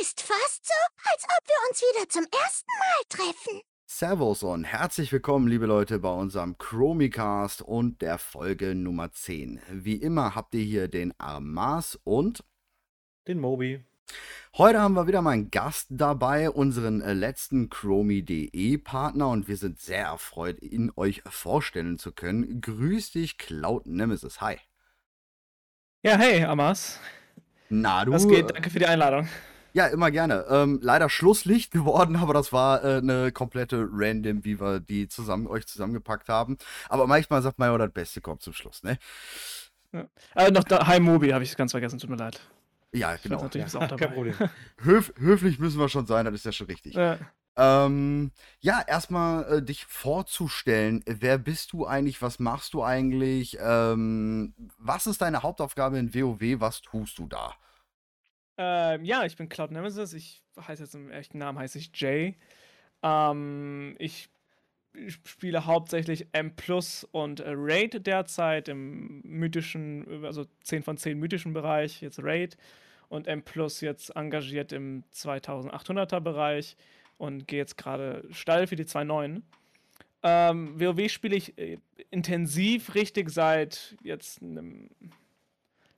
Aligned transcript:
Ist 0.00 0.20
fast 0.20 0.64
so, 0.64 1.10
als 1.12 1.24
ob 1.24 1.48
wir 1.48 1.68
uns 1.68 1.80
wieder 1.80 2.08
zum 2.08 2.22
ersten 2.22 2.70
Mal 2.78 3.02
treffen. 3.08 3.60
Servus 3.84 4.44
und 4.44 4.62
herzlich 4.62 5.10
willkommen, 5.10 5.48
liebe 5.48 5.66
Leute, 5.66 5.98
bei 5.98 6.12
unserem 6.12 6.56
Chromicast 6.56 7.62
und 7.62 8.00
der 8.00 8.18
Folge 8.18 8.76
Nummer 8.76 9.10
10. 9.10 9.60
Wie 9.72 9.96
immer 9.96 10.36
habt 10.36 10.54
ihr 10.54 10.62
hier 10.62 10.86
den 10.86 11.18
Armas 11.18 11.98
und 12.04 12.44
den 13.26 13.40
Mobi. 13.40 13.82
Heute 14.56 14.80
haben 14.80 14.94
wir 14.94 15.08
wieder 15.08 15.20
mal 15.20 15.32
einen 15.32 15.50
Gast 15.50 15.88
dabei, 15.90 16.48
unseren 16.48 17.00
äh, 17.00 17.12
letzten 17.12 17.68
Chromie.de 17.68 18.78
Partner 18.78 19.30
und 19.30 19.48
wir 19.48 19.56
sind 19.56 19.80
sehr 19.80 20.04
erfreut, 20.04 20.62
ihn 20.62 20.92
euch 20.94 21.22
vorstellen 21.26 21.98
zu 21.98 22.12
können. 22.12 22.60
Grüß 22.60 23.12
dich, 23.12 23.36
Cloud 23.36 23.86
Nemesis. 23.86 24.40
Hi. 24.40 24.58
Ja, 26.04 26.16
hey, 26.16 26.44
Amas. 26.44 27.00
Na, 27.68 28.04
du. 28.04 28.12
Was 28.12 28.28
geht? 28.28 28.50
Danke 28.50 28.70
für 28.70 28.78
die 28.78 28.86
Einladung. 28.86 29.28
Ja, 29.72 29.86
immer 29.86 30.10
gerne. 30.10 30.46
Ähm, 30.48 30.78
leider 30.82 31.08
Schlusslicht 31.08 31.70
geworden, 31.72 32.16
aber 32.16 32.34
das 32.34 32.52
war 32.52 32.84
äh, 32.84 32.98
eine 32.98 33.32
komplette 33.32 33.88
Random, 33.90 34.44
wie 34.44 34.60
wir 34.60 34.80
die 34.80 35.08
zusammen, 35.08 35.46
euch 35.46 35.66
zusammengepackt 35.66 36.28
haben. 36.28 36.58
Aber 36.88 37.06
manchmal 37.06 37.42
sagt 37.42 37.58
man 37.58 37.70
ja, 37.70 37.78
das 37.78 37.92
Beste 37.92 38.20
kommt 38.20 38.42
zum 38.42 38.52
Schluss, 38.52 38.82
ne? 38.82 38.98
Ja. 39.92 40.06
Äh, 40.34 40.50
noch 40.50 40.64
da, 40.64 40.86
Hi 40.86 41.00
Mobi 41.00 41.30
habe 41.30 41.44
ich 41.44 41.56
ganz 41.56 41.70
vergessen, 41.72 41.98
tut 41.98 42.10
mir 42.10 42.16
leid. 42.16 42.40
Ja, 42.92 43.16
genau. 43.16 43.42
Natürlich 43.42 43.72
ja, 43.72 43.80
auch 43.80 43.86
dabei. 43.88 44.06
Kein 44.06 44.14
Problem. 44.14 44.34
Höf, 44.78 45.12
höflich 45.18 45.58
müssen 45.58 45.78
wir 45.78 45.88
schon 45.88 46.06
sein, 46.06 46.24
das 46.24 46.34
ist 46.34 46.44
ja 46.44 46.52
schon 46.52 46.66
richtig. 46.66 46.94
Ja. 46.94 47.18
Ähm, 47.56 48.30
ja, 48.60 48.80
erstmal 48.86 49.58
äh, 49.58 49.62
dich 49.62 49.84
vorzustellen. 49.84 51.02
Wer 51.06 51.38
bist 51.38 51.72
du 51.72 51.86
eigentlich? 51.86 52.22
Was 52.22 52.38
machst 52.38 52.72
du 52.72 52.84
eigentlich? 52.84 53.58
Ähm, 53.60 54.54
was 54.78 55.08
ist 55.08 55.22
deine 55.22 55.42
Hauptaufgabe 55.42 55.98
in 55.98 56.14
WoW? 56.14 56.60
Was 56.60 56.82
tust 56.82 57.18
du 57.18 57.26
da? 57.26 57.54
Ähm, 58.58 59.04
ja, 59.04 59.24
ich 59.24 59.36
bin 59.36 59.48
Cloud 59.48 59.70
Nemesis. 59.70 60.12
Ich 60.12 60.42
heiße 60.60 60.82
jetzt 60.82 60.94
im 60.94 61.10
echten 61.10 61.38
Namen 61.38 61.58
heiße 61.58 61.78
ich 61.78 61.90
Jay. 61.94 62.36
Ähm, 63.02 63.94
ich 63.98 64.28
spiele 65.06 65.64
hauptsächlich 65.66 66.26
M 66.32 66.56
Plus 66.56 67.04
und 67.12 67.38
äh, 67.38 67.52
Raid 67.54 68.04
derzeit 68.06 68.68
im 68.68 69.20
mythischen, 69.22 70.24
also 70.24 70.44
10 70.64 70.82
von 70.82 70.96
10 70.96 71.18
mythischen 71.18 71.52
Bereich, 71.52 72.02
jetzt 72.02 72.22
Raid. 72.22 72.56
Und 73.08 73.28
M 73.28 73.42
Plus 73.42 73.80
jetzt 73.80 74.10
engagiert 74.16 74.72
im 74.72 75.04
2800er 75.14 76.20
Bereich 76.20 76.76
und 77.16 77.46
gehe 77.46 77.60
jetzt 77.60 77.78
gerade 77.78 78.26
steil 78.32 78.66
für 78.66 78.76
die 78.76 78.84
2.9. 78.84 79.42
Ähm, 80.24 80.80
WoW 80.80 81.08
spiele 81.08 81.36
ich 81.36 81.56
äh, 81.58 81.78
intensiv 82.10 82.96
richtig 82.96 83.30
seit 83.30 83.96
jetzt 84.02 84.42
einem 84.42 84.90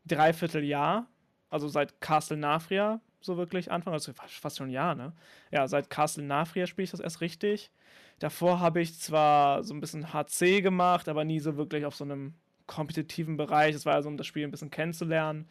Dreivierteljahr. 0.06 1.08
Also 1.50 1.68
seit 1.68 2.00
Castle 2.00 2.36
Nafria, 2.36 3.00
so 3.20 3.36
wirklich 3.36 3.70
Anfang, 3.70 3.92
also 3.92 4.12
fast 4.14 4.56
schon 4.56 4.68
ein 4.68 4.72
Jahr, 4.72 4.94
ne? 4.94 5.12
Ja, 5.50 5.68
seit 5.68 5.90
Castle 5.90 6.24
Nafria 6.24 6.66
spiele 6.66 6.84
ich 6.84 6.90
das 6.90 7.00
erst 7.00 7.20
richtig. 7.20 7.70
Davor 8.18 8.60
habe 8.60 8.80
ich 8.80 8.98
zwar 8.98 9.64
so 9.64 9.74
ein 9.74 9.80
bisschen 9.80 10.12
HC 10.12 10.60
gemacht, 10.62 11.08
aber 11.08 11.24
nie 11.24 11.40
so 11.40 11.56
wirklich 11.56 11.84
auf 11.84 11.96
so 11.96 12.04
einem 12.04 12.34
kompetitiven 12.66 13.36
Bereich. 13.36 13.74
Es 13.74 13.84
war 13.84 13.94
also, 13.94 14.08
um 14.08 14.16
das 14.16 14.26
Spiel 14.26 14.44
ein 14.44 14.50
bisschen 14.50 14.70
kennenzulernen. 14.70 15.48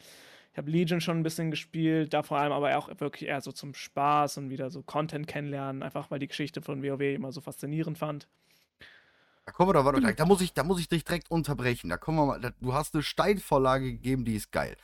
Ich 0.51 0.57
habe 0.57 0.71
Legion 0.71 1.01
schon 1.01 1.19
ein 1.19 1.23
bisschen 1.23 1.51
gespielt, 1.51 2.13
da 2.13 2.23
vor 2.23 2.39
allem 2.39 2.51
aber 2.51 2.75
auch 2.77 2.89
wirklich 2.99 3.29
eher 3.29 3.41
so 3.41 3.51
zum 3.51 3.73
Spaß 3.73 4.37
und 4.37 4.49
wieder 4.49 4.71
so 4.71 4.81
Content 4.81 5.27
kennenlernen, 5.27 5.83
einfach 5.83 6.09
weil 6.09 6.19
die 6.19 6.27
Geschichte 6.27 6.61
von 6.61 6.81
WoW 6.81 7.01
immer 7.01 7.31
so 7.31 7.41
faszinierend 7.41 7.97
fand. 7.97 8.27
Da 9.45 9.51
kommen 9.51 9.69
wir 9.69 9.73
doch 9.73 9.85
weiter. 9.85 10.13
Da 10.13 10.25
muss 10.25 10.41
ich, 10.41 10.53
da 10.53 10.63
muss 10.63 10.79
ich 10.79 10.89
dich 10.89 11.03
direkt 11.03 11.31
unterbrechen. 11.31 11.89
Da 11.89 11.97
kommen 11.97 12.17
wir 12.17 12.25
mal. 12.25 12.53
Du 12.61 12.73
hast 12.73 12.93
eine 12.93 13.01
Steinvorlage 13.01 13.91
gegeben, 13.93 14.25
die 14.25 14.35
ist 14.35 14.51
geil. 14.51 14.77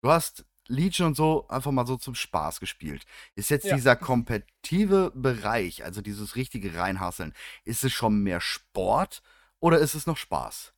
Du 0.00 0.10
hast 0.10 0.46
Legion 0.68 1.08
und 1.08 1.16
so 1.16 1.46
einfach 1.48 1.70
mal 1.70 1.86
so 1.86 1.96
zum 1.96 2.14
Spaß 2.14 2.60
gespielt. 2.60 3.04
Ist 3.34 3.50
jetzt 3.50 3.66
ja. 3.66 3.74
dieser 3.74 3.96
kompetitive 3.96 5.12
Bereich, 5.14 5.84
also 5.84 6.00
dieses 6.00 6.36
richtige 6.36 6.76
Reinhasseln, 6.76 7.32
ist 7.64 7.84
es 7.84 7.92
schon 7.92 8.22
mehr 8.22 8.40
Sport 8.40 9.22
oder 9.60 9.78
ist 9.78 9.94
es 9.94 10.06
noch 10.06 10.16
Spaß? 10.16 10.72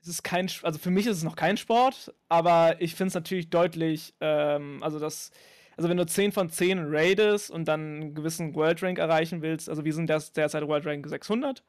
Es 0.00 0.08
ist 0.08 0.22
kein, 0.22 0.48
also 0.62 0.78
für 0.78 0.90
mich 0.90 1.06
ist 1.06 1.16
es 1.16 1.24
noch 1.24 1.34
kein 1.34 1.56
Sport, 1.56 2.14
aber 2.28 2.80
ich 2.80 2.94
finde 2.94 3.08
es 3.08 3.14
natürlich 3.14 3.50
deutlich, 3.50 4.14
ähm, 4.20 4.80
also 4.82 5.00
das, 5.00 5.32
also 5.76 5.88
wenn 5.88 5.96
du 5.96 6.06
10 6.06 6.30
von 6.30 6.48
10 6.48 6.78
raidest 6.94 7.50
und 7.50 7.66
dann 7.66 7.80
einen 7.80 8.14
gewissen 8.14 8.54
World 8.54 8.82
Rank 8.84 8.98
erreichen 8.98 9.42
willst, 9.42 9.68
also 9.68 9.84
wir 9.84 9.92
sind 9.92 10.08
derzeit 10.08 10.66
World 10.66 10.86
Rank 10.86 11.08
600, 11.08 11.64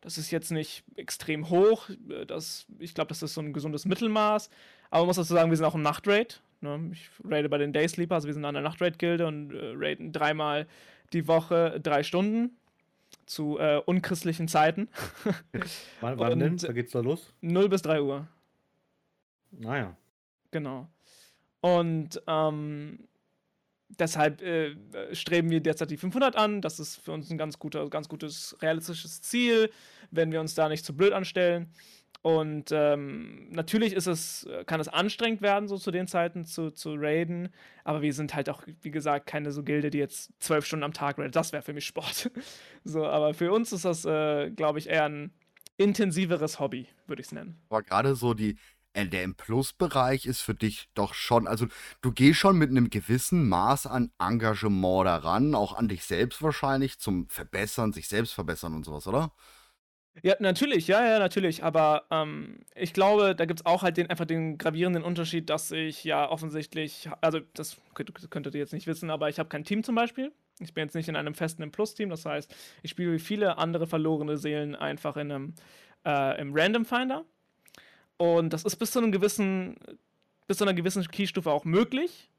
das 0.00 0.18
ist 0.18 0.30
jetzt 0.30 0.50
nicht 0.50 0.84
extrem 0.96 1.50
hoch. 1.50 1.88
Äh, 2.08 2.26
das, 2.26 2.66
ich 2.78 2.94
glaube, 2.94 3.08
das 3.08 3.22
ist 3.22 3.34
so 3.34 3.40
ein 3.40 3.52
gesundes 3.52 3.84
Mittelmaß. 3.84 4.50
Aber 4.90 5.02
man 5.02 5.08
muss 5.08 5.16
dazu 5.16 5.34
sagen, 5.34 5.50
wir 5.50 5.56
sind 5.56 5.66
auch 5.66 5.74
im 5.74 5.82
Nachtraid. 5.82 6.42
Ne? 6.60 6.90
Ich 6.92 7.10
raide 7.24 7.48
bei 7.48 7.58
den 7.58 7.72
Daysleeper, 7.72 8.16
also 8.16 8.26
wir 8.26 8.34
sind 8.34 8.44
an 8.44 8.54
der 8.54 8.62
Nachtraid-Gilde 8.62 9.26
und 9.26 9.52
äh, 9.52 9.72
raiden 9.76 10.12
dreimal 10.12 10.66
die 11.12 11.26
Woche 11.26 11.80
drei 11.80 12.02
Stunden 12.02 12.56
zu 13.26 13.58
äh, 13.58 13.80
unchristlichen 13.84 14.48
Zeiten. 14.48 14.88
wann, 16.00 16.18
wann 16.18 16.38
denn? 16.38 16.56
Da 16.56 16.72
geht's 16.72 16.92
da 16.92 17.00
los? 17.00 17.32
0 17.40 17.68
bis 17.68 17.82
3 17.82 18.02
Uhr. 18.02 18.28
Naja. 19.52 19.96
Genau. 20.50 20.88
Und 21.60 22.20
ähm, 22.26 23.00
deshalb 23.98 24.42
äh, 24.42 24.74
streben 25.12 25.50
wir 25.50 25.60
derzeit 25.60 25.90
die 25.90 25.96
500 25.96 26.36
an. 26.36 26.60
Das 26.60 26.80
ist 26.80 26.96
für 26.96 27.12
uns 27.12 27.30
ein 27.30 27.38
ganz, 27.38 27.58
guter, 27.58 27.88
ganz 27.88 28.08
gutes 28.08 28.56
realistisches 28.62 29.22
Ziel, 29.22 29.70
wenn 30.10 30.32
wir 30.32 30.40
uns 30.40 30.54
da 30.54 30.68
nicht 30.68 30.84
zu 30.84 30.96
blöd 30.96 31.12
anstellen. 31.12 31.72
Und 32.22 32.70
ähm, 32.70 33.48
natürlich 33.50 33.94
ist 33.94 34.06
es, 34.06 34.46
kann 34.66 34.78
es 34.78 34.88
anstrengend 34.88 35.40
werden, 35.40 35.68
so 35.68 35.78
zu 35.78 35.90
den 35.90 36.06
Zeiten 36.06 36.44
zu, 36.44 36.70
zu 36.70 36.94
raiden. 36.96 37.48
Aber 37.82 38.02
wir 38.02 38.12
sind 38.12 38.34
halt 38.34 38.50
auch, 38.50 38.62
wie 38.82 38.90
gesagt, 38.90 39.26
keine 39.26 39.52
so 39.52 39.62
Gilde, 39.62 39.90
die 39.90 39.98
jetzt 39.98 40.30
zwölf 40.38 40.66
Stunden 40.66 40.84
am 40.84 40.92
Tag 40.92 41.18
raidet. 41.18 41.34
Das 41.34 41.52
wäre 41.52 41.62
für 41.62 41.72
mich 41.72 41.86
Sport. 41.86 42.30
so, 42.84 43.06
aber 43.06 43.32
für 43.32 43.52
uns 43.52 43.72
ist 43.72 43.86
das, 43.86 44.04
äh, 44.04 44.50
glaube 44.50 44.78
ich, 44.78 44.88
eher 44.88 45.04
ein 45.04 45.32
intensiveres 45.78 46.60
Hobby, 46.60 46.88
würde 47.06 47.20
ich 47.20 47.28
es 47.28 47.32
nennen. 47.32 47.58
Aber 47.70 47.82
gerade 47.82 48.14
so 48.14 48.34
die, 48.34 48.50
äh, 48.50 48.56
der 48.94 49.22
im 49.22 49.34
Plus-Bereich 49.34 50.26
ist 50.26 50.40
für 50.40 50.54
dich 50.54 50.88
doch 50.94 51.14
schon, 51.14 51.46
also 51.46 51.66
du 52.00 52.12
gehst 52.12 52.38
schon 52.38 52.58
mit 52.58 52.70
einem 52.70 52.90
gewissen 52.90 53.48
Maß 53.48 53.86
an 53.86 54.10
Engagement 54.18 55.06
daran, 55.06 55.54
auch 55.54 55.74
an 55.76 55.88
dich 55.88 56.04
selbst 56.04 56.42
wahrscheinlich, 56.42 56.98
zum 56.98 57.28
Verbessern, 57.28 57.92
sich 57.92 58.08
selbst 58.08 58.32
verbessern 58.32 58.74
und 58.74 58.84
sowas, 58.84 59.06
oder? 59.06 59.32
Ja, 60.22 60.34
natürlich, 60.40 60.86
ja, 60.88 61.06
ja, 61.06 61.18
natürlich. 61.18 61.62
Aber 61.62 62.04
ähm, 62.10 62.64
ich 62.74 62.92
glaube, 62.92 63.34
da 63.34 63.44
gibt 63.46 63.60
es 63.60 63.66
auch 63.66 63.82
halt 63.82 63.96
den, 63.96 64.10
einfach 64.10 64.26
den 64.26 64.58
gravierenden 64.58 65.02
Unterschied, 65.02 65.48
dass 65.48 65.70
ich 65.70 66.04
ja 66.04 66.28
offensichtlich, 66.28 67.08
also 67.20 67.40
das 67.54 67.80
könntet 67.94 68.54
ihr 68.54 68.60
jetzt 68.60 68.72
nicht 68.72 68.86
wissen, 68.86 69.08
aber 69.10 69.28
ich 69.28 69.38
habe 69.38 69.48
kein 69.48 69.64
Team 69.64 69.84
zum 69.84 69.94
Beispiel. 69.94 70.32
Ich 70.58 70.74
bin 70.74 70.84
jetzt 70.84 70.94
nicht 70.94 71.08
in 71.08 71.16
einem 71.16 71.34
festen 71.34 71.70
Plus-Team, 71.70 72.10
das 72.10 72.26
heißt, 72.26 72.54
ich 72.82 72.90
spiele 72.90 73.12
wie 73.12 73.18
viele 73.18 73.56
andere 73.56 73.86
verlorene 73.86 74.36
Seelen 74.36 74.74
einfach 74.74 75.16
in 75.16 75.30
einem, 75.30 75.54
äh, 76.04 76.38
im 76.40 76.52
Random 76.54 76.84
Finder. 76.84 77.24
Und 78.20 78.52
das 78.52 78.64
ist 78.64 78.76
bis 78.76 78.90
zu 78.90 78.98
einem 78.98 79.12
gewissen, 79.12 79.76
bis 80.46 80.58
zu 80.58 80.64
einer 80.64 80.74
gewissen 80.74 81.02
Keystufe 81.08 81.50
auch 81.50 81.64
möglich. 81.64 82.30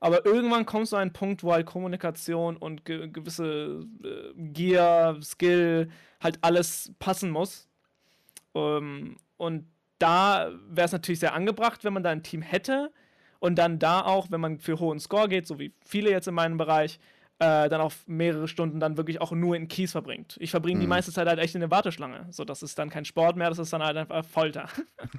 Aber 0.00 0.26
irgendwann 0.26 0.66
kommst 0.66 0.90
du 0.90 0.96
an 0.96 1.02
einen 1.02 1.12
Punkt, 1.12 1.44
wo 1.44 1.52
halt 1.52 1.64
Kommunikation 1.64 2.56
und 2.56 2.84
ge 2.84 3.06
gewisse 3.06 3.86
äh, 4.02 4.32
Gear, 4.34 5.22
Skill, 5.22 5.90
halt 6.20 6.40
alles 6.40 6.92
passen 6.98 7.30
muss. 7.30 7.68
Ähm, 8.56 9.16
und 9.36 9.68
da 10.00 10.50
wäre 10.68 10.86
es 10.86 10.92
natürlich 10.92 11.20
sehr 11.20 11.34
angebracht, 11.34 11.84
wenn 11.84 11.92
man 11.92 12.02
da 12.02 12.10
ein 12.10 12.24
Team 12.24 12.42
hätte. 12.42 12.92
Und 13.38 13.54
dann 13.60 13.78
da 13.78 14.00
auch, 14.00 14.28
wenn 14.32 14.40
man 14.40 14.58
für 14.58 14.80
hohen 14.80 14.98
Score 14.98 15.28
geht, 15.28 15.46
so 15.46 15.60
wie 15.60 15.72
viele 15.86 16.10
jetzt 16.10 16.26
in 16.26 16.34
meinem 16.34 16.58
Bereich, 16.58 16.98
äh, 17.42 17.68
dann 17.68 17.80
auch 17.80 17.92
mehrere 18.06 18.46
Stunden 18.46 18.78
dann 18.78 18.96
wirklich 18.96 19.20
auch 19.20 19.32
nur 19.32 19.56
in 19.56 19.66
Keys 19.66 19.90
verbringt. 19.90 20.36
Ich 20.38 20.52
verbringe 20.52 20.76
mhm. 20.76 20.82
die 20.82 20.86
meiste 20.86 21.10
Zeit 21.10 21.26
halt 21.26 21.40
echt 21.40 21.56
in 21.56 21.60
der 21.60 21.72
Warteschlange. 21.72 22.28
So, 22.30 22.44
das 22.44 22.62
ist 22.62 22.78
dann 22.78 22.88
kein 22.88 23.04
Sport 23.04 23.36
mehr, 23.36 23.48
das 23.48 23.58
ist 23.58 23.72
dann 23.72 23.82
halt 23.82 23.96
einfach 23.96 24.24
Folter. 24.24 24.68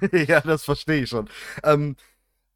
ja, 0.12 0.40
das 0.40 0.64
verstehe 0.64 1.02
ich 1.02 1.10
schon. 1.10 1.28
Ähm, 1.62 1.96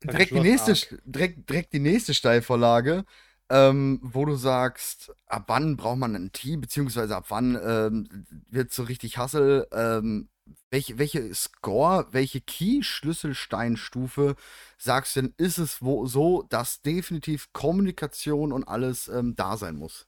direkt, 0.02 0.30
die 0.30 0.40
nächste, 0.40 0.74
direkt, 1.04 1.50
direkt 1.50 1.74
die 1.74 1.80
nächste 1.80 2.14
Steilvorlage, 2.14 3.04
ähm, 3.50 4.00
wo 4.02 4.24
du 4.24 4.36
sagst, 4.36 5.12
ab 5.26 5.44
wann 5.48 5.76
braucht 5.76 5.98
man 5.98 6.14
ein 6.14 6.32
Team, 6.32 6.62
beziehungsweise 6.62 7.14
ab 7.14 7.26
wann 7.28 7.58
ähm, 7.62 8.26
wird 8.48 8.72
so 8.72 8.84
richtig 8.84 9.18
Hassel, 9.18 9.66
ähm, 9.72 10.30
welche, 10.70 10.98
welche 10.98 11.34
Score, 11.34 12.06
welche 12.12 12.40
Key-Schlüsselsteinstufe 12.40 14.36
sagst 14.76 15.16
du 15.16 15.22
denn, 15.22 15.34
ist 15.36 15.58
es 15.58 15.82
wo, 15.82 16.06
so, 16.06 16.44
dass 16.48 16.82
definitiv 16.82 17.52
Kommunikation 17.52 18.52
und 18.52 18.64
alles 18.64 19.08
ähm, 19.08 19.34
da 19.36 19.56
sein 19.56 19.76
muss? 19.76 20.06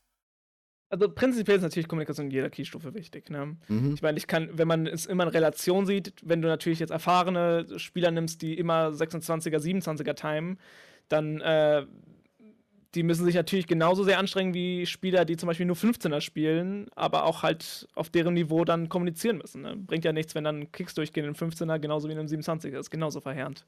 Also 0.90 1.08
prinzipiell 1.08 1.56
ist 1.56 1.62
natürlich 1.62 1.86
Kommunikation 1.86 2.26
in 2.26 2.32
jeder 2.32 2.50
Keystufe 2.50 2.94
wichtig. 2.94 3.30
Ne? 3.30 3.56
Mhm. 3.68 3.94
Ich 3.94 4.02
meine, 4.02 4.18
ich 4.18 4.26
kann, 4.26 4.50
wenn 4.52 4.66
man 4.66 4.88
es 4.88 5.06
immer 5.06 5.22
in 5.22 5.28
Relation 5.28 5.86
sieht, 5.86 6.14
wenn 6.22 6.42
du 6.42 6.48
natürlich 6.48 6.80
jetzt 6.80 6.90
erfahrene 6.90 7.78
Spieler 7.78 8.10
nimmst, 8.10 8.42
die 8.42 8.58
immer 8.58 8.88
26er, 8.88 9.58
27er 9.58 10.14
timen, 10.14 10.58
dann 11.08 11.40
äh, 11.40 11.86
die 12.94 13.02
müssen 13.04 13.24
sich 13.24 13.34
natürlich 13.36 13.66
genauso 13.66 14.02
sehr 14.02 14.18
anstrengen 14.18 14.52
wie 14.52 14.84
Spieler, 14.84 15.24
die 15.24 15.36
zum 15.36 15.46
Beispiel 15.46 15.66
nur 15.66 15.76
15er 15.76 16.20
spielen, 16.20 16.88
aber 16.96 17.24
auch 17.24 17.42
halt 17.42 17.86
auf 17.94 18.10
deren 18.10 18.34
Niveau 18.34 18.64
dann 18.64 18.88
kommunizieren 18.88 19.38
müssen. 19.38 19.62
Ne? 19.62 19.76
Bringt 19.76 20.04
ja 20.04 20.12
nichts, 20.12 20.34
wenn 20.34 20.44
dann 20.44 20.72
Kicks 20.72 20.94
durchgehen 20.94 21.24
in 21.24 21.34
15er, 21.34 21.78
genauso 21.78 22.08
wie 22.08 22.12
in 22.12 22.18
einem 22.18 22.28
27er. 22.28 22.72
Das 22.72 22.86
ist 22.86 22.90
genauso 22.90 23.20
verheerend. 23.20 23.64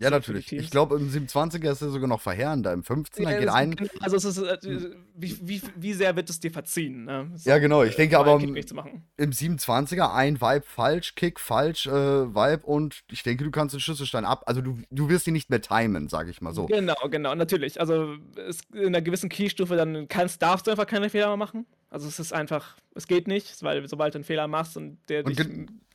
Ja, 0.00 0.08
so 0.08 0.14
natürlich. 0.14 0.50
Ich 0.50 0.70
glaube, 0.70 0.96
im 0.96 1.10
27er 1.10 1.70
ist 1.70 1.82
er 1.82 1.90
sogar 1.90 2.08
noch 2.08 2.22
verheerender. 2.22 2.72
Im 2.72 2.82
15er 2.82 3.22
Ja, 3.22 3.38
geht 3.38 3.48
ein. 3.50 3.76
Also 4.00 4.16
es 4.16 4.24
ist, 4.24 4.38
äh, 4.38 4.56
wie, 5.14 5.36
wie, 5.42 5.62
wie 5.76 5.92
sehr 5.92 6.16
wird 6.16 6.30
es 6.30 6.40
dir 6.40 6.50
verziehen? 6.50 7.04
Ne? 7.04 7.30
So, 7.34 7.50
Ja, 7.50 7.58
genau. 7.58 7.82
Ich 7.82 7.96
denke 7.96 8.16
mal 8.16 8.22
aber 8.22 8.40
im 8.40 9.30
27er 9.30 10.14
ein 10.14 10.40
Vibe 10.40 10.64
falsch, 10.66 11.14
Kick 11.16 11.38
falsch, 11.38 11.86
äh, 11.86 11.90
Vibe 11.92 12.64
und 12.64 13.02
ich 13.10 13.22
denke, 13.22 13.44
du 13.44 13.50
kannst 13.50 13.74
den 13.74 13.80
Schlüsselstein 13.80 14.24
ab. 14.24 14.44
Also 14.46 14.62
du, 14.62 14.78
du 14.90 15.10
wirst 15.10 15.26
ihn 15.26 15.34
nicht 15.34 15.50
mehr 15.50 15.60
timen, 15.60 16.08
sage 16.08 16.30
ich 16.30 16.40
mal 16.40 16.54
so. 16.54 16.66
Genau, 16.66 16.96
genau, 17.10 17.34
natürlich. 17.34 17.78
Also 17.78 18.16
es, 18.36 18.62
in 18.72 18.86
einer 18.86 19.02
gewissen 19.02 19.28
Keystufe 19.28 19.76
dann 19.76 20.08
kannst, 20.08 20.40
darfst 20.40 20.66
du 20.66 20.70
einfach 20.70 20.86
keine 20.86 21.10
Fehler 21.10 21.28
mehr 21.28 21.36
machen. 21.36 21.66
Also 21.92 22.06
es 22.06 22.20
ist 22.20 22.32
einfach, 22.32 22.76
es 22.94 23.08
geht 23.08 23.26
nicht, 23.26 23.62
weil 23.64 23.86
sobald 23.88 24.14
du 24.14 24.18
einen 24.18 24.24
Fehler 24.24 24.46
machst 24.46 24.76
und 24.76 24.98
der 25.08 25.26
Und 25.26 25.36
dich 25.36 25.46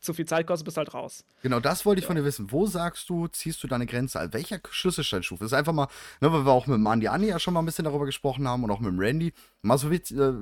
zu 0.02 0.14
viel 0.14 0.26
Zeit 0.26 0.46
kostet, 0.46 0.66
bist 0.66 0.76
du 0.76 0.80
halt 0.80 0.94
raus. 0.94 1.24
Genau, 1.42 1.62
das 1.62 1.86
wollte 1.86 2.00
ich 2.02 2.06
von 2.06 2.18
dir 2.18 2.26
wissen. 2.26 2.52
Wo 2.52 2.68
sagst 2.68 3.10
du, 3.10 3.28
ziehst 3.28 3.64
du 3.64 3.68
deine 3.68 3.86
Grenze 3.86 4.20
an? 4.20 4.34
Welcher 4.34 4.60
Schlüsselsteinstufe? 4.70 5.44
Das 5.46 5.54
ist 5.54 5.58
einfach 5.58 5.72
mal, 5.72 5.88
ne, 6.20 6.32
weil 6.34 6.46
wir 6.46 6.52
auch 6.52 6.68
mit 6.68 6.76
dem 6.76 6.86
Andi 6.86 7.08
Andi 7.08 7.28
ja 7.30 7.40
schon 7.40 7.54
mal 7.54 7.62
ein 7.62 7.66
bisschen 7.66 7.86
darüber 7.86 8.06
gesprochen 8.06 8.46
haben 8.48 8.64
und 8.66 8.72
auch 8.72 8.82
mit 8.82 8.92
dem 8.92 9.00
Randy. 9.00 9.32
Mal 9.62 9.78
so 9.78 9.88
witz- 9.88 10.12
äh, 10.12 10.34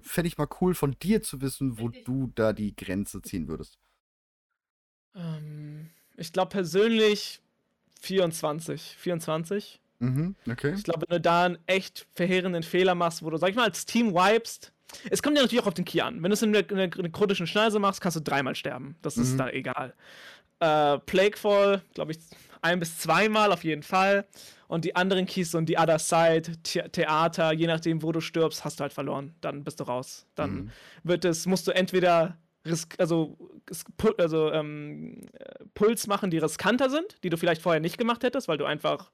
fände 0.00 0.28
ich 0.28 0.38
mal 0.38 0.48
cool 0.62 0.74
von 0.74 0.96
dir 1.02 1.22
zu 1.22 1.42
wissen, 1.42 1.78
wo 1.78 1.90
du 1.90 2.32
da 2.34 2.54
die 2.54 2.74
Grenze 2.74 3.20
ziehen 3.20 3.48
würdest. 3.48 3.78
Ähm, 5.14 5.90
ich 6.16 6.32
glaube 6.32 6.48
persönlich 6.50 7.40
24. 8.00 8.96
24. 8.98 9.80
Mhm, 10.00 10.34
okay. 10.50 10.74
Ich 10.74 10.82
glaube, 10.82 11.02
wenn 11.08 11.16
du 11.16 11.20
da 11.20 11.44
einen 11.44 11.58
echt 11.66 12.06
verheerenden 12.14 12.64
Fehler 12.64 12.94
machst, 12.94 13.22
wo 13.22 13.30
du, 13.30 13.36
sag 13.36 13.50
ich 13.50 13.56
mal, 13.56 13.64
als 13.68 13.86
Team 13.86 14.14
wipest, 14.14 14.72
es 15.10 15.22
kommt 15.22 15.36
ja 15.36 15.42
natürlich 15.42 15.62
auch 15.62 15.68
auf 15.68 15.74
den 15.74 15.84
Key 15.84 16.00
an. 16.00 16.22
Wenn 16.22 16.30
du 16.30 16.34
es 16.34 16.42
in 16.42 16.54
einer, 16.56 16.70
in 16.70 16.78
einer 16.78 17.08
kritischen 17.10 17.46
Schneise 17.46 17.78
machst, 17.78 18.00
kannst 18.00 18.16
du 18.16 18.20
dreimal 18.20 18.54
sterben. 18.54 18.96
Das 19.02 19.16
ist 19.16 19.34
Mhm. 19.34 19.38
da 19.38 19.48
egal. 19.50 19.94
Äh, 20.60 20.98
Plaguefall, 21.00 21.82
glaube 21.94 22.12
ich, 22.12 22.18
ein 22.60 22.78
bis 22.78 22.98
zweimal 22.98 23.52
auf 23.52 23.64
jeden 23.64 23.82
Fall. 23.82 24.24
Und 24.68 24.84
die 24.84 24.94
anderen 24.96 25.26
Keys, 25.26 25.50
so 25.50 25.60
die 25.60 25.76
Other 25.76 25.98
Side, 25.98 26.52
The 26.66 26.82
Theater, 26.92 27.52
je 27.52 27.66
nachdem, 27.66 28.02
wo 28.02 28.12
du 28.12 28.20
stirbst, 28.20 28.64
hast 28.64 28.78
du 28.78 28.82
halt 28.82 28.92
verloren. 28.92 29.34
Dann 29.40 29.64
bist 29.64 29.80
du 29.80 29.84
raus. 29.84 30.26
Dann 30.34 30.50
Mhm. 30.54 30.70
wird 31.02 31.24
es, 31.24 31.46
musst 31.46 31.66
du 31.66 31.72
entweder 31.72 32.38
risk 32.64 32.94
also, 32.98 33.36
also 34.18 34.52
ähm, 34.52 35.26
äh, 35.32 35.64
Puls 35.74 36.06
machen, 36.06 36.30
die 36.30 36.38
riskanter 36.38 36.88
sind, 36.90 37.16
die 37.24 37.28
du 37.28 37.36
vielleicht 37.36 37.60
vorher 37.60 37.80
nicht 37.80 37.98
gemacht 37.98 38.22
hättest, 38.22 38.46
weil 38.46 38.56
du 38.58 38.64
einfach 38.64 39.10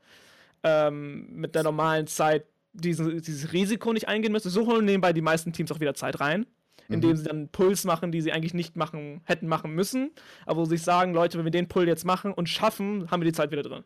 ähm, 0.63 1.29
mit 1.33 1.55
der 1.55 1.63
normalen 1.63 2.07
Zeit 2.07 2.45
diesen, 2.81 3.21
dieses 3.23 3.53
Risiko 3.53 3.93
nicht 3.93 4.09
eingehen 4.09 4.33
müsstest. 4.33 4.55
So 4.55 4.67
holen 4.67 4.85
nebenbei 4.85 5.13
die 5.13 5.21
meisten 5.23 5.53
Teams 5.53 5.71
auch 5.73 5.81
wieder 5.81 5.95
Zeit 5.95 6.21
rein, 6.21 6.47
indem 6.89 7.11
Mhm. 7.11 7.17
sie 7.17 7.25
dann 7.25 7.49
Puls 7.49 7.85
machen, 7.85 8.13
die 8.13 8.21
sie 8.21 8.33
eigentlich 8.33 8.55
nicht 8.55 8.77
machen, 8.77 9.21
hätten 9.25 9.47
machen 9.49 9.73
müssen, 9.75 10.11
aber 10.47 10.61
wo 10.61 10.65
sie 10.65 10.71
sich 10.77 10.83
sagen, 10.83 11.13
Leute, 11.15 11.37
wenn 11.39 11.45
wir 11.45 11.51
den 11.51 11.69
Pull 11.69 11.87
jetzt 11.89 12.05
machen 12.05 12.33
und 12.33 12.49
schaffen, 12.49 13.11
haben 13.11 13.21
wir 13.21 13.27
die 13.27 13.33
Zeit 13.37 13.51
wieder 13.51 13.63
drin. 13.63 13.85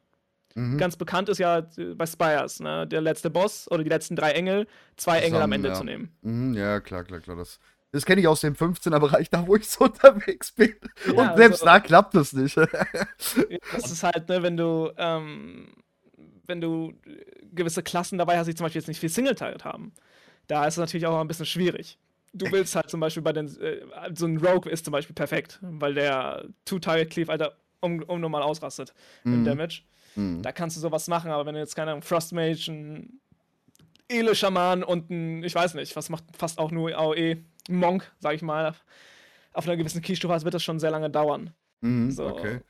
Mhm. 0.55 0.77
Ganz 0.77 0.97
bekannt 0.97 1.29
ist 1.31 1.39
ja 1.39 1.59
äh, 1.79 1.95
bei 1.95 2.05
Spires, 2.07 2.61
ne, 2.61 2.87
der 2.87 3.01
letzte 3.01 3.31
Boss 3.31 3.71
oder 3.71 3.83
die 3.83 3.89
letzten 3.89 4.17
drei 4.17 4.33
Engel, 4.33 4.67
zwei 4.97 5.19
Engel 5.21 5.41
am 5.41 5.51
Zusammen, 5.51 5.53
Ende 5.55 5.69
ja. 5.71 5.75
zu 5.75 5.85
nehmen. 5.85 6.13
Mhm, 6.21 6.55
ja, 6.55 6.81
klar, 6.81 7.05
klar, 7.05 7.21
klar. 7.21 7.37
Das, 7.39 7.59
das 7.91 8.05
kenne 8.05 8.21
ich 8.21 8.29
aus 8.29 8.43
dem 8.43 8.55
15er-Bereich, 8.55 9.31
da 9.31 9.47
wo 9.47 9.57
ich 9.57 9.69
so 9.69 9.85
unterwegs 9.85 10.53
bin. 10.53 10.75
Ja, 11.07 11.31
Und 11.31 11.37
selbst 11.39 11.63
also- 11.63 11.65
da 11.65 11.81
klappt 11.81 12.15
es 12.17 12.33
nicht. 12.35 12.57
Das 13.73 13.91
ist 13.91 14.03
halt, 14.03 14.29
ne, 14.29 14.43
wenn 14.43 14.57
du, 14.59 14.93
ähm, 14.99 15.73
wenn 16.53 16.61
du 16.61 16.93
äh, 17.07 17.25
gewisse 17.53 17.83
Klassen 17.83 18.19
dabei 18.19 18.39
hast, 18.39 18.47
die 18.47 18.55
zum 18.55 18.65
Beispiel 18.65 18.81
jetzt 18.81 18.89
nicht 18.89 19.01
viel 19.01 19.09
Single-Target 19.09 19.65
haben. 19.65 19.93
Da 20.47 20.67
ist 20.67 20.75
es 20.75 20.79
natürlich 20.79 21.07
auch 21.07 21.19
ein 21.21 21.27
bisschen 21.29 21.47
schwierig. 21.47 21.99
Du 22.35 22.51
willst 22.53 22.77
halt 22.77 22.89
zum 22.91 23.01
Beispiel 23.01 23.23
bei 23.23 23.33
den, 23.33 23.47
äh, 23.61 23.81
so 24.15 24.27
ein 24.27 24.37
Rogue 24.39 24.71
ist 24.71 24.85
zum 24.85 24.93
Beispiel 24.93 25.15
perfekt, 25.15 25.59
weil 25.63 25.95
der 25.95 26.45
Two-Target-Cleave, 26.67 27.31
Alter, 27.33 27.57
um, 27.81 28.03
unnormal 28.03 28.43
ausrastet 28.43 28.95
im 29.25 29.41
Mhm. 29.41 29.45
Damage. 29.45 29.83
Mhm. 30.15 30.43
Da 30.43 30.53
kannst 30.53 30.77
du 30.77 30.81
sowas 30.81 31.09
machen, 31.09 31.31
aber 31.31 31.47
wenn 31.47 31.55
du 31.55 31.61
jetzt, 31.61 31.75
keine 31.75 31.91
Ahnung, 31.91 32.03
Frostmage, 32.03 32.69
ein 32.71 33.21
Ele-Schaman 34.09 34.83
und 34.85 35.11
ein, 35.11 35.43
ich 35.43 35.55
weiß 35.55 35.75
nicht, 35.75 35.97
was 35.97 36.11
macht 36.11 36.25
fast 36.37 36.59
auch 36.59 36.71
nur 36.71 36.91
AOE, 36.97 37.39
Monk, 37.69 38.11
sag 38.21 38.35
ich 38.35 38.43
mal, 38.43 38.75
auf 39.53 39.67
einer 39.67 39.77
gewissen 39.77 40.03
Keystufe 40.03 40.33
hast, 40.35 40.45
wird 40.45 40.55
das 40.55 40.63
schon 40.63 40.79
sehr 40.81 40.91
lange 40.91 41.11
dauern. 41.11 41.51
Mhm, 41.81 42.11
So. 42.11 42.27
Okay. 42.29 42.61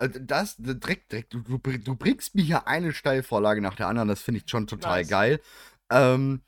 Also 0.00 0.18
Das, 0.18 0.56
direkt, 0.58 1.12
direkt, 1.12 1.34
du, 1.34 1.40
du, 1.40 1.58
bring- 1.58 1.84
du 1.84 1.94
bringst 1.94 2.34
mir 2.34 2.42
hier 2.42 2.66
eine 2.66 2.92
Steilvorlage 2.92 3.60
nach 3.60 3.76
der 3.76 3.88
anderen, 3.88 4.08
das 4.08 4.22
finde 4.22 4.40
ich 4.42 4.50
schon 4.50 4.66
total 4.66 5.02
Nice. 5.02 5.08
geil. 5.08 5.40
Ähm, 5.90 6.42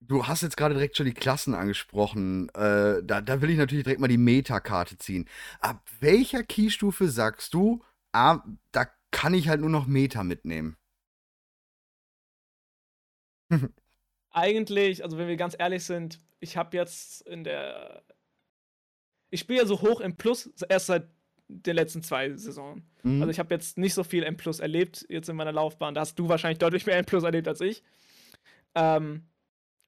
du 0.00 0.26
hast 0.28 0.42
jetzt 0.42 0.56
gerade 0.56 0.74
direkt 0.74 0.96
schon 0.96 1.06
die 1.06 1.14
Klassen 1.14 1.54
angesprochen. 1.54 2.48
Äh, 2.50 3.02
da, 3.04 3.20
da 3.22 3.42
will 3.42 3.50
ich 3.50 3.58
natürlich 3.58 3.84
direkt 3.84 4.00
mal 4.00 4.08
die 4.08 4.18
Meta-Karte 4.18 4.98
ziehen. 4.98 5.28
Ab 5.60 5.82
welcher 6.00 6.44
Keystufe 6.44 7.08
sagst 7.10 7.54
du, 7.54 7.84
ah, 8.12 8.40
da 8.72 8.86
kann 9.12 9.34
ich 9.34 9.48
halt 9.48 9.60
nur 9.62 9.70
noch 9.70 9.86
Meta 9.88 10.24
mitnehmen? 10.24 10.76
eigentlich, 14.30 15.02
also 15.04 15.18
wenn 15.18 15.28
wir 15.28 15.36
ganz 15.36 15.56
ehrlich 15.58 15.84
sind, 15.84 16.20
ich 16.40 16.56
habe 16.56 16.76
jetzt 16.76 17.22
in 17.22 17.44
der. 17.44 18.04
Ich 19.30 19.40
spiele 19.40 19.60
ja 19.60 19.66
so 19.66 19.80
hoch 19.80 20.00
im 20.00 20.16
Plus 20.16 20.50
erst 20.68 20.86
seit 20.86 21.08
den 21.50 21.76
letzten 21.76 22.02
zwei 22.02 22.34
Saisonen. 22.36 22.84
Mhm. 23.02 23.22
Also 23.22 23.30
ich 23.30 23.38
habe 23.38 23.54
jetzt 23.54 23.78
nicht 23.78 23.94
so 23.94 24.04
viel 24.04 24.22
M 24.22 24.36
Plus 24.36 24.60
erlebt 24.60 25.06
jetzt 25.08 25.28
in 25.28 25.36
meiner 25.36 25.52
Laufbahn. 25.52 25.94
Da 25.94 26.02
hast 26.02 26.18
du 26.18 26.28
wahrscheinlich 26.28 26.58
deutlich 26.58 26.86
mehr 26.86 26.96
M 26.96 27.04
Plus 27.04 27.24
erlebt 27.24 27.48
als 27.48 27.60
ich. 27.60 27.82
Ähm, 28.74 29.24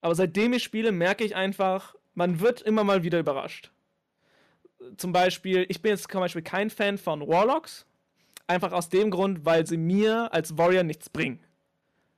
aber 0.00 0.14
seitdem 0.14 0.52
ich 0.52 0.62
spiele, 0.62 0.92
merke 0.92 1.24
ich 1.24 1.36
einfach, 1.36 1.94
man 2.14 2.40
wird 2.40 2.62
immer 2.62 2.84
mal 2.84 3.02
wieder 3.02 3.20
überrascht. 3.20 3.70
Zum 4.96 5.12
Beispiel, 5.12 5.64
ich 5.68 5.80
bin 5.80 5.90
jetzt 5.90 6.10
zum 6.10 6.20
Beispiel 6.20 6.42
kein 6.42 6.68
Fan 6.68 6.98
von 6.98 7.26
Warlocks. 7.26 7.86
Einfach 8.48 8.72
aus 8.72 8.88
dem 8.88 9.10
Grund, 9.10 9.44
weil 9.44 9.66
sie 9.66 9.76
mir 9.76 10.32
als 10.34 10.58
Warrior 10.58 10.82
nichts 10.82 11.08
bringen. 11.08 11.38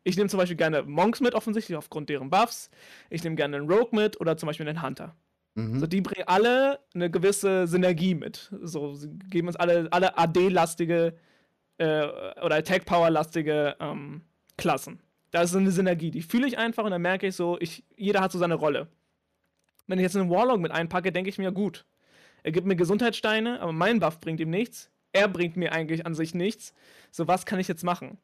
Ich 0.03 0.17
nehme 0.17 0.29
zum 0.29 0.39
Beispiel 0.39 0.57
gerne 0.57 0.83
Monks 0.83 1.21
mit, 1.21 1.35
offensichtlich 1.35 1.77
aufgrund 1.77 2.09
deren 2.09 2.31
Buffs. 2.31 2.71
Ich 3.11 3.23
nehme 3.23 3.37
gerne 3.37 3.57
einen 3.57 3.71
Rogue 3.71 3.91
mit 3.93 4.21
oder 4.21 4.37
zum 4.37 4.47
Beispiel 4.47 4.69
einen 4.69 4.83
Hunter. 4.83 5.15
Mhm. 5.55 5.81
So, 5.81 5.87
die 5.87 6.01
bringen 6.01 6.27
alle 6.27 6.81
eine 6.95 7.11
gewisse 7.11 7.67
Synergie 7.67 8.15
mit. 8.15 8.53
So, 8.63 8.95
sie 8.95 9.09
geben 9.31 9.49
uns 9.49 9.57
alle, 9.57 9.89
alle 9.93 10.17
AD-lastige 10.19 11.15
äh, 11.79 12.07
oder 12.43 12.57
Attack-Power-lastige 12.57 13.77
ähm, 13.81 14.23
Klassen. 14.57 15.01
Da 15.31 15.43
ist 15.43 15.51
so 15.51 15.59
eine 15.59 15.71
Synergie, 15.71 16.11
die 16.11 16.23
fühle 16.23 16.47
ich 16.47 16.59
einfach 16.59 16.85
und 16.85 16.93
dann 16.93 17.03
merke 17.03 17.27
ich 17.27 17.37
so, 17.37 17.59
ich, 17.61 17.85
jeder 17.97 18.21
hat 18.21 18.33
so 18.33 18.39
seine 18.39 18.55
Rolle. 18.55 18.89
Wenn 19.87 19.99
ich 19.99 20.05
jetzt 20.05 20.17
einen 20.17 20.31
Warlock 20.31 20.61
mit 20.61 20.71
einpacke, 20.71 21.13
denke 21.13 21.29
ich 21.29 21.39
mir, 21.39 21.53
gut, 21.53 21.85
er 22.43 22.53
gibt 22.53 22.67
mir 22.67 22.77
Gesundheitssteine, 22.77 23.61
aber 23.61 23.73
mein 23.73 24.01
Buff 24.01 24.21
bringt 24.21 24.41
ihm 24.41 24.51
nichts. 24.51 24.91
Er 25.13 25.29
bringt 25.29 25.57
mir 25.57 25.73
eigentlich 25.73 26.07
an 26.07 26.15
sich 26.15 26.35
nichts. 26.35 26.75
So, 27.11 27.27
was 27.27 27.47
kann 27.47 27.59
ich 27.59 27.69
jetzt 27.69 27.85
machen? 27.85 28.19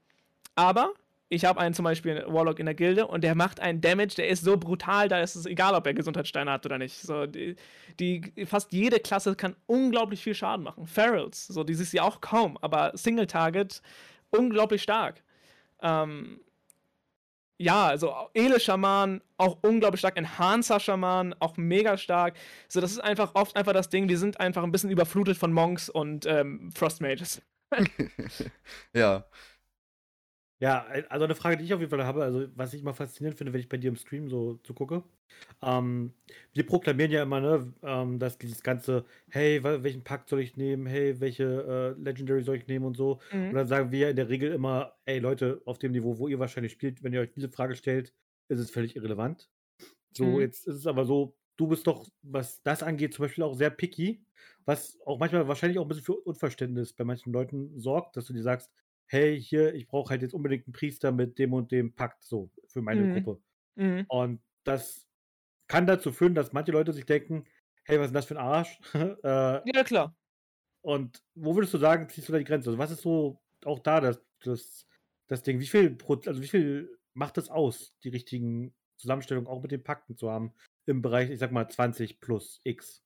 Aber 0.55 0.93
ich 1.32 1.44
habe 1.44 1.61
einen 1.61 1.75
zum 1.75 1.84
Beispiel 1.84 2.19
einen 2.19 2.34
Warlock 2.34 2.58
in 2.58 2.67
der 2.67 2.75
Gilde 2.75 3.06
und 3.06 3.22
der 3.22 3.37
macht 3.37 3.60
einen 3.60 3.81
Damage, 3.81 4.17
der 4.17 4.29
ist 4.29 4.43
so 4.43 4.56
brutal, 4.56 5.08
da 5.08 5.20
ist 5.20 5.37
es 5.37 5.46
egal, 5.46 5.75
ob 5.75 5.87
er 5.87 5.94
Gesundheitssteine 5.94 6.51
hat 6.51 6.67
oder 6.67 6.77
nicht. 6.77 7.01
So, 7.01 7.27
die, 7.27 7.55
die, 8.01 8.32
fast 8.46 8.72
jede 8.72 8.99
Klasse 8.99 9.37
kann 9.37 9.55
unglaublich 9.67 10.22
viel 10.22 10.34
Schaden 10.34 10.65
machen. 10.65 10.89
Ferals, 10.89 11.46
so, 11.46 11.63
die 11.63 11.75
siehst 11.75 11.93
du 11.93 11.99
ja 11.99 12.03
auch 12.03 12.20
kaum, 12.20 12.58
aber 12.60 12.91
Single 12.96 13.29
Target 13.29 13.81
unglaublich 14.31 14.82
stark. 14.82 15.22
Ähm, 15.81 16.41
ja, 17.58 17.87
also 17.87 18.13
Ele-Schaman, 18.34 19.20
auch 19.37 19.58
unglaublich 19.63 20.01
stark. 20.01 20.17
Enhancer-Schaman, 20.17 21.37
auch 21.39 21.56
mega 21.56 21.96
stark. 21.96 22.34
So, 22.67 22.81
das 22.81 22.91
ist 22.91 23.01
einfach 23.01 23.37
oft 23.37 23.55
einfach 23.55 23.72
das 23.72 23.89
Ding, 23.89 24.08
wir 24.08 24.19
sind 24.19 24.41
einfach 24.41 24.65
ein 24.65 24.72
bisschen 24.72 24.91
überflutet 24.91 25.37
von 25.37 25.53
Monks 25.53 25.89
und 25.89 26.27
ähm, 26.27 26.72
Frost 26.75 27.01
ja. 28.94 29.25
Ja, 30.60 30.84
also 31.08 31.24
eine 31.24 31.34
Frage, 31.34 31.56
die 31.56 31.64
ich 31.64 31.72
auf 31.72 31.81
jeden 31.81 31.90
Fall 31.90 32.05
habe, 32.05 32.22
also 32.22 32.46
was 32.55 32.74
ich 32.74 32.82
immer 32.82 32.93
faszinierend 32.93 33.38
finde, 33.38 33.52
wenn 33.55 33.60
ich 33.60 33.69
bei 33.69 33.79
dir 33.79 33.88
im 33.88 33.96
Stream 33.96 34.29
so 34.29 34.56
zugucke. 34.62 35.05
Ähm, 35.62 36.12
wir 36.52 36.67
proklamieren 36.67 37.10
ja 37.12 37.22
immer, 37.22 37.40
ne, 37.40 37.72
ähm, 37.82 38.19
dass 38.19 38.36
dieses 38.36 38.62
ganze, 38.62 39.06
hey, 39.31 39.60
wel- 39.64 39.82
welchen 39.84 40.05
Pakt 40.05 40.29
soll 40.29 40.40
ich 40.40 40.56
nehmen, 40.56 40.86
hey, 40.86 41.19
welche 41.20 41.96
äh, 41.98 42.02
Legendary 42.02 42.43
soll 42.43 42.56
ich 42.56 42.67
nehmen 42.67 42.84
und 42.84 42.96
so. 42.96 43.20
Mhm. 43.31 43.50
Und 43.50 43.56
dann 43.56 43.69
sagen 43.69 43.90
wir 43.90 44.00
ja 44.00 44.10
in 44.10 44.17
der 44.17 44.29
Regel 44.29 44.52
immer, 44.52 44.98
ey 45.06 45.19
Leute, 45.19 45.62
auf 45.64 45.79
dem 45.79 45.93
Niveau, 45.93 46.19
wo 46.19 46.29
ihr 46.29 46.38
wahrscheinlich 46.38 46.72
spielt, 46.72 47.02
wenn 47.02 47.12
ihr 47.14 47.20
euch 47.20 47.32
diese 47.32 47.48
Frage 47.50 47.74
stellt, 47.76 48.12
ist 48.48 48.58
es 48.58 48.70
völlig 48.70 48.96
irrelevant. 48.96 49.50
So, 50.12 50.40
Mhm. 50.40 50.40
jetzt 50.40 50.67
ist 50.67 50.76
es 50.76 50.86
aber 50.86 51.05
so, 51.05 51.36
du 51.56 51.69
bist 51.69 51.86
doch, 51.86 52.06
was 52.22 52.62
das 52.62 52.82
angeht, 52.82 53.14
zum 53.14 53.24
Beispiel 53.24 53.44
auch 53.44 53.55
sehr 53.55 53.70
picky, 53.70 54.24
was 54.64 54.98
auch 55.06 55.19
manchmal 55.19 55.46
wahrscheinlich 55.48 55.79
auch 55.79 55.84
ein 55.84 55.88
bisschen 55.88 56.05
für 56.05 56.17
Unverständnis 56.20 56.93
bei 56.93 57.05
manchen 57.05 57.32
Leuten 57.32 57.79
sorgt, 57.79 58.17
dass 58.17 58.26
du 58.26 58.32
dir 58.32 58.43
sagst, 58.43 58.70
hey, 59.10 59.40
hier, 59.43 59.74
ich 59.74 59.88
brauche 59.88 60.10
halt 60.10 60.22
jetzt 60.22 60.34
unbedingt 60.34 60.67
einen 60.67 60.72
Priester 60.74 61.12
mit 61.12 61.38
dem 61.38 61.52
und 61.55 61.72
dem 61.72 61.94
Pakt, 61.94 62.24
so, 62.24 62.50
für 62.69 62.82
meine 62.82 63.06
Mhm. 63.06 63.08
Gruppe. 63.08 63.43
Mhm. 63.76 64.06
Und 64.08 64.43
das 64.64 65.08
kann 65.69 65.86
dazu 65.86 66.12
führen, 66.12 66.34
dass 66.34 66.52
manche 66.52 66.72
Leute 66.72 66.93
sich 66.93 67.06
denken, 67.06 67.46
hey, 67.84 67.98
was 67.98 68.06
ist 68.06 68.10
denn 68.12 68.17
das 68.17 68.26
für 68.26 68.34
ein 68.38 68.46
Arsch? 68.46 68.81
äh, 69.24 69.62
Ja, 69.62 69.84
klar. 69.84 70.14
und 70.82 71.22
wo 71.34 71.55
würdest 71.55 71.74
du 71.74 71.79
sagen, 71.79 72.08
ziehst 72.08 72.29
du 72.29 72.32
da 72.32 72.38
die 72.38 72.44
Grenze? 72.44 72.70
Also 72.70 72.79
was 72.79 72.90
ist 72.90 73.02
so 73.02 73.43
auch 73.64 73.81
da 73.81 74.00
das, 74.00 74.22
das, 74.43 74.86
das 75.26 75.43
Ding? 75.43 75.60
Wie 75.60 75.67
viel, 75.67 75.96
also 76.26 76.43
wie 76.43 76.48
viel 76.48 76.98
macht 77.14 77.38
es 77.38 77.50
aus, 77.50 77.96
die 78.05 78.08
richtigen 78.08 78.74
Zusammenstellungen 78.96 79.48
auch 79.48 79.62
mit 79.62 79.72
den 79.72 79.82
Pakten 79.82 80.17
zu 80.17 80.31
haben 80.31 80.55
im 80.86 81.02
Bereich, 81.02 81.31
ich 81.31 81.38
sag 81.38 81.52
mal, 81.52 81.69
20 81.69 82.20
plus 82.20 82.60
X? 82.64 83.05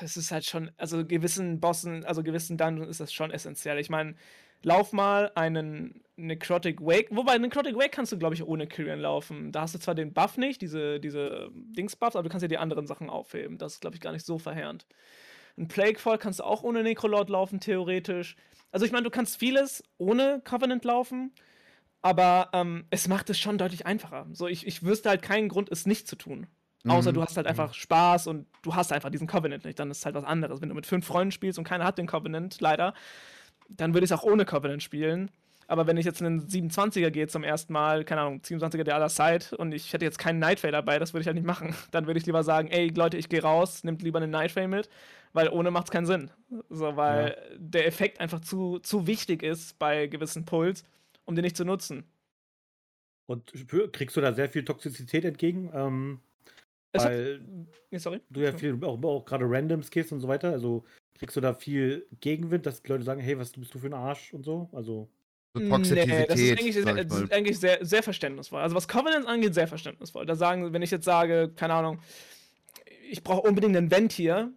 es 0.00 0.16
ist 0.16 0.30
halt 0.30 0.44
schon, 0.44 0.70
also 0.76 1.06
gewissen 1.06 1.60
Bossen, 1.60 2.04
also 2.04 2.22
gewissen 2.22 2.56
Dungeons 2.58 2.90
ist 2.90 3.00
das 3.00 3.12
schon 3.12 3.30
essentiell. 3.30 3.78
Ich 3.78 3.90
meine, 3.90 4.16
lauf 4.64 4.92
mal 4.92 5.30
einen 5.34 6.02
Necrotic 6.16 6.80
Wake. 6.80 7.08
Wobei, 7.10 7.38
Necrotic 7.38 7.76
Wake 7.76 7.92
kannst 7.92 8.12
du, 8.12 8.18
glaube 8.18 8.34
ich, 8.34 8.44
ohne 8.44 8.66
Kyrian 8.66 9.00
laufen. 9.00 9.50
Da 9.52 9.62
hast 9.62 9.74
du 9.74 9.78
zwar 9.78 9.94
den 9.94 10.12
Buff 10.12 10.36
nicht, 10.36 10.62
diese, 10.62 11.00
diese 11.00 11.50
Dings-Buffs, 11.54 12.16
aber 12.16 12.22
du 12.22 12.28
kannst 12.28 12.42
ja 12.42 12.48
die 12.48 12.58
anderen 12.58 12.86
Sachen 12.86 13.10
aufheben. 13.10 13.58
Das 13.58 13.74
ist, 13.74 13.80
glaube 13.80 13.96
ich, 13.96 14.00
gar 14.00 14.12
nicht 14.12 14.24
so 14.24 14.38
verheerend. 14.38 14.86
Ein 15.56 15.68
Plaguefall 15.68 16.18
kannst 16.18 16.40
du 16.40 16.44
auch 16.44 16.62
ohne 16.62 16.82
Necrolord 16.82 17.30
laufen, 17.30 17.60
theoretisch. 17.60 18.36
Also, 18.72 18.86
ich 18.86 18.92
meine, 18.92 19.04
du 19.04 19.10
kannst 19.10 19.36
vieles 19.38 19.82
ohne 19.98 20.40
Covenant 20.44 20.84
laufen, 20.84 21.32
aber 22.02 22.50
ähm, 22.52 22.84
es 22.90 23.08
macht 23.08 23.30
es 23.30 23.38
schon 23.38 23.58
deutlich 23.58 23.86
einfacher. 23.86 24.26
So, 24.32 24.46
ich, 24.46 24.66
ich 24.66 24.82
wüsste 24.82 25.08
halt 25.08 25.22
keinen 25.22 25.48
Grund, 25.48 25.70
es 25.70 25.86
nicht 25.86 26.06
zu 26.08 26.16
tun. 26.16 26.46
Außer 26.86 27.12
Mhm. 27.12 27.14
du 27.14 27.22
hast 27.22 27.36
halt 27.36 27.46
einfach 27.46 27.72
Spaß 27.72 28.26
und 28.26 28.46
du 28.62 28.74
hast 28.74 28.92
einfach 28.92 29.08
diesen 29.10 29.26
Covenant 29.26 29.64
nicht. 29.64 29.78
Dann 29.78 29.90
ist 29.90 29.98
es 29.98 30.04
halt 30.04 30.14
was 30.14 30.24
anderes. 30.24 30.60
Wenn 30.60 30.68
du 30.68 30.74
mit 30.74 30.86
fünf 30.86 31.06
Freunden 31.06 31.32
spielst 31.32 31.58
und 31.58 31.64
keiner 31.64 31.84
hat 31.84 31.96
den 31.96 32.06
Covenant, 32.06 32.60
leider, 32.60 32.92
dann 33.68 33.94
würde 33.94 34.04
ich 34.04 34.10
es 34.10 34.18
auch 34.18 34.24
ohne 34.24 34.44
Covenant 34.44 34.82
spielen. 34.82 35.30
Aber 35.66 35.86
wenn 35.86 35.96
ich 35.96 36.04
jetzt 36.04 36.20
einen 36.20 36.46
27er 36.46 37.10
gehe 37.10 37.26
zum 37.26 37.42
ersten 37.42 37.72
Mal, 37.72 38.04
keine 38.04 38.20
Ahnung, 38.20 38.40
27er 38.44 38.82
der 38.84 38.96
aller 38.96 39.08
Zeit 39.08 39.54
und 39.54 39.72
ich 39.72 39.94
hätte 39.94 40.04
jetzt 40.04 40.18
keinen 40.18 40.38
Nightray 40.38 40.70
dabei, 40.70 40.98
das 40.98 41.14
würde 41.14 41.22
ich 41.22 41.26
halt 41.26 41.36
nicht 41.36 41.46
machen. 41.46 41.74
Dann 41.90 42.06
würde 42.06 42.20
ich 42.20 42.26
lieber 42.26 42.42
sagen, 42.44 42.68
ey 42.68 42.88
Leute, 42.88 43.16
ich 43.16 43.30
gehe 43.30 43.42
raus, 43.42 43.82
nehmt 43.82 44.02
lieber 44.02 44.18
einen 44.18 44.30
Nightray 44.30 44.66
mit, 44.68 44.90
weil 45.32 45.48
ohne 45.48 45.70
macht 45.70 45.86
es 45.86 45.90
keinen 45.90 46.04
Sinn. 46.04 46.30
So, 46.68 46.96
weil 46.96 47.36
der 47.56 47.86
Effekt 47.86 48.20
einfach 48.20 48.40
zu, 48.40 48.78
zu 48.80 49.06
wichtig 49.06 49.42
ist 49.42 49.78
bei 49.78 50.06
gewissen 50.06 50.44
Pulls, 50.44 50.84
um 51.24 51.34
den 51.34 51.44
nicht 51.44 51.56
zu 51.56 51.64
nutzen. 51.64 52.04
Und 53.26 53.50
kriegst 53.92 54.16
du 54.16 54.20
da 54.20 54.34
sehr 54.34 54.50
viel 54.50 54.66
Toxizität 54.66 55.24
entgegen? 55.24 55.70
Ähm, 55.72 56.20
Es 56.92 57.02
hat- 57.04 57.10
weil 57.10 57.40
Ja, 57.90 57.98
sorry. 57.98 58.20
du 58.28 58.40
ja 58.40 58.52
viel, 58.52 58.84
auch, 58.84 59.02
auch 59.02 59.24
gerade 59.24 59.46
Randoms 59.48 59.90
gehst 59.90 60.12
und 60.12 60.20
so 60.20 60.28
weiter. 60.28 60.50
Also 60.50 60.84
kriegst 61.18 61.36
du 61.36 61.40
da 61.40 61.54
viel 61.54 62.06
Gegenwind, 62.20 62.66
dass 62.66 62.82
die 62.82 62.88
Leute 62.90 63.04
sagen, 63.04 63.20
hey, 63.20 63.38
was 63.38 63.52
bist 63.52 63.74
du 63.74 63.78
für 63.78 63.86
ein 63.86 63.94
Arsch 63.94 64.32
und 64.32 64.44
so? 64.44 64.68
Also. 64.72 65.08
So 65.56 65.60
Nee, 65.60 65.68
Toxizität, 65.68 66.30
das 66.30 66.40
ist 66.40 66.58
eigentlich, 66.58 66.74
sehr, 66.74 67.04
das 67.04 67.20
ist 67.20 67.32
eigentlich 67.32 67.60
sehr, 67.60 67.78
sehr 67.86 68.02
verständnisvoll. 68.02 68.60
Also 68.60 68.74
was 68.74 68.88
Covenants 68.88 69.28
angeht, 69.28 69.54
sehr 69.54 69.68
verständnisvoll. 69.68 70.26
Da 70.26 70.34
sagen, 70.34 70.72
wenn 70.72 70.82
ich 70.82 70.90
jetzt 70.90 71.04
sage, 71.04 71.52
keine 71.54 71.74
Ahnung, 71.74 72.00
ich 73.08 73.22
brauche 73.22 73.42
unbedingt 73.42 73.76
einen 73.76 73.88
Vent 73.90 74.12
hier 74.12 74.52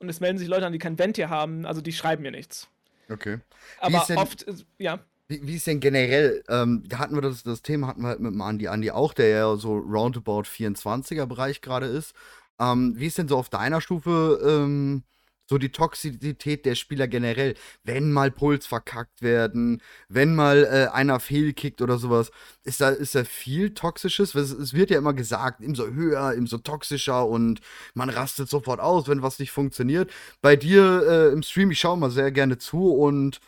und 0.00 0.10
es 0.10 0.20
melden 0.20 0.36
sich 0.36 0.48
Leute 0.48 0.66
an, 0.66 0.72
die 0.74 0.78
kein 0.78 0.98
Vent 0.98 1.16
hier 1.16 1.30
haben, 1.30 1.64
also 1.64 1.80
die 1.80 1.92
schreiben 1.92 2.22
mir 2.22 2.32
nichts. 2.32 2.68
Okay. 3.10 3.38
Aber 3.78 4.04
denn- 4.06 4.18
oft, 4.18 4.42
ist- 4.42 4.66
ja, 4.78 4.98
Wie, 5.28 5.46
wie 5.46 5.56
ist 5.56 5.66
denn 5.66 5.80
generell, 5.80 6.44
ähm, 6.50 6.84
da 6.86 6.98
hatten 6.98 7.14
wir 7.14 7.22
das, 7.22 7.42
das 7.44 7.62
Thema 7.62 7.86
hatten 7.86 8.02
wir 8.02 8.08
halt 8.08 8.20
mit 8.20 8.34
dem 8.34 8.40
Andi, 8.42 8.68
Andi 8.68 8.90
auch, 8.90 9.14
der 9.14 9.28
ja 9.28 9.56
so 9.56 9.78
roundabout 9.78 10.42
24er 10.42 11.24
Bereich 11.24 11.62
gerade 11.62 11.86
ist. 11.86 12.12
Ähm, 12.60 12.92
wie 12.98 13.06
ist 13.06 13.16
denn 13.16 13.28
so 13.28 13.38
auf 13.38 13.48
deiner 13.48 13.80
Stufe 13.80 14.38
ähm, 14.46 15.02
so 15.48 15.58
die 15.58 15.70
Toxizität 15.70 16.64
der 16.66 16.74
Spieler 16.74 17.08
generell? 17.08 17.54
Wenn 17.84 18.12
mal 18.12 18.30
Puls 18.30 18.66
verkackt 18.66 19.22
werden, 19.22 19.82
wenn 20.08 20.34
mal 20.34 20.64
äh, 20.64 20.92
einer 20.92 21.20
fehlkickt 21.20 21.82
oder 21.82 21.98
sowas, 21.98 22.30
ist 22.64 22.80
da, 22.80 22.90
ist 22.90 23.14
da 23.14 23.24
viel 23.24 23.74
Toxisches? 23.74 24.34
Es, 24.34 24.50
es 24.50 24.74
wird 24.74 24.90
ja 24.90 24.98
immer 24.98 25.14
gesagt, 25.14 25.60
umso 25.64 25.88
höher, 25.88 26.34
umso 26.36 26.58
toxischer 26.58 27.26
und 27.26 27.60
man 27.94 28.10
rastet 28.10 28.48
sofort 28.48 28.80
aus, 28.80 29.08
wenn 29.08 29.22
was 29.22 29.38
nicht 29.38 29.50
funktioniert. 29.50 30.10
Bei 30.40 30.56
dir 30.56 31.02
äh, 31.06 31.32
im 31.32 31.42
Stream, 31.42 31.70
ich 31.70 31.80
schaue 31.80 31.98
mal 31.98 32.10
sehr 32.10 32.32
gerne 32.32 32.58
zu 32.58 32.92
und 32.92 33.40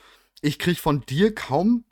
ich 0.42 0.58
krieg 0.58 0.78
von 0.78 1.00
dir 1.06 1.34
kaum, 1.34 1.84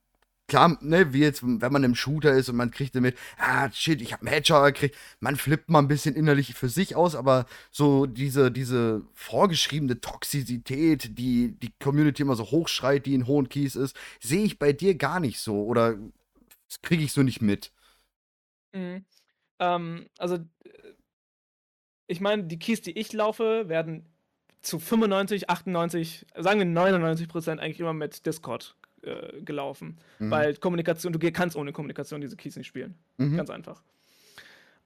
klar, 0.53 0.77
ne, 0.83 1.15
wie 1.15 1.21
jetzt, 1.21 1.43
wenn 1.43 1.73
man 1.73 1.83
im 1.83 1.95
Shooter 1.95 2.33
ist 2.35 2.51
und 2.51 2.57
man 2.57 2.71
kriegt 2.71 2.95
damit, 2.95 3.17
ah, 3.39 3.71
shit, 3.73 4.03
ich 4.03 4.13
hab 4.13 4.21
einen 4.21 4.29
Headshot 4.29 4.75
gekriegt, 4.75 4.97
man 5.19 5.37
flippt 5.37 5.71
mal 5.71 5.79
ein 5.79 5.89
bisschen 5.89 6.15
innerlich 6.15 6.53
für 6.55 6.69
sich 6.69 6.95
aus, 6.95 7.15
aber 7.15 7.47
so 7.71 8.05
diese, 8.05 8.53
diese 8.53 9.01
vorgeschriebene 9.15 10.03
Toxizität, 10.03 11.17
die 11.19 11.59
die 11.59 11.73
Community 11.81 12.21
immer 12.21 12.37
so 12.37 12.51
hochschreit, 12.51 13.07
die 13.07 13.15
in 13.15 13.27
hohen 13.27 13.49
Keys 13.49 13.77
ist, 13.77 13.97
sehe 14.21 14.45
ich 14.45 14.59
bei 14.59 14.75
dir 14.75 14.95
gar 14.95 15.21
nicht 15.21 15.41
so 15.41 15.65
oder 15.65 15.97
kriege 16.83 17.03
ich 17.03 17.15
so 17.15 17.23
nicht 17.23 17.41
mit. 17.41 17.73
Mhm. 18.75 19.07
Ähm, 19.59 20.07
also, 20.19 20.35
äh, 20.35 20.93
ich 22.09 22.21
meine, 22.21 22.45
die 22.45 22.59
Keys, 22.59 22.83
die 22.83 22.99
ich 22.99 23.15
laufe, 23.15 23.71
werden 23.71 24.05
zu 24.61 24.79
95, 24.79 25.49
98, 25.49 26.27
sagen 26.37 26.59
wir 26.59 26.67
99 26.67 27.27
Prozent 27.27 27.59
eigentlich 27.59 27.81
immer 27.81 27.95
mit 27.95 28.27
Discord 28.27 28.77
äh, 29.03 29.41
gelaufen. 29.43 29.99
Mhm. 30.19 30.31
Weil 30.31 30.57
Kommunikation, 30.57 31.13
du 31.13 31.19
kannst 31.33 31.57
ohne 31.57 31.73
Kommunikation 31.73 32.21
diese 32.21 32.37
Keys 32.37 32.57
nicht 32.57 32.67
spielen. 32.67 32.95
Mhm. 33.19 33.37
Ganz 33.37 33.51
einfach. 33.51 33.83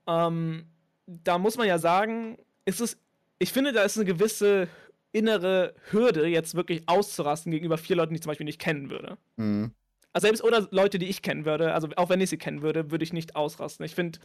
Ähm, 0.07 0.65
da 1.07 1.39
muss 1.39 1.57
man 1.57 1.67
ja 1.67 1.79
sagen, 1.79 2.39
ist 2.65 2.81
es, 2.81 2.99
ich 3.39 3.53
finde, 3.53 3.73
da 3.73 3.83
ist 3.83 3.97
eine 3.97 4.07
gewisse 4.07 4.69
innere 5.13 5.75
Hürde, 5.91 6.27
jetzt 6.27 6.55
wirklich 6.55 6.83
auszurasten 6.87 7.51
gegenüber 7.53 7.79
vier 7.79 7.97
Leuten, 7.97 8.13
die 8.13 8.17
ich 8.17 8.23
zum 8.23 8.31
Beispiel 8.31 8.45
nicht 8.45 8.61
kennen 8.61 8.91
würde. 8.91 9.17
Mhm. 9.37 9.73
Also 10.13 10.27
selbst 10.27 10.43
oder 10.43 10.67
Leute, 10.71 10.99
die 10.99 11.07
ich 11.07 11.23
kennen 11.23 11.45
würde, 11.45 11.75
also 11.75 11.89
auch 11.97 12.09
wenn 12.09 12.21
ich 12.21 12.31
sie 12.31 12.39
kennen 12.39 12.63
würde, 12.63 12.91
würde 12.91 13.05
ich 13.05 13.13
nicht 13.13 13.37
ausrasten. 13.37 13.85
Ich 13.85 13.95
finde, 13.95 14.19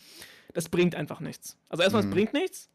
das 0.54 0.70
bringt 0.70 0.96
einfach 0.96 1.20
nichts. 1.20 1.58
Also 1.70 1.84
erstmal, 1.84 2.04
Mhm. 2.04 2.10
es 2.10 2.16
bringt 2.16 2.34
nichts. 2.34 2.70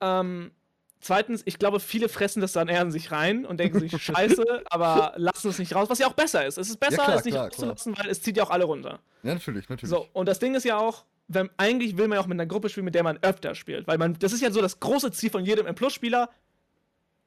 Ähm, 0.00 0.50
zweitens, 1.00 1.42
ich 1.44 1.58
glaube, 1.58 1.80
viele 1.80 2.08
fressen 2.08 2.40
das 2.40 2.52
dann 2.52 2.68
eher 2.68 2.82
in 2.82 2.90
sich 2.90 3.10
rein 3.10 3.46
und 3.46 3.58
denken 3.60 3.80
sich, 3.80 4.00
scheiße, 4.00 4.44
aber 4.70 5.14
lassen 5.16 5.48
es 5.48 5.58
nicht 5.58 5.74
raus, 5.74 5.88
was 5.90 5.98
ja 5.98 6.06
auch 6.06 6.14
besser 6.14 6.46
ist. 6.46 6.58
Es 6.58 6.68
ist 6.68 6.78
besser, 6.78 7.04
klar, 7.04 7.16
es 7.16 7.24
nicht 7.24 7.34
klar, 7.34 7.48
klar. 7.50 7.70
rauszulassen, 7.70 7.98
weil 7.98 8.10
es 8.10 8.22
zieht 8.22 8.36
ja 8.36 8.44
auch 8.44 8.50
alle 8.50 8.64
runter. 8.64 9.00
Ja, 9.22 9.34
natürlich, 9.34 9.68
natürlich. 9.68 9.90
So, 9.90 10.08
und 10.12 10.26
das 10.26 10.38
Ding 10.38 10.54
ist 10.54 10.64
ja 10.64 10.78
auch, 10.78 11.04
wenn, 11.28 11.50
eigentlich 11.56 11.96
will 11.96 12.08
man 12.08 12.16
ja 12.16 12.22
auch 12.22 12.26
mit 12.26 12.36
einer 12.36 12.46
Gruppe 12.46 12.68
spielen, 12.68 12.86
mit 12.86 12.94
der 12.94 13.02
man 13.02 13.18
öfter 13.22 13.54
spielt. 13.54 13.86
Weil 13.86 13.98
man, 13.98 14.18
das 14.18 14.32
ist 14.32 14.40
ja 14.40 14.50
so 14.50 14.62
das 14.62 14.80
große 14.80 15.12
Ziel 15.12 15.30
von 15.30 15.44
jedem 15.44 15.66
M-Plus-Spieler, 15.66 16.30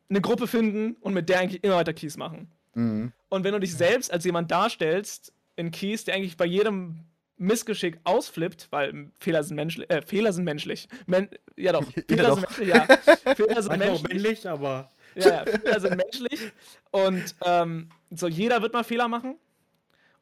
eine 0.10 0.22
Gruppe 0.22 0.48
finden 0.48 0.98
und 1.02 1.14
mit 1.14 1.30
der 1.30 1.40
eigentlich 1.40 1.64
immer 1.64 1.76
weiter 1.76 1.94
Keys 1.94 2.18
machen. 2.18 2.50
Mhm. 2.74 3.12
Und 3.30 3.44
wenn 3.44 3.54
du 3.54 3.60
dich 3.60 3.76
selbst 3.76 4.12
als 4.12 4.26
jemand 4.26 4.52
darstellst 4.52 5.34
in 5.56 5.72
Keys, 5.72 6.04
der 6.04 6.16
eigentlich 6.16 6.36
bei 6.36 6.46
jedem 6.46 7.00
Missgeschick 7.42 8.00
ausflippt, 8.04 8.68
weil 8.70 9.12
Fehler 9.20 9.44
sind 9.44 9.56
menschlich, 9.56 9.90
äh, 9.90 10.02
Fehler 10.02 10.32
sind 10.32 10.44
menschlich. 10.44 10.88
Men 11.08 11.28
ja 11.58 11.74
doch, 11.74 11.84
Ja, 11.96 12.04
Fehler 12.08 12.28
doch. 12.30 12.40
sind 12.40 12.42
menschlich, 12.42 12.68
ja. 12.70 13.36
Fehler 13.36 13.62
sind 13.64 13.72
auch 13.74 13.78
menschlich. 13.78 14.04
männlich, 14.14 14.48
aber. 14.48 14.90
Ja, 15.16 15.28
ja, 15.28 15.46
Fehler 15.46 15.80
sind 15.80 15.98
menschlich. 15.98 16.52
Und 16.92 17.36
ähm, 17.44 17.90
so 18.12 18.28
jeder 18.28 18.62
wird 18.62 18.74
mal 18.74 18.84
Fehler 18.84 19.08
machen. 19.08 19.38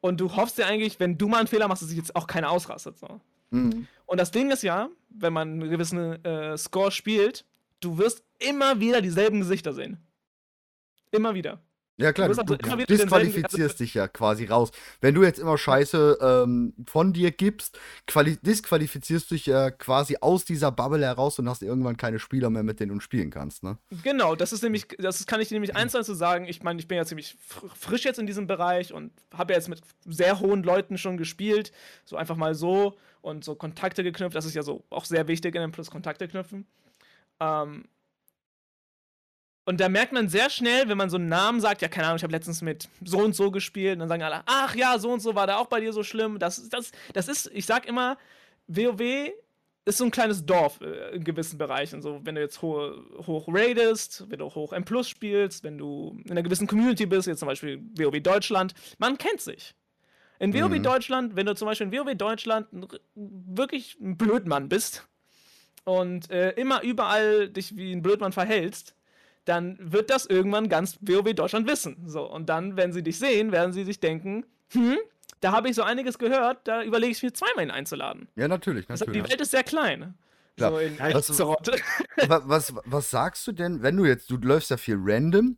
Und 0.01 0.19
du 0.21 0.33
hoffst 0.35 0.57
ja 0.57 0.65
eigentlich, 0.67 0.99
wenn 1.01 1.17
du 1.17 1.27
mal 1.27 1.39
einen 1.39 1.47
Fehler 1.47 1.67
machst, 1.67 1.81
dass 1.81 1.89
sich 1.89 1.97
jetzt 1.97 2.15
auch 2.15 2.25
keiner 2.25 2.49
ausrastet. 2.51 2.97
So. 2.97 3.19
Mhm. 3.49 3.85
Und 4.05 4.17
das 4.17 4.31
Ding 4.31 4.49
ist 4.49 4.63
ja, 4.63 4.89
wenn 5.09 5.33
man 5.33 5.49
einen 5.61 5.69
gewissen 5.69 6.23
äh, 6.23 6.57
Score 6.57 6.89
spielt, 6.91 7.45
du 7.81 7.97
wirst 7.97 8.23
immer 8.39 8.79
wieder 8.79 9.01
dieselben 9.01 9.39
Gesichter 9.41 9.73
sehen. 9.73 9.97
Immer 11.11 11.33
wieder. 11.33 11.59
Ja, 11.99 12.13
klar, 12.13 12.29
Du 12.29 12.39
also 12.39 12.43
du 12.55 12.85
disqualifizierst 12.85 13.79
dich 13.79 13.93
ja 13.93 14.07
quasi 14.07 14.45
raus. 14.45 14.71
Wenn 15.01 15.15
du 15.15 15.23
jetzt 15.23 15.37
immer 15.37 15.57
Scheiße 15.57 16.17
ähm, 16.21 16.73
von 16.87 17.11
dir 17.11 17.31
gibst, 17.31 17.77
quali 18.07 18.37
disqualifizierst 18.37 19.29
du 19.29 19.35
dich 19.35 19.45
ja 19.45 19.69
quasi 19.69 20.15
aus 20.21 20.45
dieser 20.45 20.71
Bubble 20.71 21.05
heraus 21.05 21.39
und 21.39 21.49
hast 21.49 21.61
irgendwann 21.61 21.97
keine 21.97 22.19
Spieler 22.19 22.49
mehr, 22.49 22.63
mit 22.63 22.79
denen 22.79 22.93
du 22.93 22.99
spielen 23.01 23.31
kannst, 23.31 23.63
ne? 23.63 23.77
Genau, 24.03 24.35
das 24.35 24.53
ist 24.53 24.63
nämlich, 24.63 24.87
das 24.97 25.25
kann 25.27 25.41
ich 25.41 25.49
dir 25.49 25.55
nämlich 25.55 25.75
eins 25.75 25.91
zu 25.91 25.97
eins 25.97 26.07
so 26.07 26.13
sagen. 26.13 26.45
Ich 26.47 26.63
meine, 26.63 26.79
ich 26.79 26.87
bin 26.87 26.97
ja 26.97 27.05
ziemlich 27.05 27.35
fr- 27.47 27.69
frisch 27.75 28.05
jetzt 28.05 28.17
in 28.17 28.27
diesem 28.27 28.47
Bereich 28.47 28.93
und 28.93 29.11
habe 29.33 29.51
ja 29.51 29.59
jetzt 29.59 29.67
mit 29.67 29.81
sehr 30.05 30.39
hohen 30.39 30.63
Leuten 30.63 30.97
schon 30.97 31.17
gespielt, 31.17 31.73
so 32.05 32.15
einfach 32.15 32.37
mal 32.37 32.55
so 32.55 32.97
und 33.21 33.43
so 33.43 33.55
Kontakte 33.55 34.03
geknüpft. 34.03 34.35
Das 34.35 34.45
ist 34.45 34.53
ja 34.55 34.63
so 34.63 34.85
auch 34.89 35.03
sehr 35.03 35.27
wichtig 35.27 35.53
in 35.55 35.61
dem 35.61 35.71
Plus 35.71 35.91
Kontakte 35.91 36.29
knüpfen. 36.29 36.65
Ähm, 37.41 37.85
und 39.69 39.79
da 39.79 39.87
merkt 39.87 40.13
man 40.13 40.29
sehr 40.29 40.49
schnell, 40.49 40.89
wenn 40.89 40.97
man 40.97 41.11
so 41.11 41.17
einen 41.17 41.29
Namen 41.29 41.61
sagt, 41.61 41.83
ja, 41.83 41.87
keine 41.87 42.07
Ahnung, 42.07 42.17
ich 42.17 42.23
habe 42.23 42.33
letztens 42.33 42.63
mit 42.63 42.89
so 43.05 43.19
und 43.19 43.35
so 43.35 43.51
gespielt, 43.51 43.93
und 43.93 43.99
dann 43.99 44.09
sagen 44.09 44.23
alle, 44.23 44.41
ach 44.47 44.73
ja, 44.75 44.97
so 44.97 45.11
und 45.11 45.19
so 45.19 45.35
war 45.35 45.45
da 45.45 45.57
auch 45.57 45.67
bei 45.67 45.79
dir 45.79 45.93
so 45.93 46.01
schlimm. 46.01 46.39
Das, 46.39 46.67
das, 46.69 46.91
das 47.13 47.27
ist, 47.27 47.51
ich 47.53 47.67
sag 47.67 47.85
immer, 47.87 48.17
WoW 48.67 49.29
ist 49.85 49.97
so 49.99 50.05
ein 50.05 50.11
kleines 50.11 50.43
Dorf 50.43 50.81
äh, 50.81 51.15
in 51.15 51.23
gewissen 51.23 51.59
Bereichen. 51.59 52.01
So, 52.01 52.19
wenn 52.23 52.33
du 52.33 52.41
jetzt 52.41 52.63
hoch, 52.63 52.93
hoch 53.27 53.45
raidest, 53.47 54.25
wenn 54.29 54.39
du 54.39 54.45
hoch 54.45 54.73
M 54.73 54.85
Plus 54.85 55.07
spielst, 55.07 55.63
wenn 55.63 55.77
du 55.77 56.17
in 56.25 56.31
einer 56.31 56.41
gewissen 56.43 56.65
Community 56.65 57.05
bist, 57.05 57.27
jetzt 57.27 57.39
zum 57.39 57.47
Beispiel 57.47 57.79
WoW 57.95 58.19
Deutschland, 58.21 58.73
man 58.97 59.19
kennt 59.19 59.39
sich. 59.41 59.75
In 60.39 60.51
WoW 60.53 60.69
Mhm. 60.79 60.83
Deutschland, 60.83 61.35
wenn 61.35 61.45
du 61.45 61.53
zum 61.53 61.67
Beispiel 61.67 61.87
in 61.87 61.93
WoW 61.93 62.15
Deutschland 62.15 62.67
wirklich 63.13 63.97
ein 64.01 64.17
Blödmann 64.17 64.67
bist 64.67 65.07
und 65.83 66.31
äh, 66.31 66.51
immer 66.53 66.81
überall 66.81 67.49
dich 67.49 67.75
wie 67.77 67.91
ein 67.91 68.01
Blödmann 68.01 68.31
verhältst, 68.31 68.95
dann 69.49 69.77
wird 69.79 70.09
das 70.09 70.25
irgendwann 70.25 70.69
ganz 70.69 70.97
WoW 71.01 71.33
Deutschland 71.33 71.67
wissen. 71.67 71.97
So, 72.07 72.23
und 72.31 72.47
dann, 72.49 72.77
wenn 72.77 72.93
sie 72.93 73.03
dich 73.03 73.19
sehen, 73.19 73.51
werden 73.51 73.73
sie 73.73 73.83
sich 73.83 73.99
denken, 73.99 74.45
hm, 74.71 74.97
da 75.41 75.51
habe 75.51 75.69
ich 75.69 75.75
so 75.75 75.83
einiges 75.83 76.17
gehört, 76.19 76.59
da 76.67 76.83
überlege 76.83 77.11
ich 77.11 77.23
mir 77.23 77.33
zweimal 77.33 77.65
ihn 77.65 77.71
einzuladen. 77.71 78.27
Ja, 78.35 78.47
natürlich, 78.47 78.89
Also, 78.89 79.05
die 79.05 79.11
natürlich. 79.11 79.31
Welt 79.31 79.41
ist 79.41 79.51
sehr 79.51 79.63
klein. 79.63 80.13
Klar. 80.57 80.71
So 80.71 80.77
in 80.79 80.97
Ja, 80.97 81.11
das- 81.11 81.29
Azeroth. 81.31 81.71
Wa- 82.27 82.41
was, 82.45 82.73
was 82.85 83.09
sagst 83.09 83.47
du 83.47 83.51
denn, 83.53 83.81
wenn 83.81 83.95
du 83.97 84.05
jetzt, 84.05 84.29
du 84.29 84.37
läufst 84.37 84.69
ja 84.69 84.77
viel 84.77 84.97
random, 84.99 85.57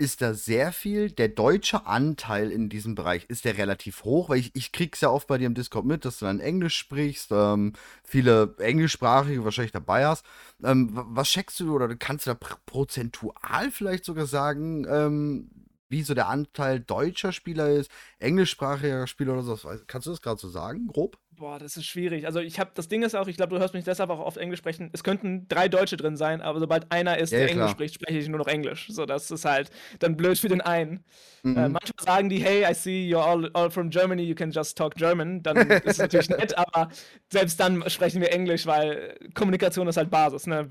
ist 0.00 0.22
da 0.22 0.34
sehr 0.34 0.72
viel, 0.72 1.10
der 1.10 1.28
deutsche 1.28 1.86
Anteil 1.86 2.50
in 2.50 2.68
diesem 2.70 2.94
Bereich, 2.94 3.26
ist 3.28 3.44
der 3.44 3.58
relativ 3.58 4.04
hoch? 4.04 4.30
Weil 4.30 4.38
ich, 4.38 4.50
ich 4.56 4.72
krieg's 4.72 5.00
ja 5.02 5.10
oft 5.10 5.28
bei 5.28 5.38
dir 5.38 5.46
im 5.46 5.54
Discord 5.54 5.84
mit, 5.84 6.04
dass 6.04 6.18
du 6.18 6.24
dann 6.24 6.40
Englisch 6.40 6.76
sprichst, 6.76 7.30
ähm, 7.32 7.74
viele 8.04 8.54
englischsprachige 8.58 9.44
wahrscheinlich 9.44 9.72
dabei 9.72 10.06
hast. 10.06 10.24
Ähm, 10.64 10.94
wa- 10.96 11.06
was 11.10 11.28
checkst 11.28 11.60
du 11.60 11.74
oder 11.74 11.94
kannst 11.96 12.26
du 12.26 12.30
da 12.30 12.36
pr- 12.36 12.56
prozentual 12.66 13.70
vielleicht 13.70 14.04
sogar 14.04 14.26
sagen, 14.26 14.86
ähm, 14.88 15.50
wie 15.90 16.02
so 16.02 16.14
der 16.14 16.28
Anteil 16.28 16.80
deutscher 16.80 17.32
Spieler 17.32 17.68
ist, 17.68 17.90
englischsprachiger 18.18 19.06
Spieler 19.06 19.34
oder 19.34 19.42
so. 19.42 19.58
Kannst 19.86 20.06
du 20.06 20.10
das 20.12 20.22
gerade 20.22 20.40
so 20.40 20.48
sagen, 20.48 20.86
grob? 20.86 21.18
Boah, 21.36 21.58
das 21.58 21.76
ist 21.76 21.86
schwierig. 21.86 22.26
Also 22.26 22.40
ich 22.40 22.60
habe, 22.60 22.70
das 22.74 22.88
Ding 22.88 23.02
ist 23.02 23.14
auch, 23.16 23.26
ich 23.26 23.36
glaube, 23.36 23.54
du 23.54 23.60
hörst 23.60 23.74
mich 23.74 23.84
deshalb 23.84 24.10
auch 24.10 24.18
oft 24.20 24.36
Englisch 24.36 24.58
sprechen. 24.60 24.90
Es 24.92 25.02
könnten 25.02 25.48
drei 25.48 25.68
Deutsche 25.68 25.96
drin 25.96 26.16
sein, 26.16 26.42
aber 26.42 26.60
sobald 26.60 26.92
einer 26.92 27.18
ist, 27.18 27.32
Ja, 27.32 27.38
der 27.38 27.46
ja, 27.46 27.52
Englisch 27.52 27.64
klar. 27.64 27.74
spricht, 27.76 27.94
spreche 27.94 28.18
ich 28.18 28.28
nur 28.28 28.38
noch 28.38 28.46
Englisch. 28.46 28.88
So, 28.90 29.06
das 29.06 29.30
ist 29.30 29.44
halt 29.46 29.70
dann 30.00 30.16
blöd 30.16 30.38
für 30.38 30.48
den 30.48 30.60
einen. 30.60 31.02
Mhm. 31.42 31.56
Äh, 31.56 31.68
manchmal 31.70 32.04
sagen 32.04 32.28
die, 32.28 32.38
hey, 32.38 32.70
I 32.70 32.74
see 32.74 33.08
you're 33.10 33.22
all, 33.24 33.50
all 33.54 33.70
from 33.70 33.90
Germany, 33.90 34.22
you 34.22 34.34
can 34.34 34.50
just 34.50 34.76
talk 34.78 34.94
German. 34.96 35.42
Dann 35.42 35.56
ist 35.70 35.86
es 35.86 35.98
natürlich 35.98 36.28
nett, 36.28 36.56
aber 36.56 36.90
selbst 37.30 37.58
dann 37.58 37.88
sprechen 37.88 38.20
wir 38.20 38.32
Englisch, 38.32 38.66
weil 38.66 39.18
Kommunikation 39.34 39.88
ist 39.88 39.96
halt 39.96 40.10
Basis. 40.10 40.46
Ne? 40.46 40.68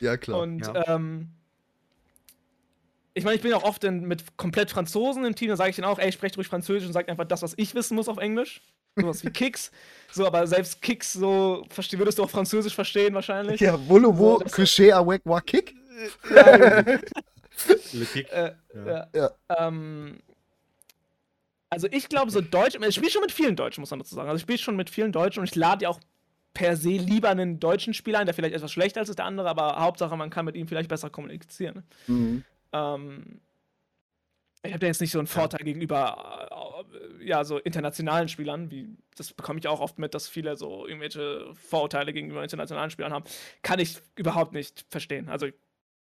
ja, 0.00 0.16
klar. 0.16 0.40
Und 0.40 0.66
Ja. 0.66 0.94
ähm, 0.96 1.28
ich 3.14 3.24
meine, 3.24 3.36
ich 3.36 3.42
bin 3.42 3.52
auch 3.52 3.64
oft 3.64 3.82
in, 3.84 4.02
mit 4.02 4.36
komplett 4.36 4.70
Franzosen 4.70 5.24
im 5.24 5.34
Team, 5.34 5.48
da 5.48 5.56
sage 5.56 5.70
ich 5.70 5.76
denen 5.76 5.86
auch, 5.86 5.98
ey, 5.98 6.12
sprecht 6.12 6.36
ruhig 6.36 6.46
Französisch 6.48 6.86
und 6.86 6.92
sagt 6.92 7.08
einfach 7.08 7.24
das, 7.24 7.42
was 7.42 7.54
ich 7.56 7.74
wissen 7.74 7.94
muss 7.96 8.08
auf 8.08 8.18
Englisch. 8.18 8.60
Sowas 8.96 9.24
wie 9.24 9.30
Kicks. 9.32 9.70
So, 10.12 10.26
aber 10.26 10.46
selbst 10.46 10.82
Kicks, 10.82 11.12
so 11.12 11.64
würdest 11.92 12.18
du 12.18 12.24
auch 12.24 12.30
Französisch 12.30 12.74
verstehen 12.74 13.14
wahrscheinlich. 13.14 13.60
ja, 13.60 13.78
Volovo, 13.88 14.38
So, 14.38 14.44
Couché, 14.46 14.92
Awek, 14.92 15.22
Wa, 15.24 15.40
Kick. 15.40 15.74
Le 16.30 18.06
Kick. 18.12 18.30
Äh, 18.32 18.52
Ja. 18.74 19.06
ja. 19.14 19.30
Ähm, 19.58 20.18
also 21.68 21.86
ich 21.90 22.08
glaube, 22.08 22.30
so 22.32 22.40
Deutsch, 22.40 22.76
ich 22.80 22.94
spiele 22.94 23.10
schon 23.10 23.22
mit 23.22 23.32
vielen 23.32 23.54
Deutschen, 23.54 23.80
muss 23.80 23.90
man 23.90 24.00
dazu 24.00 24.14
sagen. 24.14 24.28
Also 24.28 24.36
ich 24.38 24.42
spiele 24.42 24.58
schon 24.58 24.76
mit 24.76 24.90
vielen 24.90 25.12
Deutschen 25.12 25.40
und 25.40 25.48
ich 25.48 25.54
lade 25.54 25.84
ja 25.84 25.88
auch 25.88 26.00
per 26.52 26.76
se 26.76 26.90
lieber 26.90 27.28
einen 27.28 27.60
deutschen 27.60 27.94
Spieler 27.94 28.18
ein, 28.18 28.26
der 28.26 28.34
vielleicht 28.34 28.54
etwas 28.54 28.72
schlechter 28.72 29.00
ist 29.00 29.08
als 29.08 29.16
der 29.16 29.24
andere, 29.24 29.48
aber 29.48 29.76
Hauptsache, 29.78 30.16
man 30.16 30.30
kann 30.30 30.44
mit 30.44 30.56
ihm 30.56 30.66
vielleicht 30.66 30.88
besser 30.88 31.10
kommunizieren. 31.10 31.84
Mhm. 32.08 32.44
Ähm, 32.72 33.40
ich 34.62 34.72
habe 34.72 34.80
da 34.80 34.86
jetzt 34.86 35.00
nicht 35.00 35.10
so 35.10 35.18
einen 35.18 35.26
Vorteil 35.26 35.64
gegenüber 35.64 36.48
äh, 36.90 37.24
ja, 37.24 37.44
so 37.44 37.58
internationalen 37.58 38.28
Spielern, 38.28 38.70
wie 38.70 38.88
das 39.16 39.32
bekomme 39.32 39.58
ich 39.58 39.68
auch 39.68 39.80
oft 39.80 39.98
mit, 39.98 40.14
dass 40.14 40.28
viele 40.28 40.56
so 40.56 40.86
irgendwelche 40.86 41.52
Vorurteile 41.54 42.12
gegenüber 42.12 42.42
internationalen 42.42 42.90
Spielern 42.90 43.12
haben. 43.12 43.24
Kann 43.62 43.78
ich 43.78 43.98
überhaupt 44.16 44.52
nicht 44.52 44.84
verstehen. 44.88 45.28
Also 45.28 45.46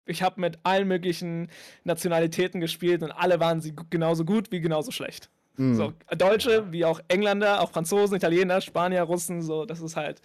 ich, 0.06 0.22
habe 0.22 0.40
mit 0.40 0.58
allen 0.62 0.88
möglichen 0.88 1.48
Nationalitäten 1.84 2.60
gespielt 2.60 3.02
und 3.02 3.10
alle 3.10 3.40
waren 3.40 3.60
sie 3.60 3.74
genauso 3.90 4.24
gut 4.24 4.52
wie 4.52 4.60
genauso 4.60 4.90
schlecht. 4.90 5.30
Mhm. 5.56 5.74
So, 5.74 5.92
Deutsche 6.16 6.70
wie 6.72 6.84
auch 6.84 7.00
Engländer, 7.08 7.62
auch 7.62 7.70
Franzosen, 7.70 8.16
Italiener, 8.16 8.60
Spanier, 8.60 9.02
Russen, 9.02 9.42
so, 9.42 9.64
das 9.64 9.80
ist 9.80 9.96
halt 9.96 10.20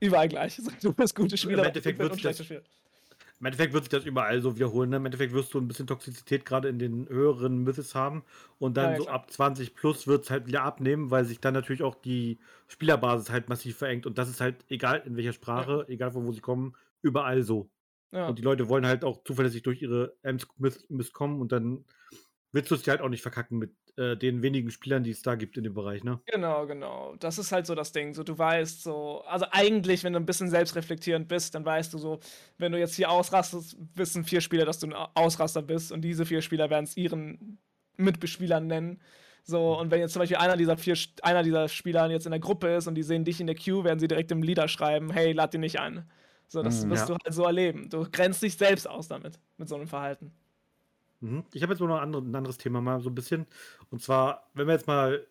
überall 0.00 0.28
gleich. 0.28 0.60
Du 0.82 0.92
bist 0.92 1.14
gute 1.14 1.36
Spieler 1.36 1.66
Endeffekt 1.66 2.00
und 2.00 2.06
wird's 2.06 2.20
schlechte 2.20 2.44
Spieler. 2.44 2.62
Im 3.42 3.46
Endeffekt 3.46 3.72
wird 3.72 3.82
sich 3.82 3.90
das 3.90 4.04
überall 4.04 4.40
so 4.40 4.54
wiederholen. 4.54 4.90
Ne? 4.90 4.98
Im 4.98 5.04
Endeffekt 5.04 5.32
wirst 5.32 5.52
du 5.52 5.58
ein 5.58 5.66
bisschen 5.66 5.88
Toxizität 5.88 6.46
gerade 6.46 6.68
in 6.68 6.78
den 6.78 7.08
höheren 7.08 7.58
Mythos 7.64 7.96
haben. 7.96 8.22
Und 8.58 8.76
dann 8.76 8.84
Ja, 8.84 8.90
ja, 8.92 8.96
so 8.98 9.02
klar. 9.02 9.16
ab 9.16 9.32
20 9.32 9.74
plus 9.74 10.06
wird 10.06 10.22
es 10.22 10.30
halt 10.30 10.46
wieder 10.46 10.62
abnehmen, 10.62 11.10
weil 11.10 11.24
sich 11.24 11.40
dann 11.40 11.52
natürlich 11.52 11.82
auch 11.82 11.96
die 11.96 12.38
Spielerbasis 12.68 13.30
halt 13.30 13.48
massiv 13.48 13.78
verengt. 13.78 14.06
Und 14.06 14.16
das 14.16 14.28
ist 14.28 14.40
halt 14.40 14.64
egal 14.68 15.02
in 15.06 15.16
welcher 15.16 15.32
Sprache, 15.32 15.84
egal 15.88 16.12
von 16.12 16.24
wo 16.24 16.30
sie 16.30 16.40
kommen, 16.40 16.76
überall 17.02 17.42
so. 17.42 17.68
Ja. 18.12 18.28
Und 18.28 18.38
die 18.38 18.42
Leute 18.42 18.68
wollen 18.68 18.86
halt 18.86 19.04
auch 19.04 19.24
zuverlässig 19.24 19.64
durch 19.64 19.82
ihre 19.82 20.14
Myths 20.58 21.12
kommen 21.12 21.40
und 21.40 21.50
dann 21.50 21.84
willst 22.52 22.70
du 22.70 22.76
es 22.76 22.82
dir 22.82 22.92
halt 22.92 23.00
auch 23.00 23.08
nicht 23.08 23.22
verkacken 23.22 23.58
mit 23.58 23.74
äh, 23.96 24.16
den 24.16 24.42
wenigen 24.42 24.70
Spielern, 24.70 25.04
die 25.04 25.10
es 25.10 25.22
da 25.22 25.34
gibt 25.36 25.56
in 25.56 25.64
dem 25.64 25.74
Bereich, 25.74 26.04
ne? 26.04 26.20
Genau, 26.26 26.66
genau. 26.68 27.16
Das 27.16 27.36
ist 27.38 27.50
halt 27.50 27.66
so 27.66 27.74
das 27.74 27.90
Ding. 27.90 28.14
So, 28.14 28.22
du 28.22 28.38
weißt 28.38 28.82
so, 28.82 29.22
also 29.22 29.44
eigentlich, 29.50 30.04
wenn 30.04 30.12
du 30.12 30.20
ein 30.20 30.26
bisschen 30.26 30.48
selbstreflektierend 30.48 31.26
bist, 31.26 31.54
dann 31.54 31.64
weißt 31.64 31.92
du 31.92 31.98
so, 31.98 32.20
wenn 32.58 32.70
du 32.70 32.78
jetzt 32.78 32.94
hier 32.94 33.10
ausrastest, 33.10 33.76
wissen 33.94 34.22
vier 34.24 34.40
Spieler, 34.40 34.64
dass 34.64 34.78
du 34.78 34.86
ein 34.86 34.92
Ausraster 34.92 35.62
bist 35.62 35.90
und 35.90 36.02
diese 36.02 36.24
vier 36.24 36.40
Spieler 36.40 36.70
werden 36.70 36.84
es 36.84 36.96
ihren 36.96 37.58
Mitbespielern 37.96 38.66
nennen. 38.68 39.02
So, 39.44 39.76
und 39.78 39.90
wenn 39.90 39.98
jetzt 40.00 40.12
zum 40.12 40.20
Beispiel 40.20 40.36
einer 40.36 40.56
dieser 40.56 40.76
vier, 40.76 40.96
einer 41.22 41.42
dieser 41.42 41.68
Spieler 41.68 42.08
jetzt 42.08 42.26
in 42.26 42.30
der 42.30 42.40
Gruppe 42.40 42.68
ist 42.76 42.86
und 42.86 42.94
die 42.94 43.02
sehen 43.02 43.24
dich 43.24 43.40
in 43.40 43.48
der 43.48 43.56
Queue, 43.56 43.82
werden 43.82 43.98
sie 43.98 44.06
direkt 44.06 44.30
im 44.30 44.42
Leader 44.44 44.68
schreiben, 44.68 45.10
hey, 45.10 45.32
lad 45.32 45.52
den 45.52 45.60
nicht 45.62 45.80
ein. 45.80 46.08
So, 46.46 46.62
das 46.62 46.84
Mhm. 46.84 46.88
wirst 46.88 47.08
Ja. 47.08 47.08
du 47.08 47.14
halt 47.14 47.34
so 47.34 47.42
erleben. 47.44 47.88
Du 47.90 48.08
grenzt 48.08 48.42
dich 48.42 48.56
selbst 48.56 48.88
aus 48.88 49.08
damit, 49.08 49.40
mit 49.56 49.68
so 49.68 49.74
einem 49.74 49.88
Verhalten. 49.88 50.32
Mhm. 51.22 51.44
Ich 51.52 51.62
habe 51.62 51.72
jetzt 51.72 51.80
mal 51.80 51.88
noch 51.88 51.96
ein, 51.98 52.02
andere, 52.02 52.22
ein 52.22 52.34
anderes 52.34 52.58
Thema 52.58 52.80
mal 52.80 53.00
so 53.00 53.10
ein 53.10 53.14
bisschen. 53.14 53.46
Und 53.90 54.02
zwar, 54.02 54.50
wenn 54.54 54.66
wir 54.66 54.74
jetzt 54.74 54.86
mal 54.86 55.26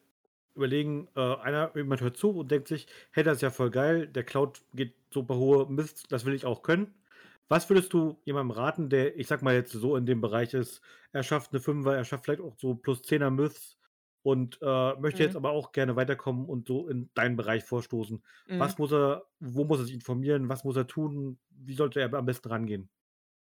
überlegen, 0.56 1.08
äh, 1.16 1.22
einer, 1.38 1.72
jemand 1.76 2.02
hört 2.02 2.18
zu 2.18 2.32
und 2.32 2.52
denkt 2.52 2.68
sich, 2.68 2.88
hey, 3.12 3.24
das 3.24 3.38
ist 3.38 3.42
ja 3.42 3.52
voll 3.52 3.72
geil, 3.72 4.08
der 4.08 4.24
Cloud 4.24 4.62
geht 4.74 4.96
super 5.12 5.36
hohe 5.38 5.68
Mist, 5.72 6.12
das 6.12 6.26
will 6.26 6.34
ich 6.34 6.46
auch 6.46 6.64
können. 6.64 6.94
Was 7.50 7.70
würdest 7.70 7.94
du 7.94 8.22
jemandem 8.26 8.52
raten, 8.58 8.90
der, 8.90 9.18
ich 9.18 9.28
sag 9.28 9.42
mal 9.42 9.54
jetzt 9.56 9.72
so 9.74 9.96
in 9.98 10.06
dem 10.06 10.22
Bereich 10.22 10.54
ist, 10.54 10.82
er 11.14 11.24
schafft 11.24 11.52
eine 11.54 11.62
Fünfer, 11.62 11.96
er 11.96 12.06
schafft 12.06 12.26
vielleicht 12.26 12.42
auch 12.42 12.56
so 12.58 12.76
plus 12.76 13.02
10er 13.04 13.32
Myths 13.32 13.78
und 14.24 14.60
äh, 14.62 14.96
möchte 14.96 15.24
Mhm. 15.24 15.24
jetzt 15.24 15.36
aber 15.36 15.52
auch 15.52 15.72
gerne 15.74 15.96
weiterkommen 15.96 16.46
und 16.48 16.68
so 16.68 16.88
in 16.88 17.10
deinen 17.16 17.36
Bereich 17.38 17.64
vorstoßen. 17.66 18.24
Mhm. 18.48 18.58
Was 18.58 18.78
muss 18.78 18.92
er, 18.94 19.26
wo 19.40 19.66
muss 19.66 19.80
er 19.80 19.86
sich 19.86 19.96
informieren, 19.96 20.50
was 20.50 20.64
muss 20.64 20.78
er 20.78 20.88
tun, 20.88 21.40
wie 21.50 21.74
sollte 21.76 22.00
er 22.02 22.14
am 22.14 22.26
besten 22.26 22.50
rangehen? 22.50 22.90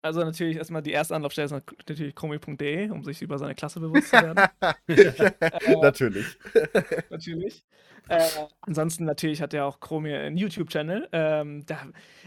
Also 0.00 0.20
natürlich 0.20 0.56
erstmal 0.56 0.82
die 0.82 0.92
erste 0.92 1.14
Anlaufstelle 1.14 1.46
ist 1.46 1.52
natürlich 1.52 2.14
chromi.de, 2.14 2.90
um 2.90 3.02
sich 3.02 3.20
über 3.20 3.38
seine 3.38 3.54
Klasse 3.54 3.80
bewusst 3.80 4.08
zu 4.08 4.16
werden. 4.16 4.48
Äh, 4.88 5.76
Natürlich. 5.80 6.38
natürlich. 7.10 7.64
Äh, 8.08 8.26
ansonsten 8.62 9.04
natürlich 9.04 9.42
hat 9.42 9.52
er 9.52 9.66
auch 9.66 9.80
Chromie 9.80 10.14
einen 10.14 10.36
YouTube-Channel. 10.36 11.08
Ähm, 11.12 11.64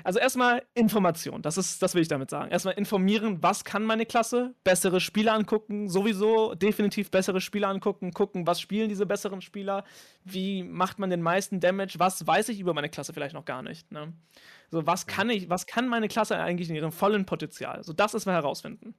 also 0.04 0.20
erstmal 0.20 0.64
Information, 0.76 1.42
das 1.42 1.58
ist, 1.58 1.82
das 1.82 1.96
will 1.96 2.04
ich 2.04 2.08
damit 2.08 2.30
sagen. 2.30 2.52
Erstmal 2.52 2.76
informieren, 2.76 3.42
was 3.42 3.64
kann 3.64 3.84
meine 3.84 4.06
Klasse, 4.06 4.54
bessere 4.64 5.02
Spieler 5.02 5.34
angucken, 5.34 5.90
sowieso 5.90 6.54
definitiv 6.54 7.10
bessere 7.10 7.42
Spieler 7.42 7.70
angucken, 7.70 8.12
gucken, 8.12 8.46
was 8.46 8.62
spielen 8.62 8.90
diese 8.90 9.06
besseren 9.06 9.42
Spieler, 9.42 9.84
wie 10.24 10.64
macht 10.64 11.00
man 11.00 11.10
den 11.10 11.22
meisten 11.22 11.60
Damage, 11.60 11.96
was 11.98 12.26
weiß 12.26 12.50
ich 12.50 12.60
über 12.60 12.74
meine 12.74 12.90
Klasse 12.90 13.14
vielleicht 13.14 13.34
noch 13.34 13.46
gar 13.46 13.64
nicht. 13.64 13.92
Ne? 13.92 14.14
So, 14.72 14.88
was 14.88 15.06
kann 15.06 15.30
ich, 15.30 15.50
was 15.50 15.66
kann 15.68 15.90
meine 15.90 16.08
Klasse 16.08 16.38
eigentlich 16.38 16.70
in 16.70 16.76
ihrem 16.76 16.94
vollen 16.94 17.26
Potenzial? 17.26 17.84
So, 17.84 17.92
das 17.92 18.14
ist 18.14 18.26
mal 18.26 18.34
herausfinden. 18.34 18.96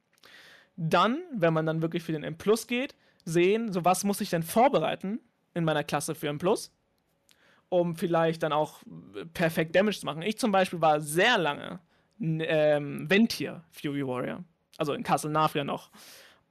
Dann, 0.77 1.23
wenn 1.35 1.55
man 1.55 1.65
dann 1.65 1.81
wirklich 1.81 2.03
für 2.03 2.13
den 2.13 2.25
M 2.25 2.37
Plus 2.37 2.67
geht, 2.67 2.95
sehen, 3.25 3.73
so 3.73 3.85
was 3.85 4.05
muss 4.05 4.21
ich 4.21 4.31
denn 4.31 4.43
vorbereiten 4.43 5.19
in 5.55 5.65
meiner 5.65 5.83
Klasse 5.83 6.15
für 6.15 6.29
M 6.29 6.39
Plus, 6.39 6.75
um 7.71 7.97
vielleicht 7.97 8.43
dann 8.43 8.53
auch 8.53 8.83
äh, 9.17 9.25
perfekt 9.25 9.75
Damage 9.75 10.01
zu 10.01 10.07
machen. 10.07 10.23
Ich 10.23 10.39
zum 10.39 10.53
Beispiel 10.53 10.83
war 10.83 11.01
sehr 11.01 11.39
lange 11.39 11.81
ähm, 12.21 13.09
Ventir 13.09 13.65
Fury 13.71 14.07
Warrior, 14.07 14.45
also 14.77 14.93
in 14.93 15.03
Castle 15.03 15.31
Nafria 15.31 15.65
noch. 15.65 15.91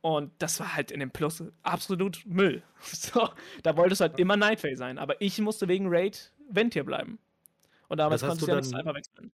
Und 0.02 0.32
das 0.40 0.60
war 0.60 0.76
halt 0.76 0.90
in 0.90 1.00
dem 1.00 1.12
Plus 1.12 1.44
absolut 1.62 2.26
Müll. 2.26 2.64
So, 2.82 3.30
da 3.62 3.78
wollte 3.78 3.94
es 3.94 4.00
halt 4.00 4.20
immer 4.20 4.36
Nightfall 4.36 4.76
sein, 4.76 4.98
aber 4.98 5.22
ich 5.22 5.40
musste 5.40 5.68
wegen 5.68 5.86
Raid 5.90 6.34
Ventir 6.50 6.84
bleiben. 6.84 7.20
Und 7.92 7.98
damals 7.98 8.22
Das 8.22 8.30
hast 8.30 8.40
konnte 8.40 8.46
ich 8.46 8.46
du 8.48 8.52
ja 8.56 8.62
nicht 8.62 8.72
dann- 8.72 8.80
einfach 8.80 8.96
wechseln. 8.96 9.32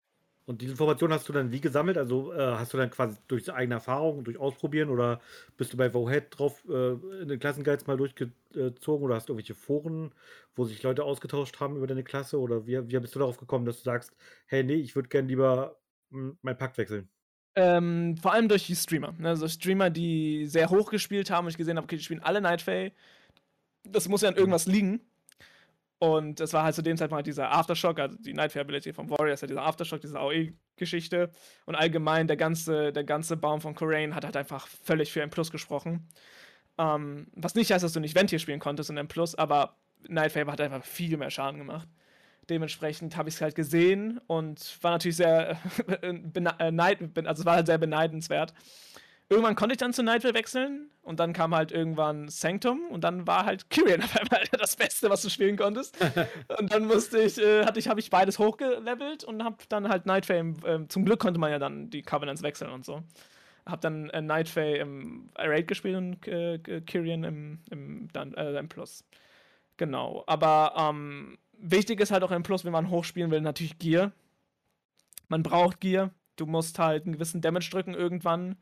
Und 0.46 0.62
diese 0.62 0.70
Information 0.72 1.12
hast 1.12 1.28
du 1.28 1.32
dann 1.32 1.50
wie 1.50 1.60
gesammelt? 1.60 1.98
Also 1.98 2.32
äh, 2.32 2.38
hast 2.38 2.72
du 2.72 2.78
dann 2.78 2.88
quasi 2.88 3.16
durch 3.26 3.52
eigene 3.52 3.74
Erfahrung, 3.74 4.22
durch 4.22 4.38
Ausprobieren 4.38 4.90
oder 4.90 5.20
bist 5.56 5.72
du 5.72 5.76
bei 5.76 5.92
Wohead 5.92 6.26
drauf 6.30 6.64
äh, 6.68 6.92
in 7.20 7.26
den 7.28 7.40
Klassenguides 7.40 7.86
mal 7.88 7.96
durchgezogen 7.96 9.04
oder 9.04 9.16
hast 9.16 9.28
du 9.28 9.32
irgendwelche 9.32 9.56
Foren, 9.56 10.12
wo 10.54 10.64
sich 10.64 10.82
Leute 10.84 11.02
ausgetauscht 11.02 11.58
haben 11.58 11.76
über 11.76 11.88
deine 11.88 12.04
Klasse 12.04 12.38
oder 12.40 12.64
wie, 12.66 12.88
wie 12.88 12.98
bist 13.00 13.14
du 13.16 13.18
darauf 13.18 13.38
gekommen, 13.38 13.66
dass 13.66 13.78
du 13.78 13.82
sagst, 13.82 14.12
hey, 14.46 14.62
nee, 14.62 14.74
ich 14.76 14.94
würde 14.94 15.08
gerne 15.08 15.26
lieber 15.28 15.76
hm, 16.12 16.38
mein 16.42 16.56
Pakt 16.56 16.78
wechseln? 16.78 17.08
Ähm, 17.56 18.16
vor 18.16 18.32
allem 18.32 18.48
durch 18.48 18.66
die 18.66 18.76
Streamer. 18.76 19.12
Ne? 19.18 19.30
Also 19.30 19.48
Streamer, 19.48 19.90
die 19.90 20.46
sehr 20.46 20.70
hoch 20.70 20.90
gespielt 20.90 21.28
haben 21.30 21.46
und 21.46 21.50
ich 21.50 21.56
gesehen 21.58 21.76
habe, 21.76 21.84
okay, 21.86 21.96
die 21.96 22.04
spielen 22.04 22.22
alle 22.22 22.40
Nightfall. 22.40 22.92
Das 23.82 24.08
muss 24.08 24.22
ja 24.22 24.28
an 24.28 24.36
irgendwas 24.36 24.66
liegen. 24.66 25.00
Und 25.98 26.40
es 26.40 26.52
war 26.52 26.64
halt 26.64 26.74
zu 26.74 26.82
dem 26.82 26.96
Zeitpunkt 26.96 27.20
halt 27.20 27.26
dieser 27.26 27.50
Aftershock, 27.52 27.98
also 27.98 28.18
die 28.18 28.34
Nightfall 28.34 28.62
Ability 28.62 28.92
vom 28.92 29.08
Warrior 29.08 29.32
ist 29.32 29.40
ja 29.40 29.48
dieser 29.48 29.62
Aftershock, 29.62 30.00
diese 30.00 30.18
AOE-Geschichte. 30.18 31.30
Und 31.64 31.74
allgemein 31.74 32.26
der 32.26 32.36
ganze, 32.36 32.92
der 32.92 33.04
ganze 33.04 33.36
Baum 33.36 33.60
von 33.62 33.74
Corraine 33.74 34.14
hat 34.14 34.24
halt 34.24 34.36
einfach 34.36 34.66
völlig 34.66 35.10
für 35.10 35.22
M 35.22 35.30
Plus 35.30 35.50
gesprochen. 35.50 36.06
Ähm, 36.78 37.28
was 37.34 37.54
nicht 37.54 37.72
heißt, 37.72 37.82
dass 37.84 37.92
du 37.94 38.00
nicht 38.00 38.14
Ventir 38.14 38.38
spielen 38.38 38.60
konntest 38.60 38.90
in 38.90 38.98
M 38.98 39.08
Plus, 39.08 39.34
aber 39.34 39.76
Nightfall 40.08 40.46
hat 40.46 40.60
einfach 40.60 40.84
viel 40.84 41.16
mehr 41.16 41.30
Schaden 41.30 41.58
gemacht. 41.58 41.88
Dementsprechend 42.50 43.16
habe 43.16 43.28
ich 43.28 43.36
es 43.36 43.40
halt 43.40 43.54
gesehen 43.54 44.20
und 44.28 44.78
war 44.82 44.92
natürlich 44.92 45.16
sehr 45.16 45.58
äh, 46.02 46.12
bin- 46.12 46.46
also 46.46 47.40
es 47.40 47.44
war 47.46 47.56
halt 47.56 47.66
sehr 47.66 47.78
beneidenswert. 47.78 48.52
Irgendwann 49.28 49.56
konnte 49.56 49.72
ich 49.72 49.78
dann 49.78 49.92
zu 49.92 50.04
Nightfall 50.04 50.34
wechseln 50.34 50.88
und 51.02 51.18
dann 51.18 51.32
kam 51.32 51.52
halt 51.52 51.72
irgendwann 51.72 52.28
Sanctum 52.28 52.86
und 52.90 53.02
dann 53.02 53.26
war 53.26 53.44
halt 53.44 53.70
Kyrian 53.70 54.02
auf 54.04 54.16
einmal 54.16 54.44
das 54.52 54.76
Beste, 54.76 55.10
was 55.10 55.22
du 55.22 55.30
spielen 55.30 55.56
konntest. 55.56 55.96
und 56.58 56.72
dann 56.72 56.86
musste 56.86 57.18
ich, 57.18 57.38
äh, 57.38 57.64
hatte 57.64 57.80
ich, 57.80 57.88
habe 57.88 57.98
ich 57.98 58.10
beides 58.10 58.38
hochgelevelt 58.38 59.24
und 59.24 59.42
habe 59.42 59.56
dann 59.68 59.88
halt 59.88 60.06
Nightfall, 60.06 60.36
im, 60.36 60.56
ähm, 60.64 60.88
zum 60.88 61.04
Glück 61.04 61.18
konnte 61.18 61.40
man 61.40 61.50
ja 61.50 61.58
dann 61.58 61.90
die 61.90 62.02
Covenants 62.02 62.42
wechseln 62.42 62.70
und 62.70 62.84
so. 62.84 63.02
Hab 63.64 63.80
dann 63.80 64.10
äh, 64.10 64.22
Nightfall 64.22 64.76
im 64.76 65.28
Raid 65.36 65.66
gespielt 65.66 65.96
und 65.96 66.28
äh, 66.28 66.58
Kyrian 66.86 67.24
im, 67.24 67.58
im, 67.70 68.08
dann, 68.12 68.32
äh, 68.34 68.56
im 68.56 68.68
Plus. 68.68 69.04
Genau, 69.76 70.22
aber 70.28 70.74
ähm, 70.76 71.36
wichtig 71.58 72.00
ist 72.00 72.12
halt 72.12 72.22
auch 72.22 72.30
im 72.30 72.44
Plus, 72.44 72.64
wenn 72.64 72.72
man 72.72 72.90
hochspielen 72.90 73.32
will, 73.32 73.40
natürlich 73.40 73.78
Gear. 73.78 74.12
Man 75.28 75.42
braucht 75.42 75.80
Gear. 75.80 76.10
Du 76.36 76.46
musst 76.46 76.78
halt 76.78 77.04
einen 77.04 77.14
gewissen 77.14 77.40
Damage 77.40 77.70
drücken 77.70 77.94
irgendwann, 77.94 78.56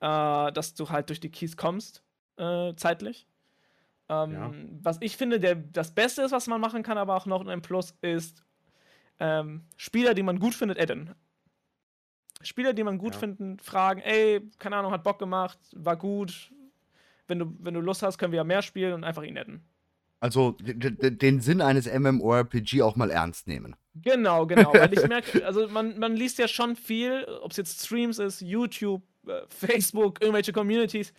äh, 0.00 0.52
dass 0.52 0.74
du 0.74 0.88
halt 0.90 1.08
durch 1.08 1.20
die 1.20 1.30
Keys 1.30 1.56
kommst. 1.56 2.02
äh, 2.36 2.74
zeitlich. 2.76 3.26
Ähm, 4.08 4.32
Ja. 4.32 4.52
Was 4.82 4.98
ich 5.00 5.16
finde, 5.16 5.40
der, 5.40 5.56
das 5.56 5.92
Beste 5.94 6.22
ist, 6.22 6.30
was 6.32 6.46
man 6.46 6.60
machen 6.60 6.82
kann, 6.84 6.96
aber 6.98 7.16
auch 7.16 7.26
noch 7.26 7.44
ein 7.46 7.62
Plus, 7.62 7.94
ist 8.00 8.44
ähm, 9.20 9.64
Spieler, 9.76 10.14
die 10.14 10.22
man 10.22 10.38
gut 10.38 10.54
findet, 10.54 10.78
adden. 10.80 11.14
Spieler, 12.42 12.72
die 12.72 12.84
man 12.84 12.98
gut 12.98 13.14
Ja. 13.14 13.18
finden, 13.20 13.58
fragen, 13.58 14.00
ey, 14.02 14.48
keine 14.60 14.76
Ahnung, 14.76 14.92
hat 14.92 15.02
Bock 15.02 15.18
gemacht, 15.18 15.58
war 15.74 15.96
gut. 15.96 16.52
Wenn 17.26 17.40
du, 17.40 17.52
wenn 17.58 17.74
du 17.74 17.80
Lust 17.80 18.02
hast, 18.02 18.16
können 18.18 18.30
wir 18.32 18.36
ja 18.38 18.44
mehr 18.44 18.62
spielen 18.62 18.92
und 18.94 19.04
einfach 19.04 19.24
ihn 19.24 19.36
adden. 19.36 19.62
Also 20.20 20.52
den 20.60 21.40
Sinn 21.40 21.60
eines 21.60 21.86
MMORPG 21.92 22.82
auch 22.82 22.96
mal 22.96 23.10
ernst 23.10 23.46
nehmen. 23.48 23.76
Genau, 23.96 24.46
genau. 24.46 24.72
Weil 24.72 24.92
ich 24.92 25.06
merke, 25.08 25.44
also 25.44 25.68
man, 25.68 25.98
man 25.98 26.14
liest 26.16 26.38
ja 26.38 26.48
schon 26.48 26.76
viel, 26.76 27.24
ob 27.42 27.50
es 27.50 27.56
jetzt 27.56 27.84
Streams 27.84 28.18
ist, 28.20 28.40
YouTube, 28.40 29.02
Facebook, 29.48 30.20
irgendwelche 30.20 30.52
Communities. 30.52 31.12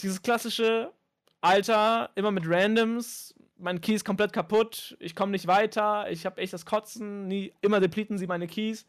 Dieses 0.00 0.22
klassische 0.22 0.92
Alter, 1.40 2.10
immer 2.14 2.30
mit 2.30 2.44
Randoms, 2.46 3.34
mein 3.58 3.80
Key 3.80 3.94
ist 3.94 4.04
komplett 4.04 4.32
kaputt, 4.32 4.96
ich 5.00 5.14
komme 5.14 5.32
nicht 5.32 5.46
weiter, 5.46 6.10
ich 6.10 6.24
habe 6.26 6.40
echt 6.40 6.52
das 6.52 6.64
Kotzen, 6.64 7.26
nie, 7.26 7.52
immer 7.60 7.80
depleten 7.80 8.18
sie 8.18 8.26
meine 8.26 8.46
Keys. 8.46 8.86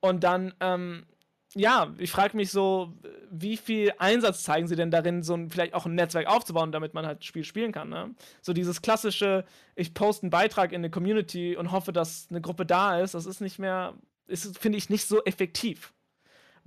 Und 0.00 0.24
dann, 0.24 0.54
ähm, 0.60 1.06
ja, 1.54 1.92
ich 1.98 2.10
frage 2.10 2.36
mich 2.36 2.50
so, 2.50 2.94
wie 3.30 3.56
viel 3.56 3.92
Einsatz 3.98 4.42
zeigen 4.42 4.68
sie 4.68 4.76
denn 4.76 4.90
darin, 4.90 5.22
so 5.22 5.34
ein, 5.34 5.50
vielleicht 5.50 5.74
auch 5.74 5.86
ein 5.86 5.94
Netzwerk 5.94 6.26
aufzubauen, 6.26 6.72
damit 6.72 6.94
man 6.94 7.06
halt 7.06 7.24
Spiel 7.24 7.44
spielen 7.44 7.72
kann, 7.72 7.88
ne? 7.88 8.14
So 8.42 8.52
dieses 8.52 8.82
klassische, 8.82 9.44
ich 9.74 9.94
poste 9.94 10.24
einen 10.24 10.30
Beitrag 10.30 10.72
in 10.72 10.80
eine 10.80 10.90
Community 10.90 11.56
und 11.56 11.72
hoffe, 11.72 11.92
dass 11.92 12.26
eine 12.30 12.40
Gruppe 12.40 12.66
da 12.66 13.00
ist, 13.00 13.14
das 13.14 13.26
ist 13.26 13.40
nicht 13.40 13.58
mehr, 13.58 13.94
ist, 14.26 14.58
finde 14.58 14.78
ich, 14.78 14.90
nicht 14.90 15.06
so 15.06 15.22
effektiv. 15.24 15.92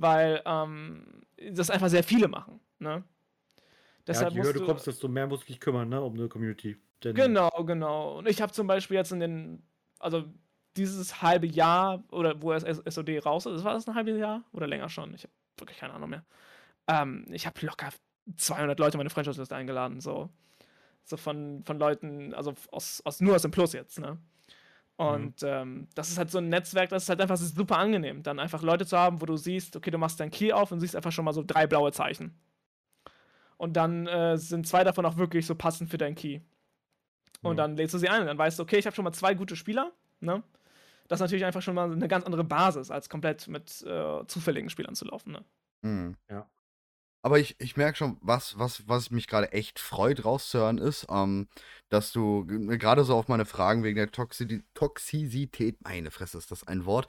Weil 0.01 0.41
ähm, 0.45 1.21
das 1.51 1.69
einfach 1.69 1.89
sehr 1.89 2.03
viele 2.03 2.27
machen, 2.27 2.59
ne? 2.79 3.03
ja, 4.07 4.29
je 4.29 4.41
höher 4.41 4.53
du 4.53 4.65
kommst, 4.65 4.87
desto 4.87 5.07
mehr 5.07 5.27
musst 5.27 5.43
du 5.43 5.47
dich 5.47 5.59
kümmern, 5.59 5.89
ne, 5.89 6.01
um 6.01 6.15
eine 6.15 6.27
Community. 6.27 6.75
Denn 7.03 7.15
Genau, 7.15 7.49
genau. 7.65 8.17
Und 8.17 8.27
ich 8.27 8.41
habe 8.41 8.51
zum 8.51 8.65
Beispiel 8.67 8.97
jetzt 8.97 9.11
in 9.11 9.19
den, 9.19 9.63
also 9.99 10.25
dieses 10.75 11.21
halbe 11.21 11.47
Jahr 11.47 12.03
oder 12.11 12.41
wo 12.41 12.51
es 12.51 12.63
SOD 12.63 13.23
raus 13.25 13.45
ist, 13.45 13.63
war 13.63 13.73
das 13.73 13.87
ein 13.87 13.95
halbes 13.95 14.17
Jahr 14.17 14.43
oder 14.53 14.67
länger 14.67 14.89
schon? 14.89 15.13
Ich 15.13 15.23
habe 15.23 15.33
wirklich 15.57 15.77
keine 15.77 15.93
Ahnung 15.93 16.09
mehr. 16.09 16.25
Ähm, 16.87 17.25
ich 17.29 17.45
habe 17.45 17.63
locker 17.65 17.89
200 18.37 18.79
Leute 18.79 18.95
in 18.95 18.99
meine 18.99 19.09
Freundschaftsliste 19.09 19.55
eingeladen, 19.55 20.01
so. 20.01 20.29
So 21.03 21.17
von, 21.17 21.63
von 21.63 21.77
Leuten, 21.77 22.33
also 22.33 22.53
aus, 22.71 23.01
aus, 23.05 23.21
nur 23.21 23.35
aus 23.35 23.41
dem 23.41 23.51
Plus 23.51 23.73
jetzt, 23.73 23.99
ne? 23.99 24.17
Und 25.01 25.43
ähm, 25.43 25.87
das 25.95 26.09
ist 26.09 26.17
halt 26.17 26.29
so 26.29 26.37
ein 26.37 26.49
Netzwerk, 26.49 26.89
das 26.89 27.03
ist 27.03 27.09
halt 27.09 27.21
einfach 27.21 27.37
super 27.37 27.77
angenehm, 27.77 28.21
dann 28.23 28.39
einfach 28.39 28.61
Leute 28.61 28.85
zu 28.85 28.97
haben, 28.97 29.19
wo 29.21 29.25
du 29.25 29.35
siehst, 29.35 29.75
okay, 29.75 29.89
du 29.91 29.97
machst 29.97 30.19
dein 30.19 30.29
Key 30.31 30.53
auf 30.53 30.71
und 30.71 30.79
siehst 30.79 30.95
einfach 30.95 31.11
schon 31.11 31.25
mal 31.25 31.33
so 31.33 31.43
drei 31.45 31.65
blaue 31.65 31.91
Zeichen. 31.91 32.35
Und 33.57 33.73
dann 33.73 34.07
äh, 34.07 34.37
sind 34.37 34.67
zwei 34.67 34.83
davon 34.83 35.05
auch 35.05 35.17
wirklich 35.17 35.45
so 35.45 35.55
passend 35.55 35.89
für 35.89 35.97
dein 35.97 36.15
Key. 36.15 36.41
Und 37.41 37.53
Mhm. 37.53 37.57
dann 37.57 37.75
lädst 37.77 37.93
du 37.93 37.97
sie 37.97 38.09
ein 38.09 38.21
und 38.21 38.27
dann 38.27 38.37
weißt 38.37 38.59
du, 38.59 38.63
okay, 38.63 38.77
ich 38.77 38.85
habe 38.85 38.95
schon 38.95 39.03
mal 39.03 39.11
zwei 39.13 39.33
gute 39.33 39.55
Spieler, 39.55 39.91
ne? 40.19 40.43
Das 41.07 41.17
ist 41.17 41.21
natürlich 41.21 41.45
einfach 41.45 41.61
schon 41.61 41.75
mal 41.75 41.91
eine 41.91 42.07
ganz 42.07 42.25
andere 42.25 42.43
Basis, 42.43 42.91
als 42.91 43.09
komplett 43.09 43.47
mit 43.47 43.81
äh, 43.81 44.25
zufälligen 44.27 44.69
Spielern 44.69 44.95
zu 44.95 45.05
laufen, 45.05 45.31
ne? 45.31 45.43
Mhm. 45.81 46.15
Ja. 46.29 46.47
Aber 47.23 47.39
ich, 47.39 47.55
ich 47.59 47.77
merke 47.77 47.97
schon, 47.97 48.17
was, 48.21 48.57
was, 48.57 48.87
was 48.87 49.11
mich 49.11 49.27
gerade 49.27 49.51
echt 49.51 49.79
freut 49.79 50.25
rauszuhören 50.25 50.79
ist, 50.79 51.05
ähm, 51.09 51.47
dass 51.89 52.11
du 52.11 52.45
g- 52.45 52.77
gerade 52.77 53.03
so 53.03 53.15
auf 53.15 53.27
meine 53.27 53.45
Fragen 53.45 53.83
wegen 53.83 53.95
der 53.97 54.11
Toxi 54.11 54.63
Toxizität, 54.73 55.77
meine 55.83 56.09
Fresse, 56.11 56.37
ist 56.39 56.49
das 56.51 56.67
ein 56.67 56.85
Wort, 56.85 57.07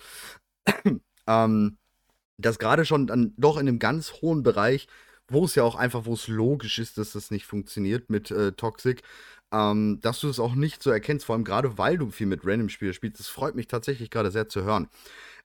ähm, 1.27 1.79
dass 2.38 2.59
gerade 2.59 2.85
schon 2.87 3.07
dann 3.07 3.35
doch 3.38 3.57
in 3.57 3.68
einem 3.68 3.79
ganz 3.81 4.14
hohen 4.22 4.42
Bereich, 4.42 4.88
wo 5.29 5.44
es 5.46 5.55
ja 5.57 5.64
auch 5.64 5.77
einfach, 5.77 6.07
wo 6.07 6.14
es 6.14 6.29
logisch 6.29 6.79
ist, 6.79 6.98
dass 6.98 7.12
das 7.12 7.31
nicht 7.31 7.46
funktioniert 7.46 8.11
mit 8.11 8.31
äh, 8.31 8.53
Toxic, 8.53 9.03
ähm, 9.53 10.01
dass 10.03 10.20
du 10.20 10.29
es 10.29 10.40
auch 10.40 10.55
nicht 10.55 10.83
so 10.83 10.90
erkennst, 10.90 11.27
vor 11.27 11.35
allem 11.37 11.44
gerade 11.44 11.79
weil 11.79 11.98
du 11.98 12.11
viel 12.11 12.27
mit 12.27 12.44
Random-Spielen 12.46 12.94
spielst. 12.94 13.20
Das 13.20 13.29
freut 13.29 13.55
mich 13.55 13.68
tatsächlich 13.68 14.11
gerade 14.11 14.31
sehr 14.31 14.48
zu 14.48 14.64
hören. 14.64 14.88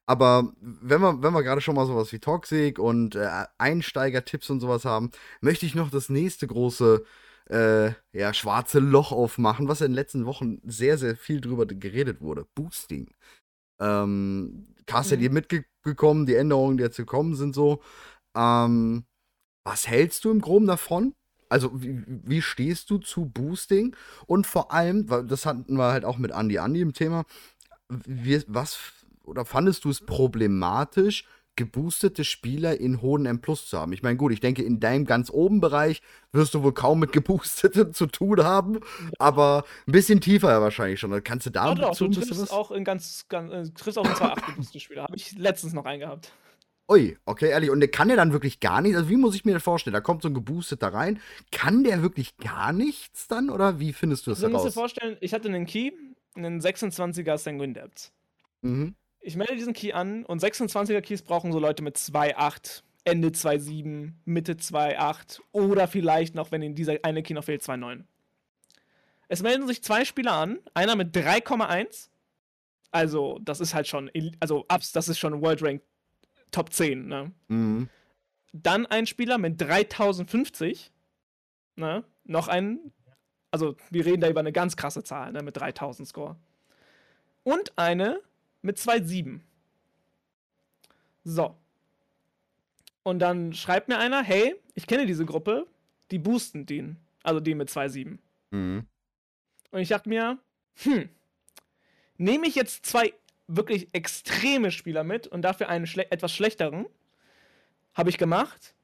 Aber 0.07 0.53
wenn 0.61 1.01
wir, 1.01 1.21
wenn 1.21 1.33
wir 1.33 1.43
gerade 1.43 1.61
schon 1.61 1.75
mal 1.75 1.85
sowas 1.85 2.11
wie 2.13 2.19
Toxic 2.19 2.79
und 2.79 3.15
äh, 3.15 3.45
Einsteiger-Tipps 3.57 4.49
und 4.49 4.61
sowas 4.61 4.85
haben, 4.85 5.11
möchte 5.41 5.65
ich 5.65 5.75
noch 5.75 5.91
das 5.91 6.09
nächste 6.09 6.47
große 6.47 7.03
äh, 7.49 7.91
ja, 8.13 8.33
schwarze 8.33 8.79
Loch 8.79 9.11
aufmachen, 9.11 9.67
was 9.67 9.81
in 9.81 9.87
den 9.89 9.95
letzten 9.95 10.25
Wochen 10.25 10.59
sehr, 10.65 10.97
sehr 10.97 11.15
viel 11.17 11.41
drüber 11.41 11.65
geredet 11.65 12.21
wurde. 12.21 12.45
Boosting. 12.55 13.13
Ähm, 13.79 14.67
Cast 14.85 15.11
ja 15.11 15.17
Mhm. 15.17 15.21
dir 15.21 15.31
mitgekommen, 15.31 16.25
die 16.25 16.35
Änderungen, 16.35 16.77
die 16.77 16.83
jetzt 16.83 16.97
gekommen 16.97 17.35
sind, 17.35 17.53
so. 17.55 17.81
Ähm, 18.35 19.05
was 19.65 19.87
hältst 19.87 20.25
du 20.25 20.31
im 20.31 20.41
Groben 20.41 20.67
davon? 20.67 21.13
Also, 21.49 21.81
wie, 21.81 22.03
wie 22.07 22.41
stehst 22.41 22.89
du 22.89 22.97
zu 22.99 23.25
Boosting? 23.27 23.95
Und 24.27 24.47
vor 24.47 24.71
allem, 24.73 25.09
weil 25.09 25.25
das 25.25 25.45
hatten 25.45 25.77
wir 25.77 25.91
halt 25.91 26.05
auch 26.05 26.17
mit 26.17 26.31
Andy 26.31 26.57
Andy 26.57 26.81
im 26.81 26.93
Thema, 26.93 27.25
wie, 27.89 28.41
was 28.47 28.79
oder 29.27 29.45
fandest 29.45 29.85
du 29.85 29.89
es 29.89 30.05
problematisch, 30.05 31.25
geboostete 31.55 32.23
Spieler 32.23 32.79
in 32.79 33.01
hohen 33.01 33.25
M 33.25 33.41
Plus 33.41 33.67
zu 33.67 33.77
haben? 33.79 33.91
Ich 33.93 34.03
meine, 34.03 34.17
gut, 34.17 34.31
ich 34.31 34.39
denke, 34.39 34.61
in 34.63 34.79
deinem 34.79 35.05
ganz 35.05 35.29
oben 35.31 35.59
Bereich 35.59 36.01
wirst 36.31 36.53
du 36.53 36.63
wohl 36.63 36.73
kaum 36.73 36.99
mit 36.99 37.11
Geboosteten 37.11 37.93
zu 37.93 38.05
tun 38.07 38.43
haben, 38.43 38.79
aber 39.19 39.65
ein 39.87 39.91
bisschen 39.91 40.21
tiefer 40.21 40.49
ja 40.51 40.61
wahrscheinlich 40.61 40.99
schon. 40.99 41.23
Kannst 41.23 41.45
du 41.47 41.49
da 41.51 41.69
Ja, 41.69 41.75
doch, 41.75 41.95
dazu 41.95 42.05
du 42.05 42.09
ein 42.09 42.15
bisschen 42.15 42.37
triffst 42.37 42.39
was? 42.39 42.51
auch 42.51 42.71
in 42.71 42.83
ganz, 42.83 43.27
ganz 43.29 43.51
äh, 43.51 43.71
triffst 43.73 43.97
auch 43.99 44.07
in 44.07 44.15
zwei 44.15 44.29
abgebooste 44.29 44.79
Spieler. 44.79 45.03
Habe 45.03 45.15
ich 45.17 45.33
letztens 45.37 45.73
noch 45.73 45.85
einen 45.85 45.99
gehabt. 46.01 46.31
Ui, 46.89 47.17
okay, 47.25 47.49
ehrlich. 47.49 47.69
Und 47.69 47.79
der 47.81 47.91
kann 47.91 48.09
ja 48.09 48.15
dann 48.15 48.31
wirklich 48.31 48.59
gar 48.61 48.81
nichts? 48.81 48.97
Also, 48.97 49.09
wie 49.09 49.17
muss 49.17 49.35
ich 49.35 49.43
mir 49.45 49.53
das 49.53 49.63
vorstellen? 49.63 49.93
Da 49.93 49.99
kommt 50.01 50.21
so 50.21 50.29
ein 50.29 50.33
Geboosteter 50.33 50.93
rein. 50.93 51.19
Kann 51.51 51.83
der 51.83 52.01
wirklich 52.01 52.37
gar 52.37 52.71
nichts 52.71 53.27
dann? 53.27 53.49
Oder 53.49 53.79
wie 53.79 53.91
findest 53.93 54.25
du 54.25 54.31
das 54.31 54.39
Also, 54.39 54.47
du 54.47 54.51
musst 54.51 54.65
dir 54.65 54.69
heraus? 54.69 54.73
vorstellen, 54.73 55.17
ich 55.21 55.33
hatte 55.33 55.49
einen 55.49 55.65
Key, 55.65 55.91
einen 56.35 56.61
26er 56.61 57.37
Sanguine 57.37 57.73
Depth. 57.73 58.11
Mhm. 58.61 58.95
Ich 59.27 59.35
melde 59.35 59.57
diesen 59.57 59.73
Key 59.73 59.91
an 59.91 60.23
und 60.23 60.41
26er 60.41 61.01
Keys 61.01 61.21
brauchen 61.21 61.51
so 61.51 61.59
Leute 61.59 61.83
mit 61.83 61.97
2,8, 61.97 62.83
Ende 63.03 63.27
2,7, 63.27 64.13
Mitte 64.23 64.53
2,8 64.53 65.41
oder 65.51 65.89
vielleicht 65.89 66.33
noch, 66.33 66.53
wenn 66.53 66.61
ihnen 66.61 66.75
dieser 66.75 66.95
eine 67.03 67.21
Key 67.23 67.33
noch 67.33 67.43
fehlt, 67.43 67.61
2,9. 67.61 68.05
Es 69.27 69.43
melden 69.43 69.67
sich 69.67 69.83
zwei 69.83 70.05
Spieler 70.05 70.31
an, 70.31 70.59
einer 70.73 70.95
mit 70.95 71.13
3,1. 71.13 72.07
Also, 72.91 73.37
das 73.41 73.59
ist 73.59 73.73
halt 73.73 73.89
schon, 73.89 74.09
also 74.39 74.65
Ups, 74.73 74.93
das 74.93 75.09
ist 75.09 75.19
schon 75.19 75.41
World 75.41 75.61
Rank 75.61 75.81
Top 76.51 76.71
10, 76.71 77.09
ne? 77.09 77.33
Mhm. 77.49 77.89
Dann 78.53 78.85
ein 78.85 79.07
Spieler 79.07 79.37
mit 79.37 79.59
3050. 79.59 80.93
Ne? 81.75 82.05
Noch 82.23 82.47
ein. 82.47 82.93
Also, 83.51 83.75
wir 83.89 84.05
reden 84.05 84.21
da 84.21 84.29
über 84.29 84.39
eine 84.39 84.53
ganz 84.53 84.77
krasse 84.77 85.03
Zahl, 85.03 85.33
ne? 85.33 85.43
Mit 85.43 85.57
3000 85.57 86.07
Score. 86.07 86.37
Und 87.43 87.77
eine 87.77 88.21
mit 88.67 88.77
2,7. 88.77 89.39
So. 91.23 91.55
Und 93.01 93.19
dann 93.19 93.53
schreibt 93.53 93.87
mir 93.87 93.97
einer: 93.97 94.21
Hey, 94.21 94.55
ich 94.75 94.85
kenne 94.85 95.05
diese 95.05 95.25
Gruppe, 95.25 95.65
die 96.11 96.19
boosten 96.19 96.65
den. 96.65 96.97
Also 97.23 97.39
die 97.39 97.55
mit 97.55 97.69
2,7. 97.69 98.19
Mhm. 98.51 98.85
Und 99.71 99.79
ich 99.79 99.89
dachte 99.89 100.07
mir, 100.07 100.37
hm, 100.83 101.09
nehme 102.17 102.47
ich 102.47 102.55
jetzt 102.55 102.85
zwei 102.85 103.13
wirklich 103.47 103.87
extreme 103.93 104.71
Spieler 104.71 105.03
mit 105.03 105.27
und 105.27 105.41
dafür 105.41 105.69
einen 105.69 105.87
schle 105.87 106.09
etwas 106.11 106.33
schlechteren? 106.33 106.85
Habe 107.93 108.09
ich 108.09 108.17
gemacht 108.17 108.75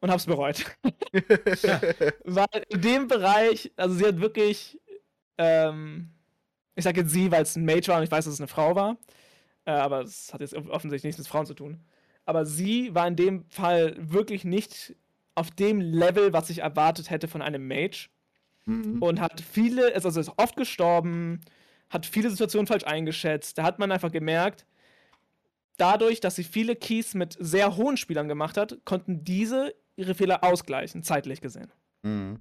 und 0.00 0.10
habe 0.10 0.18
es 0.18 0.26
bereut. 0.26 0.64
Weil 2.24 2.64
in 2.68 2.80
dem 2.80 3.08
Bereich, 3.08 3.72
also 3.76 3.94
sie 3.94 4.06
hat 4.06 4.20
wirklich, 4.20 4.78
ähm, 5.38 6.10
ich 6.76 6.84
sage 6.84 7.00
jetzt 7.00 7.10
sie, 7.12 7.30
weil 7.32 7.42
es 7.42 7.56
ein 7.56 7.64
Mage 7.64 7.88
war 7.88 7.98
und 7.98 8.04
ich 8.04 8.10
weiß, 8.10 8.24
dass 8.26 8.34
es 8.34 8.40
eine 8.40 8.48
Frau 8.48 8.76
war, 8.76 8.96
äh, 9.64 9.70
aber 9.72 10.02
es 10.02 10.32
hat 10.32 10.40
jetzt 10.40 10.54
offensichtlich 10.54 11.04
nichts 11.04 11.18
mit 11.18 11.26
Frauen 11.28 11.46
zu 11.46 11.54
tun. 11.54 11.80
Aber 12.24 12.46
sie 12.46 12.94
war 12.94 13.06
in 13.08 13.16
dem 13.16 13.44
Fall 13.50 13.96
wirklich 13.98 14.44
nicht 14.44 14.94
auf 15.34 15.50
dem 15.50 15.80
Level, 15.80 16.32
was 16.32 16.50
ich 16.50 16.58
erwartet 16.60 17.10
hätte 17.10 17.28
von 17.28 17.42
einem 17.42 17.66
Mage 17.66 18.08
Mhm. 18.66 19.00
und 19.00 19.20
hat 19.20 19.40
viele, 19.40 19.90
ist 19.90 20.04
also 20.04 20.18
ist 20.20 20.32
oft 20.38 20.56
gestorben, 20.56 21.40
hat 21.88 22.04
viele 22.04 22.30
Situationen 22.30 22.66
falsch 22.66 22.84
eingeschätzt. 22.84 23.58
Da 23.58 23.62
hat 23.62 23.78
man 23.78 23.92
einfach 23.92 24.10
gemerkt, 24.10 24.66
dadurch, 25.76 26.20
dass 26.20 26.36
sie 26.36 26.44
viele 26.44 26.76
Keys 26.76 27.14
mit 27.14 27.36
sehr 27.38 27.76
hohen 27.76 27.96
Spielern 27.96 28.28
gemacht 28.28 28.56
hat, 28.56 28.78
konnten 28.84 29.24
diese 29.24 29.74
ihre 29.96 30.14
Fehler 30.14 30.42
ausgleichen, 30.44 31.02
zeitlich 31.02 31.40
gesehen. 31.40 31.70
Mhm. 32.02 32.40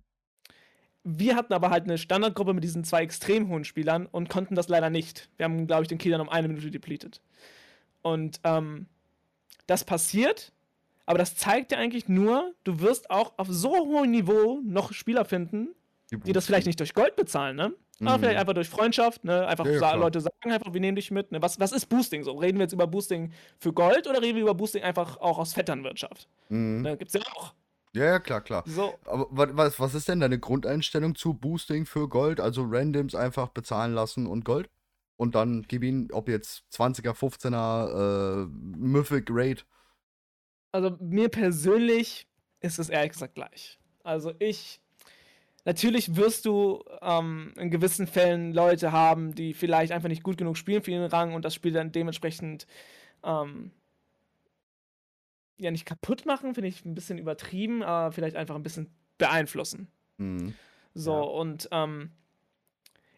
Wir 1.07 1.35
hatten 1.35 1.53
aber 1.53 1.69
halt 1.69 1.83
eine 1.83 1.99
Standardgruppe 1.99 2.53
mit 2.55 2.63
diesen 2.63 2.83
zwei 2.83 3.03
extrem 3.03 3.47
hohen 3.47 3.63
Spielern 3.63 4.07
und 4.07 4.27
konnten 4.27 4.55
das 4.55 4.69
leider 4.69 4.89
nicht. 4.89 5.29
Wir 5.37 5.43
haben, 5.43 5.67
glaube 5.67 5.83
ich, 5.83 5.87
den 5.87 5.99
Key 5.99 6.09
dann 6.09 6.19
um 6.19 6.29
eine 6.29 6.47
Minute 6.47 6.71
depleted. 6.71 7.21
Und 8.01 8.39
ähm, 8.43 8.87
das 9.67 9.83
passiert, 9.83 10.51
aber 11.05 11.19
das 11.19 11.35
zeigt 11.35 11.71
dir 11.71 11.77
eigentlich 11.77 12.09
nur, 12.09 12.53
du 12.63 12.79
wirst 12.79 13.11
auch 13.11 13.33
auf 13.37 13.47
so 13.49 13.69
hohem 13.75 14.09
Niveau 14.09 14.61
noch 14.65 14.93
Spieler 14.93 15.25
finden, 15.25 15.69
die 16.11 16.33
das 16.33 16.47
vielleicht 16.47 16.65
nicht 16.65 16.79
durch 16.79 16.93
Gold 16.95 17.15
bezahlen, 17.15 17.55
ne? 17.55 17.73
Aber 18.01 18.17
Mhm. 18.17 18.21
vielleicht 18.21 18.39
einfach 18.39 18.53
durch 18.53 18.67
Freundschaft, 18.69 19.23
ne? 19.23 19.47
Einfach 19.47 19.65
Ja, 19.65 19.71
ja. 19.73 19.93
Leute 19.93 20.19
sagen 20.19 20.51
einfach, 20.51 20.73
wir 20.73 20.81
nehmen 20.81 20.95
dich 20.95 21.11
mit. 21.11 21.31
Ne? 21.31 21.41
Was, 21.41 21.59
was 21.59 21.71
ist 21.71 21.85
Boosting 21.85 22.23
so? 22.23 22.33
Reden 22.33 22.57
wir 22.57 22.63
jetzt 22.63 22.73
über 22.73 22.87
Boosting 22.87 23.31
für 23.59 23.71
Gold 23.73 24.07
oder 24.07 24.21
reden 24.21 24.35
wir 24.35 24.41
über 24.43 24.53
Boosting 24.53 24.83
einfach 24.83 25.17
auch 25.17 25.37
aus 25.37 25.53
Vetternwirtschaft? 25.53 26.27
Mhm. 26.49 26.81
Ne? 26.81 26.97
Gibt's 26.97 27.13
ja 27.13 27.21
auch. 27.35 27.53
Ja, 27.95 28.05
ja, 28.05 28.19
klar, 28.19 28.41
klar. 28.41 28.63
So, 28.67 28.93
Aber 29.05 29.27
wa- 29.31 29.49
was, 29.53 29.79
was 29.79 29.93
ist 29.95 30.07
denn 30.09 30.19
deine 30.19 30.39
Grundeinstellung 30.39 31.15
zu 31.15 31.33
Boosting 31.33 31.85
für 31.85 32.09
Gold? 32.09 32.39
Also 32.39 32.63
Randoms 32.67 33.15
einfach 33.15 33.49
bezahlen 33.49 33.93
lassen 33.93 34.27
und 34.27 34.43
Gold? 34.45 34.69
Und 35.17 35.33
dann 35.35 35.63
gib 35.67 35.83
ihn, 35.83 36.09
ob 36.11 36.27
jetzt 36.27 36.65
20er, 36.69 37.13
15er, 37.15 38.43
äh, 38.43 38.47
Mythic 38.77 39.27
Raid. 39.29 39.65
also 40.71 40.97
mir 40.99 41.29
persönlich 41.29 42.27
ist 42.59 42.79
es 42.79 42.89
ehrlich 42.89 43.13
gesagt 43.13 43.35
gleich. 43.35 43.79
Also 44.03 44.33
ich, 44.39 44.81
natürlich 45.65 46.15
wirst 46.15 46.45
du 46.45 46.83
ähm, 47.01 47.53
in 47.57 47.71
gewissen 47.71 48.07
Fällen 48.07 48.53
Leute 48.53 48.91
haben, 48.91 49.33
die 49.35 49.53
vielleicht 49.53 49.91
einfach 49.91 50.09
nicht 50.09 50.23
gut 50.23 50.37
genug 50.37 50.57
spielen 50.57 50.81
für 50.81 50.91
ihren 50.91 51.09
Rang 51.09 51.33
und 51.33 51.45
das 51.45 51.55
Spiel 51.55 51.71
dann 51.71 51.91
dementsprechend 51.91 52.67
ähm, 53.23 53.71
ja 55.57 55.71
nicht 55.71 55.85
kaputt 55.85 56.25
machen, 56.25 56.53
finde 56.53 56.67
ich 56.69 56.83
ein 56.85 56.95
bisschen 56.95 57.17
übertrieben, 57.17 57.83
aber 57.83 58.11
vielleicht 58.11 58.35
einfach 58.35 58.55
ein 58.55 58.63
bisschen 58.63 58.89
beeinflussen. 59.17 59.87
Mhm. 60.17 60.53
So, 60.93 61.13
Ja. 61.13 61.19
und 61.21 61.67
ähm, 61.71 62.11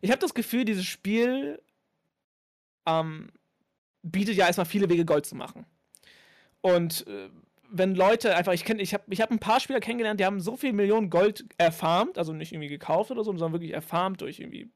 ich 0.02 0.12
habe 0.12 0.20
das 0.20 0.34
Gefühl, 0.34 0.66
dieses 0.66 0.86
Spiel 0.86 1.62
ähm, 2.86 3.30
bietet 4.04 4.36
ja 4.36 4.46
erstmal 4.48 4.66
viele 4.66 4.90
Wege, 4.90 5.06
Gold 5.06 5.26
zu 5.26 5.36
machen. 5.36 5.66
Und 6.62 7.06
äh, 7.08 7.30
wenn 7.70 7.96
Leute 7.96 8.36
einfach, 8.36 8.54
ich 8.54 8.64
kenne, 8.64 8.82
ich 8.82 8.94
habe 8.94 9.04
ich 9.10 9.22
hab 9.22 9.32
ein 9.32 9.40
paar 9.40 9.60
Spieler 9.60 9.80
kennengelernt, 9.80 10.20
die 10.20 10.26
haben 10.26 10.40
so 10.40 10.56
viel 10.56 10.74
Millionen 10.74 11.10
Gold 11.10 11.46
erfarmt, 11.58 12.18
also 12.18 12.34
nicht 12.34 12.54
irgendwie 12.54 12.70
gekauft 12.70 13.12
oder 13.12 13.24
so, 13.24 13.32
sondern 13.32 13.52
wirklich 13.54 13.74
erfarmt 13.74 14.22
durch 14.22 14.40
irgendwie, 14.40 14.70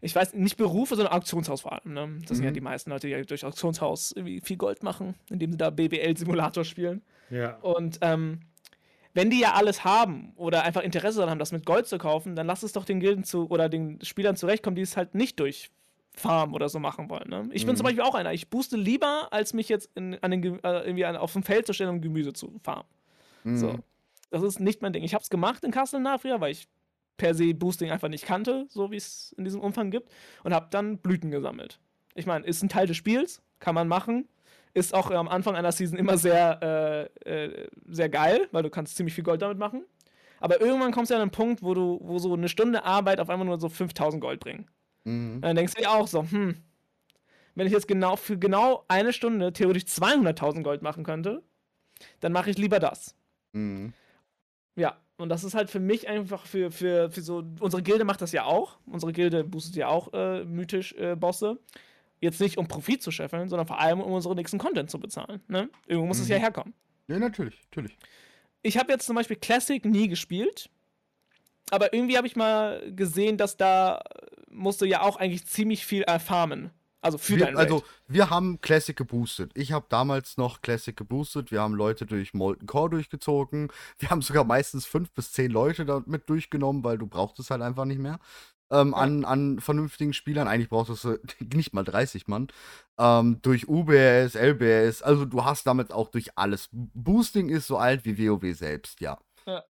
ich 0.00 0.14
weiß 0.14 0.34
nicht 0.34 0.56
Berufe, 0.56 0.94
sondern 0.96 1.14
Auktionshaus 1.14 1.62
vor 1.62 1.72
allem. 1.72 1.94
Ne? 1.94 2.18
Das 2.28 2.36
sind 2.36 2.44
ja 2.44 2.50
Mhm. 2.50 2.54
die 2.54 2.60
meisten 2.60 2.90
Leute, 2.90 3.06
die 3.06 3.12
ja 3.12 3.22
durch 3.22 3.44
Auktionshaus 3.44 4.14
viel 4.42 4.56
Gold 4.56 4.82
machen, 4.82 5.14
indem 5.30 5.52
sie 5.52 5.58
da 5.58 5.70
BWL-Simulator 5.70 6.64
spielen. 6.64 7.02
Ja. 7.30 7.56
Und 7.58 7.98
ähm, 8.02 8.40
wenn 9.14 9.30
die 9.30 9.40
ja 9.40 9.54
alles 9.54 9.84
haben 9.84 10.32
oder 10.36 10.62
einfach 10.64 10.82
Interesse 10.82 11.18
daran 11.18 11.30
haben, 11.32 11.38
das 11.38 11.50
mit 11.52 11.64
Gold 11.64 11.86
zu 11.86 11.96
kaufen, 11.98 12.36
dann 12.36 12.46
lass 12.46 12.62
es 12.62 12.72
doch 12.72 12.84
den 12.84 13.00
Gilden 13.00 13.24
zu 13.24 13.48
oder 13.48 13.68
den 13.68 13.98
Spielern 14.04 14.36
zurechtkommen, 14.36 14.76
die 14.76 14.82
es 14.82 14.96
halt 14.96 15.14
nicht 15.14 15.40
durch 15.40 15.70
Farm 16.14 16.54
oder 16.54 16.68
so 16.68 16.78
machen 16.78 17.10
wollen. 17.10 17.28
Ne? 17.28 17.48
Ich 17.52 17.64
bin 17.66 17.72
Mhm. 17.74 17.76
zum 17.78 17.84
Beispiel 17.84 18.02
auch 18.02 18.14
einer. 18.14 18.32
Ich 18.32 18.48
booste 18.48 18.76
lieber, 18.76 19.28
als 19.32 19.54
mich 19.54 19.68
jetzt 19.68 19.90
in, 19.94 20.16
an 20.22 20.30
den, 20.30 20.62
äh, 20.64 20.80
irgendwie 20.84 21.04
an, 21.04 21.16
auf 21.16 21.32
dem 21.32 21.42
Feld 21.42 21.66
zu 21.66 21.72
stellen, 21.72 21.90
um 21.90 22.00
Gemüse 22.00 22.32
zu 22.32 22.58
farmen. 22.62 22.86
Mhm. 23.44 23.56
So. 23.56 23.78
Das 24.30 24.42
ist 24.42 24.58
nicht 24.60 24.82
mein 24.82 24.92
Ding. 24.92 25.02
Ich 25.04 25.14
habe 25.14 25.22
es 25.22 25.30
gemacht 25.30 25.62
in 25.64 25.70
Castle 25.70 26.00
Nafria, 26.00 26.40
weil 26.40 26.52
ich 26.52 26.68
per 27.16 27.34
se 27.34 27.54
Boosting 27.54 27.90
einfach 27.90 28.08
nicht 28.08 28.24
kannte, 28.24 28.66
so 28.68 28.90
wie 28.90 28.96
es 28.96 29.34
in 29.36 29.44
diesem 29.44 29.60
Umfang 29.60 29.90
gibt, 29.90 30.10
und 30.44 30.54
habe 30.54 30.68
dann 30.70 30.98
Blüten 30.98 31.30
gesammelt. 31.30 31.80
Ich 32.14 32.26
meine, 32.26 32.46
ist 32.46 32.62
ein 32.62 32.68
Teil 32.68 32.86
des 32.86 32.96
Spiels, 32.96 33.42
kann 33.60 33.74
man 33.74 33.88
machen. 33.88 34.28
Ist 34.74 34.94
auch 34.94 35.10
am 35.10 35.28
Anfang 35.28 35.54
einer 35.54 35.72
Season 35.72 35.98
immer 35.98 36.18
sehr, 36.18 37.10
äh, 37.24 37.44
äh, 37.44 37.68
sehr 37.86 38.08
geil, 38.08 38.48
weil 38.52 38.62
du 38.62 38.70
kannst 38.70 38.96
ziemlich 38.96 39.14
viel 39.14 39.24
Gold 39.24 39.40
damit 39.40 39.58
machen. 39.58 39.84
Aber 40.38 40.60
irgendwann 40.60 40.92
kommst 40.92 41.10
du 41.10 41.14
an 41.14 41.22
einen 41.22 41.30
Punkt, 41.30 41.62
wo 41.62 41.72
du, 41.72 41.98
wo 42.02 42.18
so 42.18 42.34
eine 42.34 42.48
Stunde 42.48 42.84
Arbeit 42.84 43.20
auf 43.20 43.30
einmal 43.30 43.46
nur 43.46 43.58
so 43.58 43.68
5000 43.68 44.20
Gold 44.20 44.40
bringen. 44.40 44.68
Mhm. 45.04 45.36
Und 45.36 45.42
dann 45.42 45.56
denkst 45.56 45.74
du 45.74 45.82
dir 45.82 45.90
auch 45.90 46.06
so, 46.06 46.22
hm, 46.22 46.56
wenn 47.54 47.66
ich 47.66 47.72
jetzt 47.72 47.88
genau 47.88 48.16
für 48.16 48.38
genau 48.38 48.84
eine 48.88 49.12
Stunde 49.12 49.52
theoretisch 49.52 49.84
200.000 49.84 50.62
Gold 50.62 50.82
machen 50.82 51.04
könnte, 51.04 51.42
dann 52.20 52.32
mache 52.32 52.50
ich 52.50 52.58
lieber 52.58 52.80
das. 52.80 53.16
Mhm. 53.52 53.94
Ja, 54.74 54.98
und 55.18 55.28
das 55.28 55.44
ist 55.44 55.54
halt 55.54 55.70
für 55.70 55.80
mich 55.80 56.08
einfach 56.08 56.46
für, 56.46 56.70
für, 56.70 57.10
für 57.10 57.22
so. 57.22 57.42
Unsere 57.60 57.82
Gilde 57.82 58.04
macht 58.04 58.20
das 58.22 58.32
ja 58.32 58.44
auch. 58.44 58.78
Unsere 58.86 59.12
Gilde 59.12 59.44
boostet 59.44 59.76
ja 59.76 59.88
auch 59.88 60.12
äh, 60.12 60.44
mythisch 60.44 60.92
äh, 60.94 61.16
Bosse. 61.16 61.58
Jetzt 62.20 62.40
nicht 62.40 62.56
um 62.58 62.66
Profit 62.68 63.02
zu 63.02 63.10
scheffeln, 63.10 63.48
sondern 63.48 63.66
vor 63.66 63.78
allem 63.80 64.00
um 64.00 64.12
unseren 64.12 64.36
nächsten 64.36 64.58
Content 64.58 64.90
zu 64.90 64.98
bezahlen. 64.98 65.40
Ne? 65.48 65.68
Irgendwo 65.86 66.06
muss 66.06 66.18
es 66.18 66.26
Mhm. 66.26 66.32
ja 66.32 66.38
herkommen. 66.38 66.74
Ja, 67.08 67.18
natürlich, 67.18 67.60
natürlich. 67.70 67.96
Ich 68.62 68.78
habe 68.78 68.92
jetzt 68.92 69.06
zum 69.06 69.16
Beispiel 69.16 69.36
Classic 69.36 69.84
nie 69.84 70.08
gespielt. 70.08 70.68
Aber 71.70 71.92
irgendwie 71.92 72.16
habe 72.16 72.26
ich 72.26 72.36
mal 72.36 72.92
gesehen, 72.92 73.36
dass 73.36 73.56
da 73.56 74.02
musst 74.50 74.80
du 74.80 74.84
ja 74.86 75.02
auch 75.02 75.16
eigentlich 75.16 75.46
ziemlich 75.46 75.84
viel 75.84 76.02
erfarmen. 76.02 76.70
Also 77.06 77.18
für 77.18 77.36
dein 77.38 77.54
Wir, 77.54 77.58
Raid. 77.58 77.70
also, 77.72 77.84
wir 78.08 78.30
haben 78.30 78.60
Classic 78.60 78.96
geboostet. 78.96 79.50
Ich 79.54 79.72
habe 79.72 79.86
damals 79.88 80.36
noch 80.36 80.60
Classic 80.62 80.96
geboostet. 80.96 81.50
Wir 81.50 81.60
haben 81.62 81.74
Leute 81.74 82.04
durch 82.06 82.34
Molten 82.34 82.66
Core 82.66 82.90
durchgezogen. 82.90 83.68
Wir 83.98 84.10
haben 84.10 84.22
sogar 84.22 84.44
meistens 84.44 84.84
fünf 84.86 85.10
bis 85.12 85.32
zehn 85.32 85.50
Leute 85.50 85.84
damit 85.86 86.28
durchgenommen, 86.28 86.84
weil 86.84 86.98
du 86.98 87.06
brauchst 87.06 87.38
es 87.38 87.50
halt 87.50 87.62
einfach 87.62 87.84
nicht 87.86 88.00
mehr. 88.00 88.18
Ähm, 88.70 88.90
Ja. 88.90 88.96
an, 88.96 89.24
an 89.24 89.60
vernünftigen 89.60 90.12
Spielern. 90.12 90.48
Eigentlich 90.48 90.68
brauchst 90.68 91.04
du 91.04 91.18
nicht 91.54 91.72
mal 91.72 91.84
30 91.84 92.26
Mann. 92.28 92.48
Ähm, 92.98 93.38
durch 93.42 93.68
UBS, 93.68 94.34
LBS. 94.34 95.02
Also, 95.02 95.24
du 95.24 95.44
hast 95.44 95.66
damit 95.66 95.92
auch 95.92 96.08
durch 96.10 96.36
alles. 96.36 96.68
Boosting 96.72 97.48
ist 97.48 97.66
so 97.68 97.76
alt 97.78 98.04
wie 98.04 98.18
WoW 98.18 98.54
selbst, 98.56 99.00
ja. 99.00 99.18
Ja. 99.46 99.62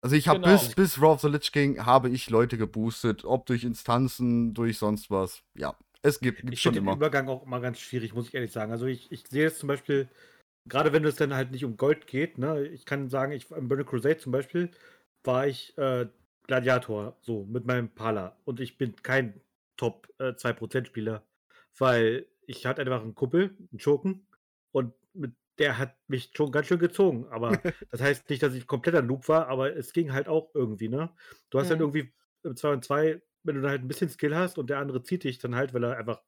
Also 0.00 0.14
ich 0.14 0.28
habe 0.28 0.38
Genau. 0.40 0.52
bis, 0.52 0.74
bis 0.76 0.98
Raw 1.02 1.08
of 1.14 1.20
the 1.22 1.28
Lich 1.28 1.50
King 1.50 1.84
habe 1.84 2.08
ich 2.08 2.30
Leute 2.30 2.56
geboostet, 2.56 3.24
ob 3.24 3.46
durch 3.46 3.64
Instanzen, 3.64 4.54
durch 4.54 4.78
sonst 4.78 5.10
was. 5.10 5.42
Ja, 5.56 5.74
es 6.02 6.20
gibt, 6.20 6.44
Ich 6.50 6.60
schon 6.60 6.62
finde 6.62 6.80
den 6.80 6.84
immer. 6.84 6.96
Übergang 6.96 7.28
auch 7.28 7.44
immer 7.44 7.60
ganz 7.60 7.78
schwierig, 7.80 8.14
muss 8.14 8.28
ich 8.28 8.34
ehrlich 8.34 8.52
sagen. 8.52 8.72
Also 8.72 8.86
ich, 8.86 9.10
ich 9.12 9.26
sehe 9.28 9.46
es 9.46 9.58
zum 9.58 9.66
Beispiel, 9.68 10.08
gerade 10.66 10.92
wenn 10.92 11.04
es 11.04 11.16
dann 11.16 11.34
halt 11.34 11.50
nicht 11.50 11.64
um 11.64 11.76
Gold 11.76 12.06
geht, 12.06 12.38
ne, 12.38 12.66
ich 12.66 12.84
kann 12.86 13.08
sagen, 13.10 13.32
ich 13.32 13.50
im 13.50 13.68
Burning 13.68 13.86
Crusade 13.86 14.18
zum 14.18 14.32
Beispiel 14.32 14.70
war 15.24 15.46
ich 15.46 15.76
äh, 15.78 16.06
Gladiator, 16.46 17.16
so 17.22 17.44
mit 17.44 17.66
meinem 17.66 17.90
Pala. 17.94 18.38
Und 18.44 18.60
ich 18.60 18.78
bin 18.78 18.96
kein 18.96 19.40
Top 19.76 20.08
äh, 20.18 20.34
2% 20.36 20.86
Spieler, 20.88 21.24
weil 21.78 22.26
ich 22.46 22.66
hatte 22.66 22.82
einfach 22.82 23.02
einen 23.02 23.14
Kumpel, 23.14 23.56
einen 23.72 23.80
Schurken, 23.80 24.26
und 24.72 24.94
mit 25.14 25.32
der 25.58 25.78
hat 25.78 25.96
mich 26.08 26.30
schon 26.36 26.52
ganz 26.52 26.66
schön 26.68 26.78
gezogen. 26.78 27.26
Aber 27.30 27.64
das 27.90 28.00
heißt 28.00 28.30
nicht, 28.30 28.42
dass 28.42 28.54
ich 28.54 28.66
kompletter 28.66 29.02
Noob 29.02 29.28
war, 29.28 29.48
aber 29.48 29.76
es 29.76 29.92
ging 29.92 30.12
halt 30.12 30.28
auch 30.28 30.50
irgendwie, 30.54 30.88
ne? 30.88 31.10
Du 31.50 31.58
hast 31.58 31.70
dann 31.70 31.80
Mhm. 31.80 31.80
irgendwie 31.80 32.12
im 32.44 32.56
2 32.56 32.72
und 32.72 32.84
2, 32.84 33.22
wenn 33.48 33.56
du 33.56 33.62
dann 33.62 33.72
halt 33.72 33.82
ein 33.82 33.88
bisschen 33.88 34.10
Skill 34.10 34.36
hast 34.36 34.58
und 34.58 34.70
der 34.70 34.78
andere 34.80 35.02
zieht 35.04 35.24
dich 35.24 35.38
dann 35.40 35.56
halt, 35.56 35.74
weil 35.74 35.84
er 35.84 35.98
einfach 35.98 36.22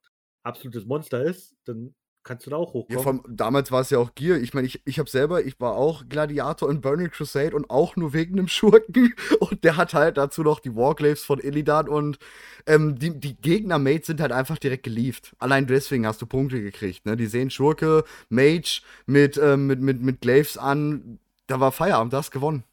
absolutes 0.44 0.86
Monster 0.86 1.24
ist, 1.24 1.56
dann 1.66 1.94
kannst 2.24 2.46
du 2.46 2.50
da 2.50 2.56
auch 2.58 2.74
Ja, 2.88 2.98
hochkommen. 2.98 2.98
vom, 2.98 3.22
damals 3.28 3.70
war 3.70 3.82
es 3.82 3.90
ja 3.90 3.98
auch 3.98 4.16
Gear. 4.16 4.38
Ich 4.38 4.52
meine, 4.52 4.66
ich, 4.66 4.82
ich 4.84 4.98
habe 4.98 5.08
selber, 5.08 5.44
ich 5.44 5.60
war 5.60 5.76
auch 5.76 6.08
Gladiator 6.08 6.68
in 6.68 6.80
Burning 6.80 7.08
Crusade 7.10 7.54
und 7.54 7.70
auch 7.70 7.94
nur 7.94 8.12
wegen 8.12 8.36
einem 8.36 8.48
Schurken. 8.48 9.14
Und 9.38 9.62
der 9.62 9.76
hat 9.76 9.94
halt 9.94 10.16
dazu 10.16 10.42
noch 10.42 10.58
die 10.58 10.74
Warglaves 10.74 11.22
von 11.22 11.38
Illidan 11.38 11.88
und 11.88 12.18
ähm, 12.66 12.98
die, 12.98 13.18
die 13.18 13.36
Gegner-Mates 13.36 14.08
sind 14.08 14.20
halt 14.20 14.32
einfach 14.32 14.58
direkt 14.58 14.82
gelieft. 14.82 15.34
Allein 15.38 15.68
deswegen 15.68 16.04
hast 16.04 16.20
du 16.20 16.26
Punkte 16.26 16.60
gekriegt. 16.60 17.06
Ne? 17.06 17.16
Die 17.16 17.26
sehen 17.26 17.50
Schurke, 17.50 18.02
Mage 18.28 18.82
mit, 19.06 19.38
ähm, 19.38 19.68
mit, 19.68 19.80
mit, 19.80 20.02
mit 20.02 20.20
Glaives 20.20 20.58
an. 20.58 21.20
Da 21.46 21.60
war 21.60 21.70
Feierabend, 21.72 22.12
das 22.12 22.30
gewonnen. 22.32 22.64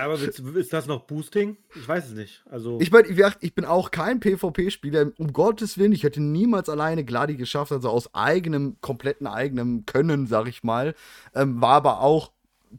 Aber 0.00 0.14
ist 0.14 0.72
das 0.72 0.86
noch 0.86 1.04
Boosting? 1.06 1.56
Ich 1.74 1.86
weiß 1.88 2.06
es 2.06 2.12
nicht. 2.12 2.44
Also, 2.50 2.78
Ich 2.80 2.90
meine, 2.90 3.08
ich 3.40 3.54
bin 3.54 3.64
auch 3.64 3.90
kein 3.90 4.20
PvP-Spieler. 4.20 5.12
Um 5.18 5.32
Gottes 5.32 5.78
Willen, 5.78 5.92
ich 5.92 6.04
hätte 6.04 6.22
niemals 6.22 6.68
alleine 6.68 7.04
Gladi 7.04 7.36
geschafft, 7.36 7.72
also 7.72 7.88
aus 7.90 8.14
eigenem, 8.14 8.76
kompletten 8.80 9.26
eigenem 9.26 9.84
Können, 9.86 10.26
sag 10.26 10.46
ich 10.48 10.62
mal. 10.62 10.94
Ähm, 11.34 11.60
war 11.60 11.74
aber 11.74 12.00
auch 12.00 12.32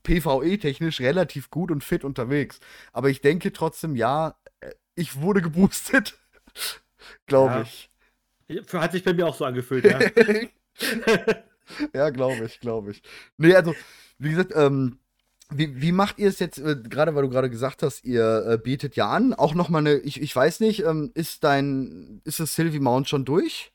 PvE-technisch 0.04 1.00
relativ 1.02 1.50
gut 1.50 1.72
und 1.72 1.84
fit 1.84 2.04
unterwegs. 2.04 2.60
Aber 2.94 3.10
ich 3.10 3.22
denke 3.22 3.52
trotzdem, 3.52 3.96
ja, 3.96 4.36
äh, 4.62 4.72
ich 4.96 5.22
wurde 5.22 5.42
geboostet. 5.42 6.18
Glaube 7.28 7.54
Ja. 7.54 7.62
ich. 7.62 7.90
hat 8.74 8.92
sich 8.92 9.04
bei 9.04 9.14
mir 9.14 9.28
auch 9.28 9.36
so 9.36 9.46
angefühlt, 9.46 9.86
ja. 9.86 10.00
ja, 11.94 12.10
glaube 12.10 12.46
ich, 12.46 12.60
glaube 12.60 12.92
ich. 12.92 13.02
Nee, 13.38 13.54
also, 13.56 13.76
wie 14.18 14.30
gesagt, 14.32 14.54
ähm, 14.56 15.00
wie, 15.52 15.82
wie 15.82 15.92
macht 15.92 16.20
ihr 16.20 16.30
es 16.30 16.40
jetzt, 16.40 16.60
äh, 16.60 16.76
gerade 16.76 17.16
weil 17.16 17.24
du 17.24 17.30
gerade 17.30 17.50
gesagt 17.50 17.84
hast, 17.84 18.04
ihr 18.06 18.46
äh, 18.48 18.58
bietet 18.58 18.96
ja 18.96 19.10
an, 19.10 19.34
auch 19.34 19.54
nochmal 19.56 19.82
eine, 19.82 19.96
ich, 19.98 20.22
ich 20.22 20.36
weiß 20.36 20.60
nicht, 20.60 20.84
ähm, 20.86 21.12
ist 21.16 21.44
dein, 21.44 22.22
ist 22.24 22.40
das 22.40 22.56
Sylvie 22.56 22.80
Mount 22.80 23.10
schon 23.10 23.26
durch? 23.26 23.72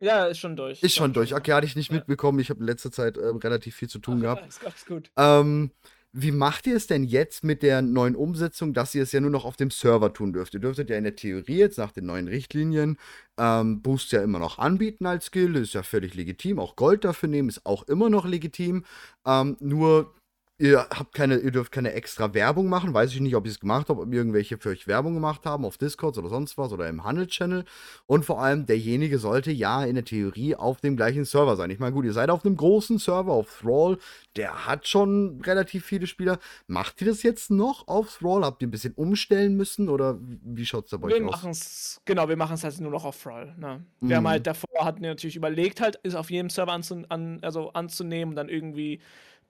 ja, 0.00 0.26
ist 0.26 0.38
schon 0.38 0.54
durch. 0.54 0.82
Ist 0.82 0.94
schon 0.96 1.14
durch. 1.14 1.34
Okay, 1.34 1.52
hatte 1.52 1.66
ich 1.66 1.76
nicht 1.76 1.90
Ja. 1.90 1.96
mitbekommen. 1.96 2.38
Ich 2.38 2.50
habe 2.50 2.60
in 2.60 2.66
letzter 2.66 2.92
Zeit 2.92 3.16
ähm, 3.16 3.36
relativ 3.36 3.74
viel 3.74 3.88
zu 3.88 3.98
tun 4.00 4.18
Ach, 4.18 4.22
gehabt. 4.22 4.48
Ist 4.48 4.60
ganz 4.60 4.84
gut. 4.84 5.10
Ähm, 5.16 5.70
wie 6.12 6.30
macht 6.30 6.66
ihr 6.66 6.76
es 6.76 6.86
denn 6.86 7.04
jetzt 7.04 7.42
mit 7.42 7.62
der 7.62 7.80
neuen 7.80 8.14
Umsetzung, 8.14 8.74
dass 8.74 8.94
ihr 8.94 9.02
es 9.02 9.12
ja 9.12 9.20
nur 9.20 9.30
noch 9.30 9.46
auf 9.46 9.56
dem 9.56 9.70
Server 9.70 10.12
tun 10.12 10.32
dürft? 10.34 10.52
Ihr 10.52 10.60
dürftet 10.60 10.90
ja 10.90 10.98
in 10.98 11.04
der 11.04 11.16
Theorie 11.16 11.56
jetzt 11.56 11.78
nach 11.78 11.90
den 11.90 12.04
neuen 12.06 12.28
Richtlinien 12.28 12.98
ähm, 13.38 13.80
Boost 13.80 14.12
ja 14.12 14.22
immer 14.22 14.38
noch 14.38 14.58
anbieten 14.58 15.06
als 15.06 15.26
Skill, 15.26 15.56
ist 15.56 15.72
ja 15.72 15.82
völlig 15.82 16.14
legitim. 16.14 16.58
Auch 16.58 16.76
Gold 16.76 17.04
dafür 17.04 17.30
nehmen 17.30 17.48
ist 17.48 17.64
auch 17.64 17.84
immer 17.84 18.10
noch 18.10 18.26
legitim. 18.26 18.84
Ähm, 19.26 19.56
nur 19.60 20.14
ihr 20.58 20.86
habt 20.90 21.14
keine, 21.14 21.38
ihr 21.38 21.50
dürft 21.50 21.72
keine 21.72 21.92
extra 21.92 22.32
Werbung 22.32 22.68
machen. 22.68 22.94
Weiß 22.94 23.12
ich 23.12 23.20
nicht, 23.20 23.34
ob 23.34 23.44
ihr 23.44 23.50
es 23.50 23.58
gemacht 23.58 23.88
habt, 23.88 23.98
ob 24.00 24.12
irgendwelche 24.12 24.56
für 24.58 24.68
euch 24.70 24.86
Werbung 24.86 25.14
gemacht 25.14 25.44
haben 25.46 25.64
auf 25.64 25.78
Discord 25.78 26.16
oder 26.16 26.28
sonst 26.28 26.56
was 26.56 26.72
oder 26.72 26.88
im 26.88 27.02
Handel-Channel. 27.04 27.64
Und 28.06 28.24
vor 28.24 28.40
allem, 28.40 28.64
derjenige 28.66 29.18
sollte 29.18 29.50
ja 29.50 29.84
in 29.84 29.96
der 29.96 30.04
Theorie 30.04 30.54
auf 30.54 30.80
dem 30.80 30.96
gleichen 30.96 31.24
Server 31.24 31.56
sein. 31.56 31.70
Ich 31.70 31.78
meine, 31.80 31.92
gut, 31.92 32.04
ihr 32.04 32.12
seid 32.12 32.30
auf 32.30 32.44
einem 32.44 32.56
großen 32.56 32.98
Server, 32.98 33.32
auf 33.32 33.60
Thrall, 33.60 33.98
der 34.36 34.66
hat 34.66 34.86
schon 34.86 35.40
relativ 35.44 35.84
viele 35.84 36.06
Spieler. 36.06 36.38
Macht 36.68 37.00
ihr 37.00 37.08
das 37.08 37.22
jetzt 37.24 37.50
noch 37.50 37.88
auf 37.88 38.18
Thrall? 38.18 38.44
Habt 38.44 38.62
ihr 38.62 38.68
ein 38.68 38.70
bisschen 38.70 38.94
umstellen 38.94 39.56
müssen 39.56 39.88
oder 39.88 40.18
wie 40.20 40.66
schaut 40.66 40.84
es 40.84 40.90
da 40.90 40.98
bei 40.98 41.08
Wir 41.08 41.16
euch 41.16 41.24
aus? 41.24 41.30
machen 41.32 41.50
es, 41.50 42.00
genau, 42.04 42.28
wir 42.28 42.36
machen 42.36 42.54
es 42.54 42.62
halt 42.64 42.80
nur 42.80 42.92
noch 42.92 43.04
auf 43.04 43.20
Thrall. 43.20 43.54
Ne? 43.58 43.84
Wir 44.00 44.16
haben 44.16 44.22
Mhm. 44.24 44.28
halt 44.28 44.46
davor, 44.46 44.84
hatten 44.84 45.02
wir 45.02 45.08
natürlich 45.10 45.36
überlegt, 45.36 45.80
halt, 45.80 45.96
ist 46.04 46.14
auf 46.14 46.30
jedem 46.30 46.48
Server 46.50 46.72
anzu, 46.72 47.02
an, 47.08 47.40
also 47.42 47.72
anzunehmen 47.72 48.30
und 48.30 48.36
dann 48.36 48.48
irgendwie 48.48 49.00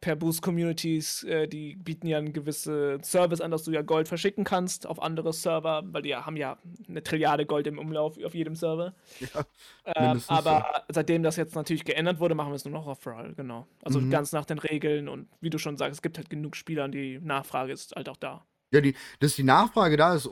per 0.04 0.16
Boost-Communities, 0.16 1.22
äh, 1.24 1.48
die 1.48 1.76
bieten 1.76 2.06
ja 2.06 2.18
einen 2.18 2.34
gewissen 2.34 3.02
Service 3.02 3.40
an, 3.40 3.50
dass 3.50 3.64
du 3.64 3.70
ja 3.70 3.80
Gold 3.80 4.06
verschicken 4.06 4.44
kannst 4.44 4.86
auf 4.86 5.00
andere 5.00 5.32
Server, 5.32 5.82
weil 5.86 6.02
die 6.02 6.10
ja, 6.10 6.26
haben 6.26 6.36
ja 6.36 6.58
eine 6.86 7.02
Trilliarde 7.02 7.46
Gold 7.46 7.66
im 7.66 7.78
Umlauf 7.78 8.22
auf 8.22 8.34
jedem 8.34 8.54
Server. 8.54 8.94
Ja, 9.18 9.46
ähm, 9.96 10.22
aber 10.26 10.84
seitdem 10.88 11.22
das 11.22 11.36
jetzt 11.36 11.54
natürlich 11.54 11.84
geändert 11.86 12.20
wurde, 12.20 12.34
machen 12.34 12.50
wir 12.50 12.56
es 12.56 12.66
nur 12.66 12.74
noch 12.74 12.86
auf 12.86 13.06
Roll, 13.06 13.32
genau. 13.34 13.66
Also 13.82 13.98
Mhm. 13.98 14.10
ganz 14.10 14.32
nach 14.32 14.44
den 14.44 14.58
Regeln 14.58 15.08
und 15.08 15.26
wie 15.40 15.48
du 15.48 15.56
schon 15.56 15.78
sagst, 15.78 15.94
es 15.94 16.02
gibt 16.02 16.18
halt 16.18 16.28
genug 16.28 16.54
Spieler 16.54 16.84
und 16.84 16.92
die 16.92 17.18
Nachfrage 17.20 17.72
ist 17.72 17.96
halt 17.96 18.10
auch 18.10 18.18
da. 18.18 18.44
Ja, 18.74 18.80
die, 18.80 18.94
dass 19.20 19.36
die 19.36 19.44
Nachfrage 19.44 19.96
da 19.96 20.16
ist, 20.16 20.28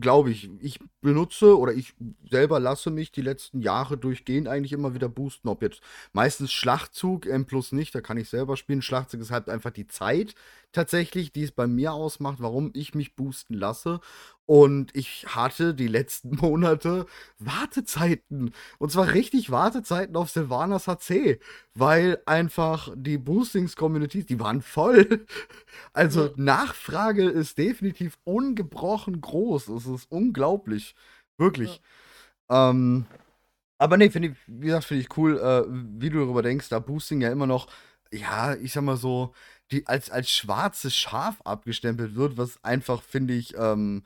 glaube 0.00 0.30
ich. 0.30 0.50
Ich 0.60 0.78
benutze 1.00 1.56
oder 1.58 1.72
ich 1.72 1.94
selber 2.30 2.60
lasse 2.60 2.90
mich 2.90 3.10
die 3.10 3.22
letzten 3.22 3.62
Jahre 3.62 3.96
durchgehend 3.96 4.48
eigentlich 4.48 4.74
immer 4.74 4.92
wieder 4.92 5.08
boosten. 5.08 5.48
Ob 5.48 5.62
jetzt 5.62 5.80
meistens 6.12 6.52
Schlachtzug, 6.52 7.24
M 7.24 7.46
plus 7.46 7.72
nicht, 7.72 7.94
da 7.94 8.02
kann 8.02 8.18
ich 8.18 8.28
selber 8.28 8.58
spielen. 8.58 8.82
Schlachtzug 8.82 9.22
ist 9.22 9.30
halt 9.30 9.48
einfach 9.48 9.70
die 9.70 9.86
Zeit 9.86 10.34
tatsächlich, 10.76 11.32
die 11.32 11.42
es 11.42 11.52
bei 11.52 11.66
mir 11.66 11.92
ausmacht, 11.92 12.38
warum 12.40 12.70
ich 12.74 12.94
mich 12.94 13.16
boosten 13.16 13.54
lasse. 13.54 14.00
Und 14.46 14.94
ich 14.94 15.26
hatte 15.34 15.74
die 15.74 15.88
letzten 15.88 16.36
Monate 16.40 17.06
Wartezeiten. 17.38 18.52
Und 18.78 18.92
zwar 18.92 19.12
richtig 19.12 19.50
Wartezeiten 19.50 20.16
auf 20.16 20.30
Sylvanas 20.30 20.86
HC. 20.86 21.40
Weil 21.74 22.22
einfach 22.26 22.90
die 22.94 23.18
Boostings-Communities, 23.18 24.26
die 24.26 24.40
waren 24.40 24.62
voll. 24.62 25.26
Also 25.92 26.26
Ja. 26.26 26.32
Nachfrage 26.36 27.24
ist 27.28 27.58
definitiv 27.58 28.18
ungebrochen 28.24 29.20
groß. 29.20 29.68
Es 29.68 29.86
ist 29.86 30.10
unglaublich. 30.10 30.94
Wirklich. 31.38 31.80
Ähm, 32.50 33.06
aber 33.78 33.96
nee, 33.96 34.10
finde 34.10 34.28
ich, 34.28 34.36
wie 34.46 34.66
gesagt, 34.66 34.84
finde 34.84 35.02
ich 35.02 35.16
cool, 35.18 35.38
äh, 35.38 35.64
wie 36.00 36.10
du 36.10 36.20
darüber 36.20 36.42
denkst, 36.42 36.68
da 36.68 36.78
Boosting 36.78 37.20
ja 37.20 37.30
immer 37.30 37.46
noch, 37.46 37.68
ja, 38.12 38.54
ich 38.54 38.72
sag 38.72 38.82
mal 38.84 38.96
so, 38.96 39.34
die 39.70 39.86
als, 39.86 40.10
als 40.10 40.30
schwarzes 40.30 40.94
Schaf 40.94 41.40
abgestempelt 41.42 42.14
wird, 42.14 42.36
was 42.36 42.62
einfach, 42.64 43.02
finde 43.02 43.34
ich, 43.34 43.54
ähm, 43.56 44.04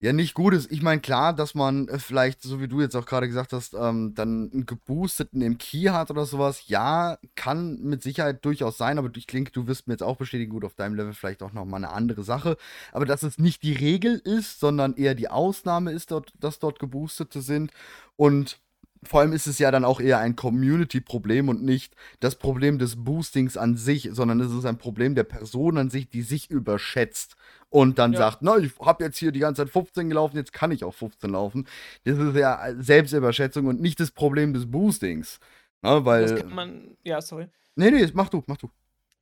ja, 0.00 0.12
nicht 0.12 0.34
gut 0.34 0.52
ist. 0.52 0.70
Ich 0.70 0.82
meine, 0.82 1.00
klar, 1.00 1.32
dass 1.32 1.54
man 1.54 1.88
äh, 1.88 1.98
vielleicht, 1.98 2.42
so 2.42 2.60
wie 2.60 2.68
du 2.68 2.82
jetzt 2.82 2.94
auch 2.94 3.06
gerade 3.06 3.26
gesagt 3.26 3.54
hast, 3.54 3.72
ähm, 3.72 4.14
dann 4.14 4.50
einen 4.52 4.66
geboosteten 4.66 5.40
im 5.40 5.56
Key 5.56 5.84
hat 5.84 6.10
oder 6.10 6.26
sowas. 6.26 6.68
Ja, 6.68 7.16
kann 7.34 7.80
mit 7.82 8.02
Sicherheit 8.02 8.44
durchaus 8.44 8.76
sein, 8.76 8.98
aber 8.98 9.10
ich 9.16 9.26
denke, 9.26 9.52
du 9.52 9.66
wirst 9.66 9.86
mir 9.88 9.94
jetzt 9.94 10.02
auch 10.02 10.18
bestätigen, 10.18 10.50
gut, 10.50 10.64
auf 10.64 10.74
deinem 10.74 10.96
Level 10.96 11.14
vielleicht 11.14 11.42
auch 11.42 11.52
nochmal 11.52 11.82
eine 11.82 11.92
andere 11.92 12.24
Sache. 12.24 12.58
Aber 12.92 13.06
dass 13.06 13.22
es 13.22 13.38
nicht 13.38 13.62
die 13.62 13.72
Regel 13.72 14.18
ist, 14.18 14.60
sondern 14.60 14.94
eher 14.94 15.14
die 15.14 15.28
Ausnahme 15.30 15.92
ist, 15.92 16.10
dort, 16.10 16.32
dass 16.40 16.58
dort 16.58 16.78
Geboostete 16.78 17.40
sind. 17.40 17.72
Und 18.16 18.60
vor 19.06 19.20
allem 19.20 19.32
ist 19.32 19.46
es 19.46 19.58
ja 19.58 19.70
dann 19.70 19.84
auch 19.84 20.00
eher 20.00 20.18
ein 20.18 20.36
Community-Problem 20.36 21.48
und 21.48 21.62
nicht 21.62 21.94
das 22.20 22.36
Problem 22.36 22.78
des 22.78 23.04
Boostings 23.04 23.56
an 23.56 23.76
sich, 23.76 24.10
sondern 24.12 24.40
es 24.40 24.52
ist 24.52 24.64
ein 24.64 24.78
Problem 24.78 25.14
der 25.14 25.24
Person 25.24 25.78
an 25.78 25.90
sich, 25.90 26.08
die 26.08 26.22
sich 26.22 26.50
überschätzt 26.50 27.36
und 27.70 27.98
dann 27.98 28.12
Ja. 28.12 28.18
sagt, 28.18 28.38
na, 28.42 28.56
ich 28.58 28.72
habe 28.80 29.04
jetzt 29.04 29.18
hier 29.18 29.32
die 29.32 29.40
ganze 29.40 29.62
Zeit 29.62 29.72
15 29.72 30.08
gelaufen, 30.08 30.36
jetzt 30.36 30.52
kann 30.52 30.70
ich 30.70 30.84
auch 30.84 30.94
15 30.94 31.30
laufen. 31.30 31.66
Das 32.04 32.18
ist 32.18 32.36
ja 32.36 32.60
Selbstüberschätzung 32.78 33.66
und 33.66 33.80
nicht 33.80 34.00
das 34.00 34.10
Problem 34.10 34.52
des 34.52 34.70
Boostings. 34.70 35.40
Ne, 35.82 36.04
weil. 36.04 36.28
Das 36.34 36.40
kann 36.42 36.54
man, 36.54 36.96
ja, 37.04 37.20
sorry. 37.20 37.48
nee, 37.74 37.90
nee, 37.90 38.08
mach 38.14 38.28
du, 38.28 38.42
mach 38.46 38.56
du. 38.56 38.70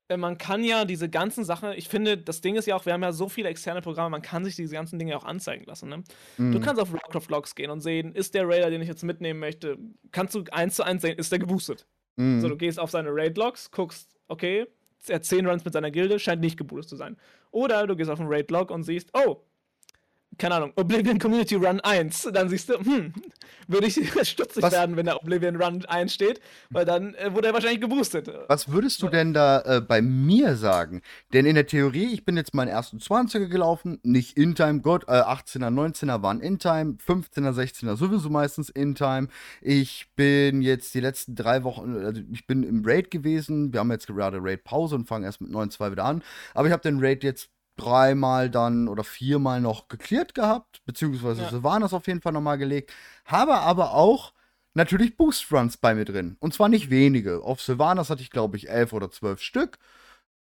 Äh, 0.09 0.17
Man 0.17 0.39
kann 0.39 0.63
ja 0.65 0.85
diese 0.85 1.09
ganzen 1.09 1.45
Sachen, 1.45 1.73
ich 1.73 1.89
finde, 1.89 2.19
das 2.19 2.41
Ding 2.41 2.57
ist 2.57 2.67
ja 2.67 2.77
auch, 2.77 2.85
wir 2.87 2.93
haben 2.93 3.03
ja 3.03 3.13
so 3.13 3.29
viele 3.29 3.49
externe 3.49 3.81
Programme, 3.81 4.11
man 4.11 4.23
kann 4.23 4.45
sich 4.45 4.57
diese 4.57 4.75
ganzen 4.75 4.99
Dinge 4.99 5.17
auch 5.17 5.25
anzeigen 5.25 5.65
lassen. 5.65 5.89
Ne? 5.89 6.05
Du 6.37 6.43
Mhm. 6.43 6.61
kannst 6.61 6.81
auf 6.81 6.93
Rockcraft 6.93 7.29
Logs 7.31 7.55
gehen 7.55 7.71
und 7.71 7.81
sehen, 7.81 8.15
ist 8.15 8.35
der 8.35 8.47
Raider, 8.49 8.71
den 8.71 8.83
ich 8.83 8.89
jetzt 8.89 9.03
mitnehmen 9.03 9.41
möchte, 9.41 9.79
kannst 10.13 10.35
du 10.35 10.45
eins 10.53 10.77
zu 10.77 10.83
eins 10.83 11.03
sehen, 11.03 11.19
ist 11.19 11.33
der 11.33 11.39
geboostet. 11.39 11.87
Mhm. 12.17 12.41
So, 12.41 12.49
du 12.49 12.57
gehst 12.57 12.79
auf 12.79 12.91
seine 12.91 13.11
Raid-Logs, 13.13 13.71
guckst, 13.71 14.17
okay, 14.29 14.67
er 15.09 15.17
hat 15.17 15.25
10 15.25 15.47
Runs 15.47 15.65
mit 15.65 15.75
seiner 15.75 15.91
Gilde, 15.91 16.19
scheint 16.19 16.41
nicht 16.41 16.57
geboostet 16.57 16.91
zu 16.91 16.97
sein. 16.97 17.17
Oder 17.51 17.87
du 17.87 17.95
gehst 17.97 18.11
auf 18.11 18.21
einen 18.21 18.33
Raid-Log 18.33 18.71
und 18.71 18.85
siehst, 18.85 19.11
oh, 19.15 19.43
keine 20.39 20.55
Ahnung, 20.57 20.73
Oblivion 20.77 21.19
Community 21.19 21.55
Run 21.55 21.81
1. 21.81 22.29
Dann 22.33 22.49
siehst 22.49 22.69
du, 22.69 22.79
hm, 22.79 23.13
würde 23.69 23.87
ich 23.87 23.95
stutzig 24.29 24.63
Was- 24.63 24.73
werden, 24.73 24.97
wenn 24.97 25.07
da 25.07 25.17
Oblivion 25.17 25.57
Run 25.61 25.85
1 25.85 26.13
steht, 26.13 26.41
weil 26.71 26.85
dann 26.85 27.15
äh, 27.15 27.33
wurde 27.35 27.49
er 27.49 27.55
wahrscheinlich 27.55 27.81
geboostet. 27.81 28.31
Was 28.49 28.71
würdest 28.71 29.03
du 29.03 29.09
denn 29.09 29.33
da 29.33 29.61
äh, 29.61 29.81
bei 29.81 30.03
mir 30.03 30.57
sagen? 30.57 31.03
Denn 31.33 31.47
in 31.47 31.55
der 31.55 31.67
Theorie, 31.67 32.13
ich 32.13 32.25
bin 32.25 32.37
jetzt 32.37 32.55
meinen 32.55 32.69
ersten 32.69 32.99
20er 32.99 33.47
gelaufen, 33.47 33.99
nicht 34.03 34.37
in-time, 34.37 34.81
Gott, 34.81 35.05
äh, 35.09 35.13
18er, 35.13 35.69
19er 35.69 36.23
waren 36.23 36.41
in-time, 36.41 36.97
15er, 37.07 37.53
16er 37.53 37.97
sowieso 37.97 38.31
meistens 38.31 38.69
in-time. 38.69 39.29
Ich 39.61 40.07
bin 40.17 40.63
jetzt 40.63 40.95
die 40.95 41.01
letzten 41.01 41.35
drei 41.35 41.63
Wochen, 41.65 41.97
also 42.05 42.21
ich 42.33 42.47
bin 42.47 42.63
im 42.63 42.83
Raid 42.85 43.11
gewesen, 43.11 43.73
wir 43.73 43.81
haben 43.81 43.91
jetzt 43.91 44.07
gerade 44.07 44.39
Raid-Pause 44.41 44.97
und 44.97 45.07
fangen 45.07 45.25
erst 45.25 45.41
mit 45.41 45.51
9.2 45.51 45.93
wieder 45.93 46.05
an, 46.05 46.23
aber 46.55 46.67
ich 46.69 46.73
habe 46.73 46.83
den 46.83 46.99
Raid 47.01 47.23
jetzt 47.25 47.51
dreimal 47.77 48.51
dann 48.51 48.89
oder 48.89 49.05
viermal 49.05 49.61
noch 49.61 49.89
geklärt 49.89 50.35
gehabt, 50.35 50.81
beziehungsweise 50.87 51.43
Ja. 51.43 51.51
Sylvanas 51.51 51.93
auf 51.95 52.07
jeden 52.07 52.21
Fall 52.23 52.33
nochmal 52.33 52.59
gelegt, 52.59 52.93
habe 53.25 53.55
aber 53.55 53.95
auch 53.95 54.33
natürlich 54.75 55.17
Boost 55.17 55.51
Runs 55.53 55.77
bei 55.77 55.95
mir 55.95 56.05
drin. 56.05 56.37
Und 56.41 56.55
zwar 56.55 56.69
nicht 56.69 56.91
wenige. 56.91 57.43
Auf 57.43 57.61
Sylvanas 57.63 58.11
hatte 58.11 58.23
ich, 58.23 58.31
glaube 58.31 58.57
ich, 58.57 58.69
elf 58.69 58.93
oder 58.93 59.11
zwölf 59.11 59.41
Stück. 59.41 59.79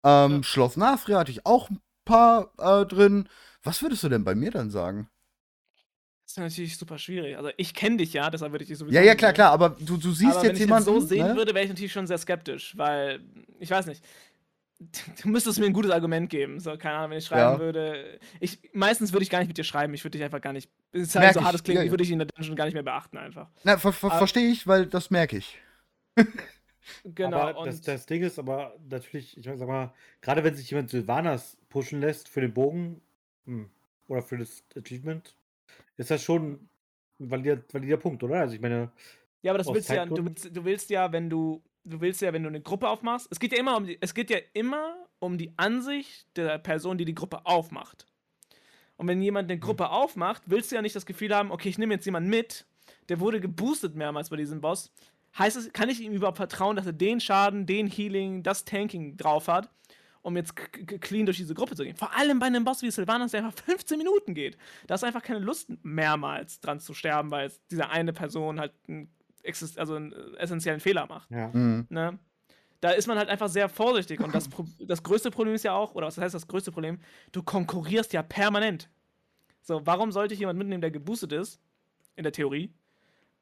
Ähm, 0.04 0.36
Ja. 0.36 0.42
Schloss 0.42 0.76
Nafria 0.76 1.18
hatte 1.18 1.30
ich 1.30 1.46
auch 1.46 1.70
ein 1.70 1.80
paar 2.04 2.52
äh, 2.58 2.86
drin. 2.86 3.28
Was 3.62 3.82
würdest 3.82 4.02
du 4.04 4.08
denn 4.08 4.24
bei 4.24 4.34
mir 4.34 4.50
dann 4.50 4.70
sagen? 4.70 5.08
Das 6.24 6.32
ist 6.32 6.38
natürlich 6.38 6.78
super 6.78 6.98
schwierig. 6.98 7.36
Also 7.36 7.50
ich 7.58 7.74
kenne 7.74 7.98
dich 7.98 8.14
ja, 8.14 8.30
deshalb 8.30 8.52
würde 8.52 8.64
ich 8.64 8.68
dich 8.68 8.78
sowieso 8.78 8.94
Ja, 8.94 9.02
ja, 9.02 9.14
klar, 9.14 9.32
klar, 9.34 9.52
aber 9.52 9.70
du, 9.70 9.98
du 9.98 10.10
siehst 10.12 10.32
Aber 10.32 10.40
wenn 10.42 10.46
jetzt 10.48 10.54
ich 10.54 10.60
jemanden. 10.60 10.84
so 10.86 11.00
sehen 11.00 11.26
ne? 11.28 11.36
würde, 11.36 11.54
wäre 11.54 11.64
ich 11.64 11.70
natürlich 11.70 11.92
schon 11.92 12.06
sehr 12.06 12.16
skeptisch, 12.18 12.76
weil 12.78 13.20
ich 13.58 13.70
weiß 13.70 13.86
nicht. 13.86 14.02
Du 15.22 15.28
müsstest 15.28 15.58
mir 15.58 15.66
ein 15.66 15.72
gutes 15.72 15.90
Argument 15.90 16.28
geben. 16.30 16.60
So, 16.60 16.76
keine 16.76 16.96
Ahnung, 16.96 17.10
wenn 17.10 17.18
ich 17.18 17.26
schreiben 17.26 17.54
Ja. 17.54 17.58
würde. 17.58 18.18
Ich, 18.40 18.58
meistens 18.72 19.12
würde 19.12 19.22
ich 19.22 19.30
gar 19.30 19.38
nicht 19.38 19.48
mit 19.48 19.58
dir 19.58 19.64
schreiben. 19.64 19.94
Ich 19.94 20.04
würde 20.04 20.18
dich 20.18 20.24
einfach 20.24 20.40
gar 20.40 20.52
nicht. 20.52 20.70
Es 20.92 21.02
ist 21.02 21.14
halt 21.14 21.24
Merk 21.24 21.34
so 21.34 21.40
ich, 21.40 21.46
hart, 21.46 21.54
es 21.54 21.62
klingt, 21.62 21.76
ja, 21.76 21.82
ich 21.82 21.86
ja. 21.86 21.92
würde 21.92 22.02
dich 22.02 22.12
in 22.12 22.18
der 22.18 22.28
Dungeon 22.28 22.56
gar 22.56 22.64
nicht 22.64 22.74
mehr 22.74 22.82
beachten, 22.82 23.16
einfach. 23.16 23.48
Na, 23.64 23.76
ver 23.78 23.92
ver 23.92 24.10
verstehe 24.10 24.48
ich, 24.50 24.66
weil 24.66 24.86
das 24.86 25.10
merke 25.10 25.36
ich. 25.36 25.58
Genau. 27.02 27.38
aber 27.38 27.60
und 27.60 27.66
das, 27.66 27.80
das 27.80 28.04
Ding 28.04 28.22
ist 28.22 28.38
aber 28.38 28.76
natürlich, 28.90 29.38
ich 29.38 29.44
sag 29.44 29.66
mal, 29.66 29.94
gerade 30.20 30.44
wenn 30.44 30.54
sich 30.54 30.70
jemand 30.70 30.90
Sylvanas 30.90 31.56
pushen 31.70 32.00
lässt 32.00 32.28
für 32.28 32.42
den 32.42 32.52
Bogen 32.52 33.00
hm, 33.46 33.70
oder 34.08 34.20
für 34.22 34.36
das 34.36 34.62
Achievement, 34.76 35.34
ist 35.96 36.10
das 36.10 36.22
schon 36.22 36.68
ein 37.20 37.30
valider, 37.30 37.62
valider 37.72 37.96
Punkt, 37.96 38.22
oder? 38.22 38.40
Also 38.40 38.54
ich 38.54 38.60
meine, 38.60 38.90
ja, 39.42 39.52
aber 39.52 39.58
das 39.58 39.72
willst 39.72 39.90
du 39.90 39.94
ja, 39.94 40.06
du 40.06 40.22
du 40.22 40.64
willst 40.64 40.88
ja, 40.90 41.12
wenn 41.12 41.28
du, 41.28 41.62
du 41.84 42.00
willst 42.00 42.20
ja, 42.22 42.32
wenn 42.32 42.42
du 42.42 42.48
eine 42.48 42.60
Gruppe 42.60 42.88
aufmachst, 42.88 43.28
es 43.30 43.38
geht 43.38 43.52
ja 43.52 43.58
immer 43.58 43.76
um 43.76 43.86
die, 43.86 43.98
es 44.00 44.14
geht 44.14 44.30
ja 44.30 44.38
immer 44.52 44.96
um 45.18 45.38
die 45.38 45.52
Ansicht 45.56 46.26
der 46.36 46.58
Person, 46.58 46.98
die 46.98 47.04
die 47.04 47.14
Gruppe 47.14 47.46
aufmacht. 47.46 48.06
Und 48.96 49.08
wenn 49.08 49.20
jemand 49.22 49.50
eine 49.50 49.58
Gruppe 49.58 49.90
aufmacht, 49.90 50.42
willst 50.46 50.70
du 50.70 50.76
ja 50.76 50.82
nicht 50.82 50.94
das 50.94 51.06
Gefühl 51.06 51.34
haben, 51.34 51.50
okay, 51.50 51.68
ich 51.68 51.78
nehme 51.78 51.94
jetzt 51.94 52.06
jemanden 52.06 52.30
mit, 52.30 52.66
der 53.08 53.20
wurde 53.20 53.40
geboostet 53.40 53.94
mehrmals 53.94 54.30
bei 54.30 54.36
diesem 54.36 54.60
Boss. 54.60 54.92
Heißt 55.36 55.56
es, 55.56 55.72
kann 55.72 55.88
ich 55.88 56.00
ihm 56.00 56.12
überhaupt 56.12 56.36
vertrauen, 56.36 56.76
dass 56.76 56.86
er 56.86 56.92
den 56.92 57.20
Schaden, 57.20 57.66
den 57.66 57.88
Healing, 57.88 58.42
das 58.42 58.64
Tanking 58.64 59.16
drauf 59.16 59.48
hat, 59.48 59.68
um 60.22 60.36
jetzt 60.36 60.54
clean 60.54 61.26
durch 61.26 61.38
diese 61.38 61.54
Gruppe 61.54 61.74
zu 61.74 61.84
gehen? 61.84 61.96
Vor 61.96 62.14
allem 62.16 62.38
bei 62.38 62.46
einem 62.46 62.64
Boss 62.64 62.82
wie 62.82 62.90
Sylvanas, 62.90 63.32
der 63.32 63.44
einfach 63.44 63.64
15 63.64 63.98
Minuten 63.98 64.34
geht. 64.34 64.56
Da 64.86 64.94
ist 64.94 65.02
einfach 65.02 65.22
keine 65.22 65.40
Lust, 65.40 65.70
mehrmals 65.82 66.60
dran 66.60 66.78
zu 66.78 66.94
sterben, 66.94 67.32
weil 67.32 67.48
es 67.48 67.60
diese 67.68 67.90
eine 67.90 68.12
Person 68.12 68.60
halt 68.60 68.72
einen, 68.86 69.08
exist 69.08 69.23
also 69.76 69.94
einen 69.94 70.12
äh, 70.12 70.36
essentiellen 70.38 70.80
Fehler 70.80 71.06
macht. 71.06 71.30
ja. 71.30 71.48
Mhm. 71.52 71.86
Ne? 71.88 72.18
Da 72.80 72.90
ist 72.90 73.06
man 73.06 73.16
halt 73.16 73.30
einfach 73.30 73.48
sehr 73.48 73.70
vorsichtig. 73.70 74.20
Und 74.20 74.34
das, 74.34 74.46
das 74.80 75.02
größte 75.02 75.30
Problem 75.30 75.54
ist 75.54 75.64
ja 75.64 75.72
auch, 75.72 75.94
oder 75.94 76.06
was 76.06 76.18
heißt 76.18 76.34
das 76.34 76.46
größte 76.46 76.70
Problem? 76.70 76.98
Du 77.32 77.42
konkurrierst 77.42 78.12
ja 78.12 78.22
permanent. 78.22 78.90
So, 79.62 79.80
warum 79.86 80.12
sollte 80.12 80.34
ich 80.34 80.40
jemanden 80.40 80.58
mitnehmen, 80.58 80.82
der 80.82 80.90
geboostet 80.90 81.32
ist? 81.32 81.58
In 82.16 82.24
der 82.24 82.32
Theorie. 82.32 82.74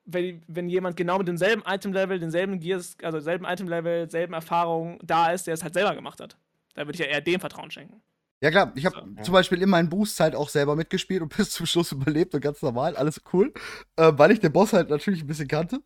Wenn, 0.04 0.42
wenn 0.46 0.68
jemand 0.68 0.96
genau 0.96 1.18
mit 1.18 1.26
demselben 1.26 1.62
Item-Level, 1.66 2.20
denselben 2.20 2.60
Gears, 2.60 2.96
also 3.02 3.18
selben 3.18 3.44
Item-Level, 3.44 4.08
selben 4.08 4.32
Erfahrungen 4.32 5.00
da 5.02 5.32
ist, 5.32 5.48
der 5.48 5.54
es 5.54 5.64
halt 5.64 5.74
selber 5.74 5.96
gemacht 5.96 6.20
hat. 6.20 6.36
Da 6.74 6.86
würde 6.86 6.92
ich 6.92 7.00
ja 7.00 7.06
eher 7.06 7.20
dem 7.20 7.40
Vertrauen 7.40 7.72
schenken. 7.72 8.00
Ja 8.42 8.50
klar, 8.50 8.72
ich 8.74 8.84
habe 8.84 8.96
So. 9.16 9.22
Zum 9.22 9.34
Beispiel 9.34 9.62
in 9.62 9.70
meinen 9.70 9.88
Boosts 9.88 10.18
halt 10.18 10.34
auch 10.34 10.48
selber 10.48 10.74
mitgespielt 10.74 11.22
und 11.22 11.34
bis 11.36 11.50
zum 11.52 11.64
Schluss 11.64 11.92
überlebt 11.92 12.34
und 12.34 12.40
ganz 12.40 12.60
normal, 12.60 12.96
alles 12.96 13.22
cool. 13.32 13.54
Äh, 13.96 14.12
weil 14.16 14.32
ich 14.32 14.40
den 14.40 14.52
Boss 14.52 14.72
halt 14.72 14.90
natürlich 14.90 15.22
ein 15.22 15.28
bisschen 15.28 15.46
kannte. 15.46 15.80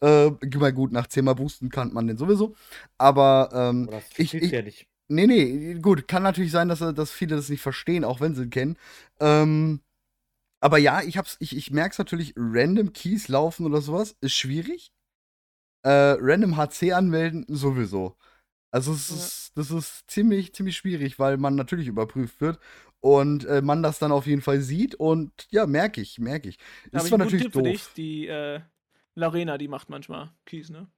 Äh, 0.00 0.30
mal 0.56 0.72
gut, 0.72 0.92
nach 0.92 1.08
zehnmal 1.08 1.34
Boosten 1.34 1.68
kannte 1.68 1.94
man 1.94 2.06
den 2.06 2.16
sowieso. 2.16 2.54
Aber 2.96 3.50
ähm, 3.52 3.88
das 3.90 4.04
ich, 4.16 4.34
ich, 4.34 4.52
ja 4.52 4.62
nicht. 4.62 4.86
Nee, 5.08 5.26
nee, 5.26 5.74
gut, 5.74 6.06
kann 6.06 6.22
natürlich 6.22 6.52
sein, 6.52 6.68
dass, 6.68 6.78
dass 6.78 7.10
viele 7.10 7.34
das 7.34 7.48
nicht 7.48 7.60
verstehen, 7.60 8.04
auch 8.04 8.20
wenn 8.20 8.36
sie 8.36 8.44
ihn 8.44 8.50
kennen. 8.50 8.76
Ähm, 9.18 9.80
aber 10.60 10.78
ja, 10.78 11.02
ich 11.02 11.18
hab's, 11.18 11.36
ich, 11.40 11.56
ich 11.56 11.72
merk's 11.72 11.98
natürlich, 11.98 12.34
random 12.36 12.92
Keys 12.92 13.26
laufen 13.26 13.66
oder 13.66 13.80
sowas 13.80 14.16
ist 14.20 14.34
schwierig. 14.34 14.92
Äh, 15.82 16.16
random 16.20 16.56
HC 16.56 16.92
anmelden 16.92 17.46
sowieso. 17.48 18.16
Also 18.76 18.92
es 18.92 19.08
Ja. 19.08 19.16
ist, 19.16 19.52
das 19.54 19.70
ist 19.70 20.04
ziemlich, 20.10 20.52
ziemlich 20.54 20.76
schwierig, 20.76 21.18
weil 21.18 21.38
man 21.38 21.54
natürlich 21.54 21.88
überprüft 21.88 22.42
wird 22.42 22.58
und 23.00 23.46
äh, 23.46 23.62
man 23.62 23.82
das 23.82 23.98
dann 23.98 24.12
auf 24.12 24.26
jeden 24.26 24.42
Fall 24.42 24.60
sieht 24.60 24.94
und 24.96 25.32
ja, 25.50 25.66
merke 25.66 26.02
ich, 26.02 26.18
merke 26.18 26.50
ich. 26.50 26.58
Da 26.58 26.64
Ist 26.84 26.92
habe 26.98 27.08
ich 27.08 27.08
zwar 27.08 27.16
einen 27.16 27.24
guten 27.24 27.38
natürlich 27.38 27.44
Tipp 27.46 27.54
für 27.54 27.62
dich. 27.62 27.80
doof. 27.80 27.92
Die 27.96 28.26
äh, 28.26 28.60
Larena, 29.14 29.56
die 29.56 29.68
macht 29.68 29.88
manchmal 29.88 30.30
Keys, 30.44 30.68
ne? 30.68 30.88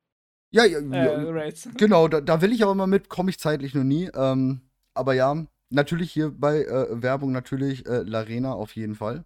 Ja, 0.51 0.65
ja, 0.65 0.81
äh, 0.81 1.47
ja 1.47 1.53
genau, 1.77 2.09
da, 2.09 2.21
da 2.21 2.41
will 2.41 2.53
ich 2.53 2.65
aber 2.65 2.75
mal 2.75 2.89
mit, 2.89 3.09
komme 3.09 3.31
ich 3.31 3.39
zeitlich 3.39 3.75
noch 3.75 3.85
nie. 3.85 4.11
Ähm, 4.13 4.63
aber 4.95 5.15
ja, 5.15 5.47
natürlich 5.71 6.11
hier 6.11 6.33
bei 6.33 6.65
äh, 6.65 7.01
Werbung 7.01 7.31
natürlich 7.31 7.87
äh, 7.87 8.03
Larena 8.03 8.55
auf 8.55 8.75
jeden 8.75 8.97
Fall. 8.97 9.25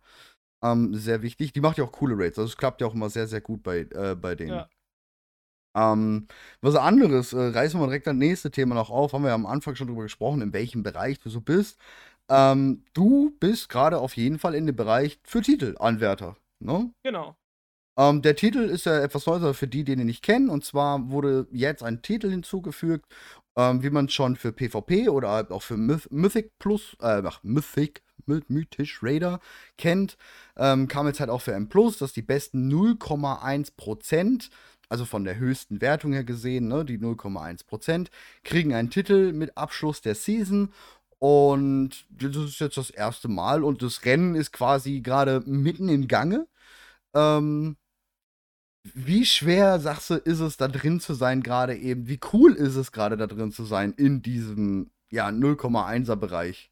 Ähm, 0.63 0.95
sehr 0.95 1.23
wichtig. 1.23 1.55
Die 1.55 1.63
macht 1.63 1.79
ja 1.79 1.85
auch 1.85 1.93
coole 1.93 2.19
Raids. 2.19 2.39
Also 2.39 2.51
es 2.51 2.59
klappt 2.59 2.83
ja 2.83 2.87
auch 2.87 2.95
immer 2.95 3.09
sehr, 3.09 3.27
sehr 3.29 3.41
gut 3.41 3.63
bei, 3.63 3.87
äh, 3.93 4.15
bei 4.15 4.35
denen. 4.35 4.59
Ja. 4.59 4.69
Ähm, 5.75 6.27
was 6.61 6.77
anderes, 6.77 7.33
äh, 7.33 7.39
reißen 7.39 7.81
wir 7.81 7.87
direkt 7.87 8.07
das 8.07 8.15
nächste 8.15 8.51
Thema 8.51 8.75
noch 8.75 8.91
auf. 8.91 9.13
Haben 9.13 9.23
wir 9.23 9.29
ja 9.29 9.35
am 9.35 9.47
Anfang 9.47 9.75
schon 9.75 9.89
drüber 9.89 10.03
gesprochen, 10.03 10.43
in 10.43 10.53
welchem 10.53 10.83
Bereich 10.83 11.19
du 11.21 11.31
so 11.31 11.41
bist. 11.41 11.79
Ähm, 12.29 12.85
du 12.95 13.37
bist 13.41 13.69
gerade 13.69 13.99
auf 13.99 14.17
jeden 14.17 14.39
Fall 14.39 14.55
in 14.55 14.67
dem 14.67 14.77
Bereich 14.77 15.19
für 15.25 15.43
Titelanwärter. 15.43 16.37
Ne? 16.61 16.93
Genau. 17.03 17.37
Ähm, 17.99 18.23
der 18.23 18.37
Titel 18.37 18.61
ist 18.61 18.87
ja 18.87 19.01
etwas 19.01 19.27
neuer 19.27 19.55
für 19.55 19.69
die, 19.69 19.85
die 19.85 19.93
ihn 19.93 20.07
nicht 20.07 20.23
kennen. 20.25 20.49
Und 20.49 20.65
zwar 20.65 21.11
wurde 21.11 21.47
jetzt 21.53 21.83
ein 21.83 22.03
Titel 22.03 22.31
hinzugefügt, 22.31 23.07
ähm, 23.57 23.83
wie 23.83 23.91
man 23.91 24.09
schon 24.09 24.37
für 24.37 24.53
PvP 24.53 25.09
oder 25.09 25.29
halt 25.31 25.51
auch 25.51 25.63
für 25.63 25.77
Myth 25.77 26.11
Mythic 26.11 26.59
Plus, 26.59 26.97
äh, 27.01 27.23
ach, 27.25 27.41
Mythic, 27.43 28.03
My 28.27 28.41
Mythisch 28.49 29.03
Raider 29.03 29.41
kennt. 29.77 30.17
Ähm, 30.57 30.89
kam 30.89 31.07
jetzt 31.07 31.21
halt 31.21 31.31
auch 31.31 31.43
für 31.43 31.53
M 31.53 31.69
Plus, 31.69 31.99
dass 31.99 32.13
die 32.13 32.23
besten 32.23 32.73
0,1%, 32.73 34.51
also 34.93 35.07
von 35.07 35.25
der 35.25 35.39
höchsten 35.39 35.81
Wertung 35.81 36.13
her 36.13 36.23
gesehen, 36.23 36.69
ne, 36.69 36.85
die 36.85 36.99
0,1%, 36.99 38.09
kriegen 38.45 38.75
einen 38.75 38.91
Titel 38.91 39.33
mit 39.33 39.57
Abschluss 39.57 40.03
der 40.03 40.15
Season. 40.15 40.71
Und 41.19 42.05
das 42.11 42.37
ist 42.37 42.61
jetzt 42.61 42.77
das 42.77 42.91
erste 42.91 43.29
Mal 43.29 43.65
und 43.65 43.81
das 43.81 44.05
Rennen 44.05 44.35
ist 44.35 44.53
quasi 44.53 45.01
gerade 45.01 45.41
mitten 45.47 45.89
in 45.89 46.09
Gange. 46.09 46.47
Ähm, 47.15 47.79
wie 48.83 49.25
schwer, 49.25 49.81
sagst 49.81 50.11
du, 50.11 50.15
ist 50.17 50.41
es 50.41 50.59
da 50.59 50.69
drin 50.69 51.01
zu 51.01 51.15
sein, 51.15 51.43
gerade 51.43 51.75
eben? 51.75 52.07
Wie 52.07 52.21
cool 52.35 52.53
ist 52.53 52.77
es 52.77 52.93
gerade 52.93 53.17
da 53.17 53.27
drin 53.27 53.51
zu 53.51 53.65
sein 53.65 53.93
in 53.93 54.21
diesem, 54.21 54.91
ja, 55.11 55.29
0,1er 55.29 56.17
Bereich? 56.17 56.71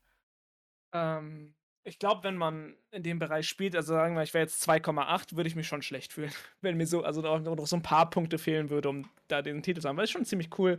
Ähm, 0.93 1.55
ich 1.85 1.99
glaube, 1.99 2.25
wenn 2.25 2.37
man 2.37 2.75
in 2.91 3.03
dem 3.03 3.19
Bereich 3.19 3.49
spielt, 3.49 3.75
also 3.75 3.95
sagen 3.95 4.15
wir, 4.15 4.23
ich 4.23 4.35
wäre 4.35 4.45
jetzt 4.45 4.69
2,8, 4.69 5.37
würde 5.37 5.49
ich 5.49 5.57
mich 5.57 5.67
schon 5.67 5.83
schlecht 5.83 6.13
fühlen. 6.13 6.31
Wenn 6.61 6.77
mir 6.77 6.87
so, 6.87 7.03
also 7.03 7.23
noch, 7.23 7.67
so 7.67 7.77
ein 7.77 7.83
paar 7.83 8.11
Punkte 8.11 8.39
fehlen 8.39 8.71
würde, 8.71 8.89
um 8.89 9.09
da 9.29 9.43
den 9.43 9.63
Titel 9.63 9.81
zu 9.81 9.89
haben. 9.89 9.97
Weil 9.97 10.05
es 10.05 10.11
ist 10.11 10.13
schon 10.13 10.25
ziemlich 10.25 10.51
cool, 10.59 10.79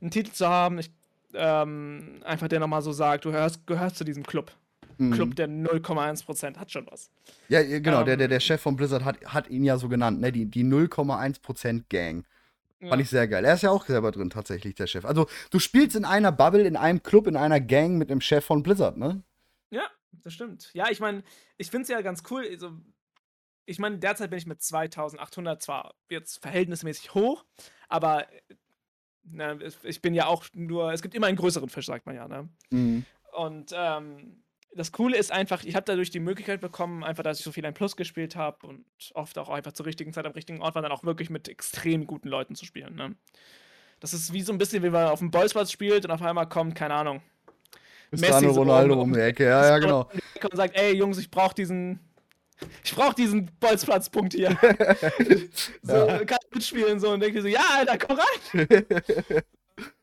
einen 0.00 0.10
Titel 0.10 0.30
zu 0.30 0.46
haben. 0.46 0.78
Ich, 0.78 0.90
ähm, 1.34 2.20
einfach 2.24 2.48
der 2.48 2.60
nochmal 2.60 2.82
so 2.82 2.92
sagt, 2.92 3.24
du 3.24 3.32
hörst, 3.32 3.66
gehörst 3.66 3.96
zu 3.96 4.04
diesem 4.04 4.24
Club. 4.24 4.52
Mhm. 4.98 5.12
Club 5.12 5.36
der 5.36 5.48
0,1% 5.48 6.56
hat 6.56 6.70
schon 6.70 6.86
was. 6.90 7.10
Ja, 7.48 7.62
genau, 7.62 8.02
der, 8.02 8.14
Ähm. 8.14 8.18
der, 8.20 8.28
der 8.28 8.40
Chef 8.40 8.60
von 8.60 8.76
Blizzard 8.76 9.04
hat, 9.04 9.18
hat 9.26 9.48
ihn 9.48 9.64
ja 9.64 9.76
so 9.76 9.88
genannt, 9.88 10.20
ne? 10.20 10.32
Die, 10.32 10.46
die 10.46 10.64
0,1% 10.64 11.84
Gang. 11.90 12.24
Ja. 12.80 12.88
Fand 12.90 13.02
ich 13.02 13.10
sehr 13.10 13.26
geil. 13.26 13.44
Er 13.44 13.54
ist 13.54 13.62
ja 13.62 13.70
auch 13.70 13.84
selber 13.84 14.12
drin, 14.12 14.30
tatsächlich, 14.30 14.74
der 14.74 14.86
Chef. 14.86 15.04
Also, 15.04 15.26
du 15.50 15.58
spielst 15.58 15.96
in 15.96 16.04
einer 16.04 16.30
Bubble, 16.30 16.62
in 16.62 16.76
einem 16.76 17.02
Club, 17.02 17.26
in 17.26 17.36
einer 17.36 17.60
Gang 17.60 17.96
mit 17.96 18.10
dem 18.10 18.20
Chef 18.20 18.44
von 18.44 18.62
Blizzard, 18.62 18.96
ne? 18.96 19.22
Ja, 19.70 19.86
das 20.22 20.32
stimmt. 20.34 20.70
Ja, 20.74 20.90
ich 20.90 21.00
meine, 21.00 21.22
ich 21.56 21.70
finde 21.70 21.82
es 21.82 21.88
ja 21.88 22.00
ganz 22.02 22.22
cool. 22.30 22.46
Also, 22.50 22.72
ich 23.66 23.78
meine, 23.78 23.98
derzeit 23.98 24.30
bin 24.30 24.38
ich 24.38 24.46
mit 24.46 24.62
2800 24.62 25.60
zwar 25.62 25.94
jetzt 26.08 26.40
verhältnismäßig 26.42 27.14
hoch, 27.14 27.44
aber 27.88 28.26
na, 29.24 29.52
es- 29.54 29.82
ich 29.84 30.00
bin 30.02 30.14
ja 30.14 30.26
auch 30.26 30.44
nur, 30.52 30.92
es 30.92 31.02
gibt 31.02 31.14
immer 31.14 31.26
einen 31.26 31.36
größeren 31.36 31.68
Fisch, 31.68 31.86
sagt 31.86 32.06
man 32.06 32.14
ja, 32.14 32.28
ne? 32.28 32.48
Mhm. 32.70 33.04
Und 33.32 33.72
ähm, 33.74 34.42
das 34.74 34.92
Coole 34.92 35.16
ist 35.16 35.32
einfach, 35.32 35.64
ich 35.64 35.74
habe 35.74 35.84
dadurch 35.84 36.10
die 36.10 36.20
Möglichkeit 36.20 36.60
bekommen, 36.60 37.02
einfach, 37.02 37.22
dass 37.24 37.38
ich 37.38 37.44
so 37.44 37.50
viel 37.52 37.66
ein 37.66 37.74
Plus 37.74 37.96
gespielt 37.96 38.36
habe 38.36 38.66
und 38.66 38.84
oft 39.14 39.36
auch 39.38 39.48
einfach 39.48 39.72
zur 39.72 39.86
richtigen 39.86 40.12
Zeit 40.12 40.26
am 40.26 40.32
richtigen 40.32 40.62
Ort 40.62 40.74
war, 40.74 40.82
dann 40.82 40.92
auch 40.92 41.02
wirklich 41.04 41.28
mit 41.30 41.48
extrem 41.48 42.06
guten 42.06 42.28
Leuten 42.28 42.54
zu 42.54 42.64
spielen. 42.66 42.94
Ne? 42.94 43.16
Das 44.00 44.12
ist 44.14 44.32
wie 44.32 44.42
so 44.42 44.52
ein 44.52 44.58
bisschen, 44.58 44.82
wie 44.82 44.90
man 44.90 45.08
auf 45.08 45.18
dem 45.18 45.30
Bolzplatz 45.30 45.72
spielt 45.72 46.04
und 46.04 46.10
auf 46.10 46.22
einmal 46.22 46.48
kommt, 46.48 46.74
keine 46.74 46.94
Ahnung, 46.94 47.22
Cristiano 48.10 48.50
Ronaldo 48.52 49.00
um- 49.00 49.12
die 49.12 49.20
Ecke, 49.20 49.44
ja, 49.44 49.66
ja, 49.68 49.78
genau. 49.78 50.10
und 50.42 50.56
sagt, 50.56 50.76
ey 50.78 50.94
Jungs, 50.96 51.18
ich 51.18 51.30
brauche 51.30 51.54
diesen, 51.54 52.00
ich 52.84 52.94
brauche 52.94 53.14
diesen 53.14 53.50
Bolzplatzpunkt 53.60 54.32
hier. 54.34 54.56
so, 55.82 55.92
Ja. 55.94 56.24
kann 56.24 56.38
ich 56.48 56.54
mitspielen 56.54 56.98
so 57.00 57.10
und 57.10 57.20
denke 57.20 57.42
so, 57.42 57.48
ja, 57.48 57.60
Alter, 57.78 57.98
komm 57.98 58.18
rein. 58.18 58.84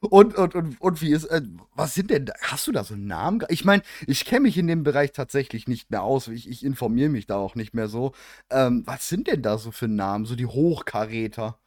Und, 0.01 0.35
und, 0.35 0.53
und, 0.53 0.79
und 0.79 1.01
wie 1.01 1.11
ist, 1.13 1.25
äh, 1.25 1.41
was 1.73 1.95
sind 1.95 2.11
denn, 2.11 2.27
da- 2.27 2.35
hast 2.43 2.67
du 2.67 2.71
da 2.71 2.83
so 2.83 2.93
einen 2.93 3.07
Namen? 3.07 3.43
Ich 3.49 3.65
meine, 3.65 3.81
ich 4.05 4.23
kenne 4.23 4.41
mich 4.41 4.55
in 4.59 4.67
dem 4.67 4.83
Bereich 4.83 5.13
tatsächlich 5.13 5.67
nicht 5.67 5.89
mehr 5.89 6.03
aus. 6.03 6.27
Ich, 6.27 6.47
ich 6.47 6.63
informiere 6.63 7.09
mich 7.09 7.25
da 7.25 7.37
auch 7.37 7.55
nicht 7.55 7.73
mehr 7.73 7.87
so. 7.87 8.11
Ähm, 8.51 8.83
was 8.85 9.09
sind 9.09 9.25
denn 9.27 9.41
da 9.41 9.57
so 9.57 9.71
für 9.71 9.87
Namen? 9.87 10.25
So 10.25 10.35
die 10.35 10.45
Hochkaräter? 10.45 11.57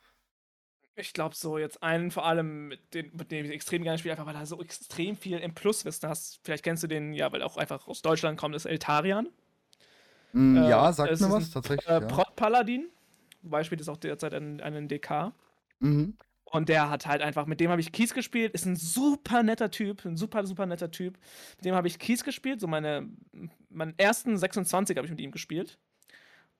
Ich 0.98 1.12
glaube 1.12 1.34
so, 1.34 1.58
jetzt 1.58 1.82
einen 1.82 2.10
vor 2.10 2.24
allem, 2.24 2.68
mit, 2.68 2.94
den, 2.94 3.10
mit 3.14 3.30
dem 3.30 3.44
ich 3.44 3.50
extrem 3.52 3.82
gerne 3.82 3.98
spiele, 3.98 4.12
einfach 4.12 4.26
weil 4.26 4.34
er 4.34 4.46
so 4.46 4.60
extrem 4.62 5.14
viel 5.14 5.38
im 5.38 5.54
Plus-Wissen 5.54 6.08
hast. 6.08 6.40
Vielleicht 6.42 6.64
kennst 6.64 6.82
du 6.82 6.86
den, 6.86 7.12
ja, 7.12 7.30
weil 7.32 7.42
er 7.42 7.46
auch 7.46 7.58
einfach 7.58 7.86
aus 7.86 8.00
Deutschland 8.00 8.38
kommt, 8.38 8.56
ist 8.56 8.64
Eltarian. 8.64 9.28
Hm, 10.32 10.56
Äh, 10.56 10.70
ja, 10.70 10.92
sagt 10.92 11.20
mir 11.20 11.30
was, 11.30 11.48
ein, 11.48 11.52
tatsächlich. 11.52 11.86
Äh, 11.86 12.00
ja. 12.00 12.00
Prot-Paladin. 12.00 12.88
Wobei 13.42 13.62
spielt 13.62 13.82
es 13.82 13.88
auch 13.88 13.98
derzeit 13.98 14.32
einen, 14.32 14.60
einen 14.62 14.88
DK. 14.88 15.32
Mhm. 15.80 16.16
Und 16.44 16.68
der 16.68 16.88
hat 16.88 17.06
halt 17.06 17.22
einfach, 17.22 17.46
mit 17.46 17.60
dem 17.60 17.70
habe 17.70 17.80
ich 17.80 17.92
Kies 17.92 18.14
gespielt, 18.14 18.54
ist 18.54 18.64
ein 18.64 18.76
super 18.76 19.42
netter 19.42 19.70
Typ, 19.70 20.04
ein 20.04 20.16
super, 20.16 20.46
super 20.46 20.64
netter 20.64 20.90
Typ. 20.90 21.18
Mit 21.56 21.64
dem 21.66 21.74
habe 21.74 21.88
ich 21.88 21.98
Kies 21.98 22.24
gespielt, 22.24 22.60
so 22.60 22.68
meine, 22.68 23.08
meinen 23.68 23.94
ersten 23.98 24.38
26 24.38 24.96
habe 24.96 25.06
ich 25.06 25.10
mit 25.10 25.20
ihm 25.20 25.32
gespielt. 25.32 25.78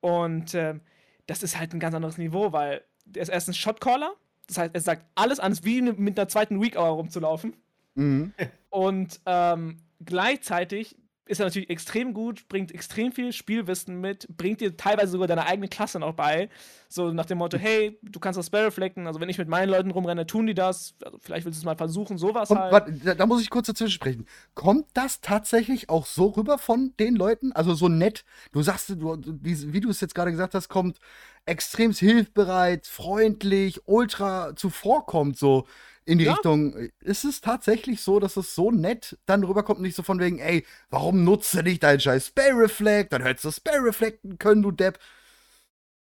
Und 0.01 0.55
ähm, 0.55 0.83
das 1.27 1.43
ist 1.43 1.59
halt 1.59 1.73
ein 1.73 1.81
ganz 1.81 1.95
anderes 1.95 2.19
Niveau, 2.19 2.53
weil 2.53 2.85
der 3.07 3.23
ist 3.23 3.29
erst 3.29 3.49
ein 3.49 3.55
Shotcaller. 3.55 4.15
Das 4.47 4.59
heißt, 4.59 4.75
er 4.75 4.81
sagt 4.81 5.07
alles 5.15 5.41
an, 5.41 5.53
es 5.53 5.61
ist 5.61 5.65
wie 5.65 5.83
mit 5.83 6.19
einer 6.19 6.29
zweiten 6.29 6.61
Week 6.61 6.77
Hour 6.77 6.89
rumzulaufen. 6.89 7.55
Mhm. 7.95 8.33
Und 8.71 9.21
ähm, 9.27 9.79
gleichzeitig 10.05 10.97
ist 11.27 11.41
er 11.41 11.47
natürlich 11.47 11.71
extrem 11.71 12.15
gut, 12.15 12.49
bringt 12.49 12.73
extrem 12.73 13.11
viel 13.11 13.33
Spielwissen 13.33 14.01
mit, 14.01 14.29
bringt 14.37 14.61
dir 14.61 14.77
teilweise 14.77 15.13
sogar 15.13 15.27
deine 15.27 15.47
eigene 15.47 15.69
Klasse 15.69 15.99
noch 15.99 16.15
bei. 16.15 16.49
So 16.89 17.11
nach 17.13 17.27
dem 17.27 17.39
Motto, 17.39 17.59
hey, 17.59 17.99
du 18.03 18.21
kannst 18.21 18.39
das 18.39 18.47
Spell 18.47 18.65
reflecten. 18.65 19.07
Also 19.09 19.21
wenn 19.21 19.29
ich 19.29 19.37
mit 19.37 19.49
meinen 19.49 19.69
Leuten 19.69 19.91
rumrenne, 19.91 20.27
tun 20.27 20.47
die 20.47 20.55
das. 20.55 20.95
Also 21.05 21.19
vielleicht 21.21 21.45
willst 21.45 21.59
du 21.59 21.61
es 21.63 21.65
mal 21.65 21.77
versuchen, 21.77 22.17
sowas 22.17 22.49
Kommt, 22.49 22.61
halt. 22.61 22.73
warte, 22.73 23.17
da, 23.17 23.27
muss 23.27 23.43
ich 23.43 23.51
kurz 23.51 23.67
dazwischen 23.67 23.93
sprechen. 23.93 24.27
Kommt 24.55 24.87
das 24.95 25.21
tatsächlich 25.21 25.91
auch 25.91 26.07
so 26.07 26.29
rüber 26.29 26.59
von 26.59 26.95
den 27.01 27.17
Leuten? 27.17 27.53
Also 27.53 27.75
so 27.75 27.89
nett? 27.89 28.25
Du 28.53 28.63
sagst, 28.63 28.91
du, 28.91 29.19
wie, 29.43 29.73
wie 29.73 29.81
du 29.81 29.91
es 29.91 30.01
jetzt 30.01 30.15
gerade 30.15 30.31
gesagt 30.31 30.55
hast, 30.55 30.69
kommt 30.69 31.01
extrem 31.45 31.93
hilfbereit, 31.93 32.87
freundlich, 32.87 33.81
ultra 33.87 34.55
zuvorkommt, 34.55 35.39
so 35.39 35.67
in 36.07 36.19
die 36.19 36.25
Ja. 36.25 36.33
Richtung. 36.35 36.75
Ist 37.01 37.25
es 37.25 37.41
tatsächlich 37.41 38.01
so, 38.01 38.21
dass 38.21 38.37
es 38.37 38.55
so 38.55 38.71
nett 38.71 39.19
dann 39.27 39.45
rüberkommt? 39.45 39.81
Nicht 39.81 39.97
so 39.97 40.03
von 40.03 40.21
wegen, 40.21 40.39
ey, 40.39 40.65
warum 40.91 41.25
nutzt 41.25 41.55
du 41.55 41.63
nicht 41.63 41.83
deinen 41.83 42.01
scheiß 42.01 42.29
Spell 42.29 42.53
Reflect? 42.53 43.13
Dann 43.13 43.23
hättest 43.23 43.45
du 43.45 43.51
Spell 43.51 43.81
Reflecten 43.81 44.39
können, 44.39 44.63
du 44.63 44.71
Depp. 44.71 44.99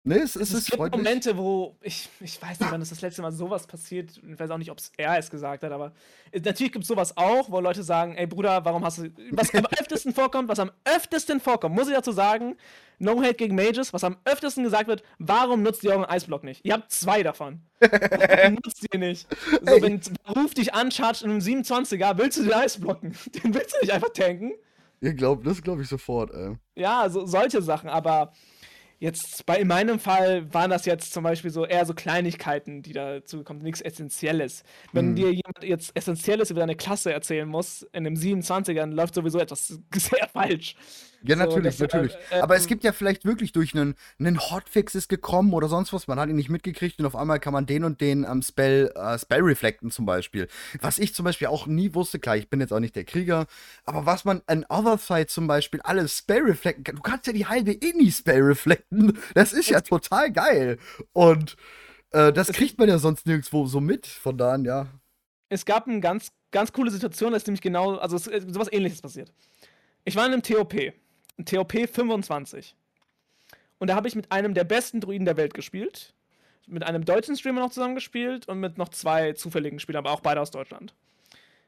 Ne, 0.08 0.20
es, 0.20 0.36
es 0.36 0.50
es 0.50 0.60
ist 0.60 0.66
gibt 0.68 0.78
freundlich. 0.78 1.04
Momente, 1.04 1.36
wo 1.36 1.76
ich, 1.82 2.08
ich 2.20 2.40
weiß 2.40 2.60
nicht, 2.60 2.72
wann 2.72 2.80
das 2.80 2.90
das 2.90 3.02
letzte 3.02 3.24
Mal 3.24 3.32
sowas 3.32 3.66
passiert. 3.66 4.12
Ich 4.24 4.40
weiß 4.40 4.52
auch 4.52 4.60
nicht, 4.60 4.70
ob 4.70 4.78
es 4.78 4.92
er 4.98 5.18
es 5.18 5.32
gesagt 5.32 5.64
hat, 5.64 5.72
aber 5.72 5.94
natürlich 6.32 6.72
gibt 6.72 6.84
es 6.84 6.88
sowas 6.88 7.18
auch, 7.18 7.50
wo 7.50 7.60
Leute 7.60 7.82
sagen, 7.82 8.16
ey 8.16 8.28
Bruder, 8.28 8.64
warum 8.64 8.86
hast 8.86 9.00
du. 9.00 9.10
Was 9.32 9.52
am 9.56 9.66
öftesten 9.80 10.14
vorkommt, 10.14 10.48
was 10.48 10.60
am 10.60 10.70
öftesten 10.84 11.40
vorkommt, 11.40 11.74
muss 11.74 11.88
ich 11.88 11.96
dazu 11.96 12.12
sagen, 12.12 12.56
No 13.00 13.20
Hate 13.20 13.34
gegen 13.34 13.56
Mages, 13.56 13.94
was 13.94 14.04
am 14.04 14.18
öftesten 14.26 14.64
gesagt 14.64 14.88
wird, 14.88 15.02
warum 15.18 15.64
nutzt 15.64 15.84
ihr 15.84 15.90
euren 15.90 16.06
Eisblock 16.06 16.44
nicht? 16.44 16.64
Ihr 16.64 16.74
habt 16.74 16.92
zwei 16.92 17.24
davon. 17.24 17.62
Warum 17.80 18.54
nutzt 18.64 18.86
ihr 18.94 19.00
nicht? 19.00 19.28
So, 19.66 19.74
Ey. 19.74 19.82
wenn 19.82 20.02
Ruf 20.36 20.54
dich 20.54 20.76
an, 20.76 20.92
charge 20.92 21.26
in 21.26 21.32
einem 21.32 21.40
27er, 21.40 22.16
willst 22.20 22.38
du 22.38 22.44
den 22.44 22.54
Eis 22.54 22.80
blocken? 22.80 23.16
Den 23.44 23.56
willst 23.56 23.74
du 23.74 23.80
nicht 23.82 23.92
einfach 23.92 24.10
tanken. 24.14 24.52
Ihr 25.02 25.14
glaubt, 25.16 25.46
das 25.48 25.62
glaube 25.64 25.82
ich 25.82 25.88
sofort, 25.88 26.32
ey. 26.32 26.56
Ja, 26.76 27.10
so, 27.10 27.26
solche 27.26 27.62
Sachen, 27.64 27.90
aber 27.90 28.32
jetzt 29.00 29.46
bei 29.46 29.58
in 29.60 29.68
meinem 29.68 30.00
Fall 30.00 30.54
waren 30.54 30.70
das 30.72 30.86
jetzt 30.86 31.14
zum 31.14 31.24
Beispiel 31.24 31.52
so 31.52 31.66
eher 31.66 31.86
so 31.86 31.94
Kleinigkeiten, 31.94 32.82
die 32.82 32.94
dazu 32.94 33.44
kommen, 33.44 33.62
nichts 33.62 33.82
Essentielles. 33.82 34.64
Wenn 34.94 35.12
Mhm. 35.12 35.16
dir 35.16 35.32
jemand 35.34 35.64
jetzt 35.64 35.92
Essentielles 35.96 36.52
über 36.52 36.62
deine 36.62 36.76
Klasse 36.76 37.12
erzählen 37.14 37.48
muss, 37.48 37.84
in 37.94 38.06
einem 38.08 38.16
27er, 38.16 38.76
dann 38.76 38.92
läuft 38.92 39.16
sowieso 39.16 39.40
etwas 39.40 39.68
sehr 39.94 40.28
falsch. 40.30 40.76
Ja, 41.28 41.36
So, 41.36 41.44
natürlich, 41.44 41.80
äh, 41.80 41.84
natürlich. 41.84 42.18
äh, 42.32 42.40
Aber 42.40 42.56
es 42.56 42.64
ähm, 42.64 42.70
gibt 42.70 42.84
ja 42.84 42.92
vielleicht 42.92 43.26
wirklich 43.26 43.52
durch 43.52 43.74
einen, 43.74 43.96
einen 44.20 44.40
Hotfix 44.40 44.96
ist 44.96 45.10
gekommen 45.10 45.54
oder 45.54 45.68
sonst 45.68 45.94
was, 45.94 46.08
man 46.08 46.20
hat 46.20 46.30
ihn 46.30 46.36
nicht 46.36 46.50
mitgekriegt 46.50 47.00
und 47.00 47.06
auf 47.06 47.16
einmal 47.16 47.40
kann 47.40 47.54
man 47.54 47.66
den 47.66 47.84
und 47.84 48.02
den 48.02 48.26
am 48.26 48.42
Spell, 48.42 48.92
äh, 48.96 49.18
Spell 49.18 49.42
reflecten 49.42 49.92
zum 49.92 50.06
Beispiel. 50.06 50.48
Was 50.82 50.98
ich 51.00 51.14
zum 51.14 51.26
Beispiel 51.26 51.48
auch 51.48 51.68
nie 51.68 51.94
wusste, 51.94 52.20
klar, 52.20 52.38
ich 52.38 52.50
bin 52.50 52.60
jetzt 52.60 52.74
auch 52.74 52.80
nicht 52.80 52.96
der 52.96 53.04
Krieger, 53.06 53.48
aber 53.86 54.06
was 54.06 54.26
man 54.26 54.42
an 54.48 54.66
Other 54.70 54.98
Side 54.98 55.28
zum 55.28 55.48
Beispiel 55.48 55.82
alles 55.82 56.18
Spell 56.18 56.44
reflecten 56.44 56.84
kann, 56.84 56.96
du 56.96 57.02
kannst 57.02 57.28
ja 57.28 57.34
die 57.34 57.46
halbe 57.48 57.72
Inni 57.72 58.12
Spell 58.12 58.42
reflecten, 58.42 59.18
das 59.34 59.54
ist 59.54 59.70
ja 59.70 59.82
total 59.82 60.32
geil. 60.32 60.78
Und 61.14 61.56
äh, 62.12 62.32
das 62.32 62.48
kriegt 62.50 62.78
man 62.78 62.90
ja 62.90 62.98
sonst 62.98 63.26
nirgendwo 63.26 63.66
so 63.68 63.82
mit, 63.82 64.08
von 64.08 64.38
daher, 64.38 64.60
ja. 64.64 64.88
Es 65.50 65.66
gab 65.66 65.88
eine 65.88 66.00
ganz, 66.00 66.32
ganz 66.52 66.72
coole 66.72 66.92
Situation, 66.92 67.32
da 67.32 67.38
ist 67.38 67.48
nämlich 67.48 67.62
genau, 67.62 67.98
also 67.98 68.16
ist 68.16 68.54
sowas 68.54 68.70
ähnliches 68.72 69.02
passiert. 69.02 69.32
Ich 70.06 70.16
war 70.16 70.26
in 70.26 70.34
einem 70.34 70.42
TOP, 70.44 70.74
ein 71.38 71.46
TOP 71.46 71.74
25. 71.74 72.76
Und 73.78 73.90
da 73.90 73.96
habe 73.96 74.08
ich 74.08 74.16
mit 74.16 74.32
einem 74.32 74.54
der 74.54 74.64
besten 74.64 75.02
Druiden 75.02 75.26
der 75.26 75.38
Welt 75.38 75.54
gespielt. 75.54 76.14
mit 76.68 76.82
einem 76.82 77.06
deutschen 77.06 77.38
Streamer 77.38 77.62
noch 77.62 77.70
zusammengespielt 77.70 78.48
und 78.48 78.60
mit 78.60 78.80
noch 78.80 78.90
zwei 78.90 79.34
zufälligen 79.34 79.78
Spielern, 79.78 80.04
aber 80.04 80.16
auch 80.16 80.22
beide 80.22 80.42
aus 80.42 80.50
Deutschland. 80.50 80.96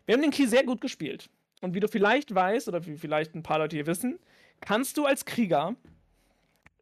Wir 0.07 0.15
haben 0.15 0.23
den 0.23 0.31
Key 0.31 0.47
sehr 0.47 0.63
gut 0.63 0.81
gespielt. 0.81 1.29
Und 1.61 1.75
wie 1.75 1.79
du 1.79 1.87
vielleicht 1.87 2.33
weißt, 2.33 2.67
oder 2.67 2.83
wie 2.87 2.97
vielleicht 2.97 3.35
ein 3.35 3.43
paar 3.43 3.59
Leute 3.59 3.75
hier 3.75 3.85
wissen, 3.85 4.17
kannst 4.59 4.97
du 4.97 5.05
als 5.05 5.25
Krieger 5.25 5.75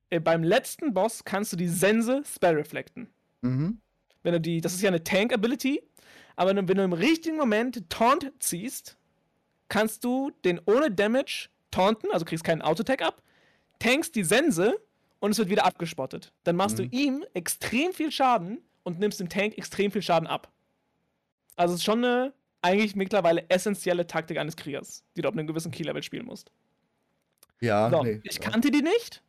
äh, 0.10 0.20
beim 0.20 0.44
letzten 0.44 0.94
Boss 0.94 1.26
kannst 1.26 1.52
du 1.52 1.58
die 1.58 1.68
Sense 1.68 2.24
Spell 2.26 2.56
reflecten. 2.56 3.10
Mhm. 3.42 3.80
Wenn 4.24 4.34
du 4.34 4.42
die, 4.42 4.62
das 4.62 4.74
ist 4.74 4.82
ja 4.82 4.90
eine 4.90 5.04
Tank-Ability, 5.04 5.84
aber 6.36 6.56
wenn 6.56 6.66
du 6.66 6.84
im 6.84 6.94
richtigen 6.94 7.38
Moment 7.38 7.90
Taunt 7.90 8.32
ziehst, 8.40 8.98
kannst 9.70 10.04
du 10.04 10.32
den 10.44 10.60
ohne 10.66 10.92
Damage 10.92 11.50
taunten, 11.76 12.10
also 12.12 12.26
kriegst 12.26 12.44
keinen 12.44 12.62
Auto-Tag 12.62 13.02
ab, 13.02 13.22
tankst 13.80 14.16
die 14.16 14.24
Sense 14.24 14.80
und 15.20 15.32
es 15.32 15.38
wird 15.38 15.50
wieder 15.50 15.66
abgespottet. 15.66 16.32
Dann 16.44 16.56
machst 16.56 16.78
Mhm. 16.78 16.90
du 16.90 16.98
ihm 16.98 17.26
extrem 17.34 17.94
viel 17.94 18.12
Schaden 18.12 18.60
und 18.84 19.00
nimmst 19.00 19.20
dem 19.20 19.30
Tank 19.30 19.58
extrem 19.58 19.92
viel 19.92 20.02
Schaden 20.02 20.28
ab. 20.28 20.52
Also 21.56 21.74
es 21.74 21.80
ist 21.82 21.86
schon 21.86 22.04
eine 22.04 22.34
eigentlich 22.62 22.96
mittlerweile 22.96 23.50
essentielle 23.50 24.08
Taktik 24.08 24.38
eines 24.38 24.56
Kriegers, 24.56 25.04
die 25.16 25.22
du 25.22 25.28
auf 25.30 25.34
einem 25.36 25.48
gewissen 25.48 25.72
Key-Level 25.72 26.02
spielen 26.04 26.26
musst. 26.26 26.52
Ja, 27.62 27.90
So, 27.90 28.04
nee. 28.04 28.20
ich 28.24 28.36
ja. 28.40 28.50
kannte 28.50 28.72
die 28.72 28.82
nicht. 28.82 29.22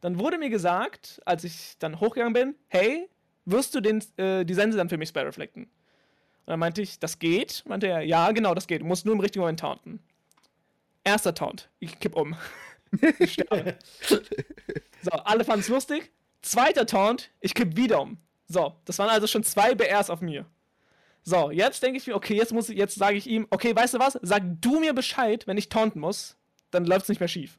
Dann 0.00 0.18
wurde 0.18 0.38
mir 0.38 0.50
gesagt, 0.50 1.20
als 1.24 1.44
ich 1.44 1.76
dann 1.78 1.98
hochgegangen 2.00 2.34
bin, 2.34 2.54
hey, 2.68 3.08
wirst 3.46 3.74
du 3.74 3.80
den, 3.80 4.02
äh, 4.16 4.44
die 4.44 4.54
Sense 4.54 4.76
dann 4.76 4.88
für 4.88 4.98
mich 4.98 5.08
spell 5.08 5.24
reflecten? 5.24 5.64
Und 5.64 5.70
dann 6.50 6.58
meinte 6.60 6.82
ich, 6.82 6.98
das 6.98 7.18
geht. 7.18 7.64
Meinte 7.66 7.86
er, 7.88 8.02
ja, 8.02 8.30
genau, 8.32 8.54
das 8.54 8.66
geht. 8.66 8.82
Du 8.82 8.86
musst 8.86 9.06
nur 9.06 9.14
im 9.14 9.20
richtigen 9.20 9.40
Moment 9.40 9.60
taunten. 9.60 10.00
Erster 11.04 11.34
Taunt. 11.34 11.68
Ich 11.80 11.98
kipp 12.00 12.16
um. 12.16 12.34
ich 13.18 13.34
sterbe. 13.34 13.76
So, 15.02 15.10
alle 15.10 15.44
fanden 15.44 15.60
es 15.60 15.68
lustig. 15.68 16.10
Zweiter 16.42 16.86
Taunt. 16.86 17.30
Ich 17.40 17.54
kipp 17.54 17.76
wieder 17.76 18.00
um. 18.00 18.18
So, 18.48 18.74
das 18.84 18.98
waren 18.98 19.08
also 19.10 19.26
schon 19.26 19.42
zwei 19.44 19.74
BRs 19.74 20.10
auf 20.10 20.20
mir. 20.20 20.46
So, 21.22 21.50
jetzt 21.50 21.82
denke 21.82 21.96
ich 21.98 22.06
mir, 22.06 22.14
okay, 22.14 22.34
jetzt 22.36 22.52
muss 22.52 22.68
ich, 22.68 22.76
jetzt 22.76 22.96
sage 22.96 23.16
ich 23.16 23.26
ihm, 23.26 23.46
okay, 23.50 23.74
weißt 23.74 23.94
du 23.94 23.98
was? 23.98 24.18
Sag 24.22 24.42
du 24.60 24.78
mir 24.80 24.92
Bescheid, 24.92 25.46
wenn 25.46 25.56
ich 25.56 25.70
taunten 25.70 26.00
muss, 26.00 26.36
dann 26.70 26.84
läuft 26.84 27.04
es 27.04 27.08
nicht 27.08 27.20
mehr 27.20 27.28
schief. 27.28 27.58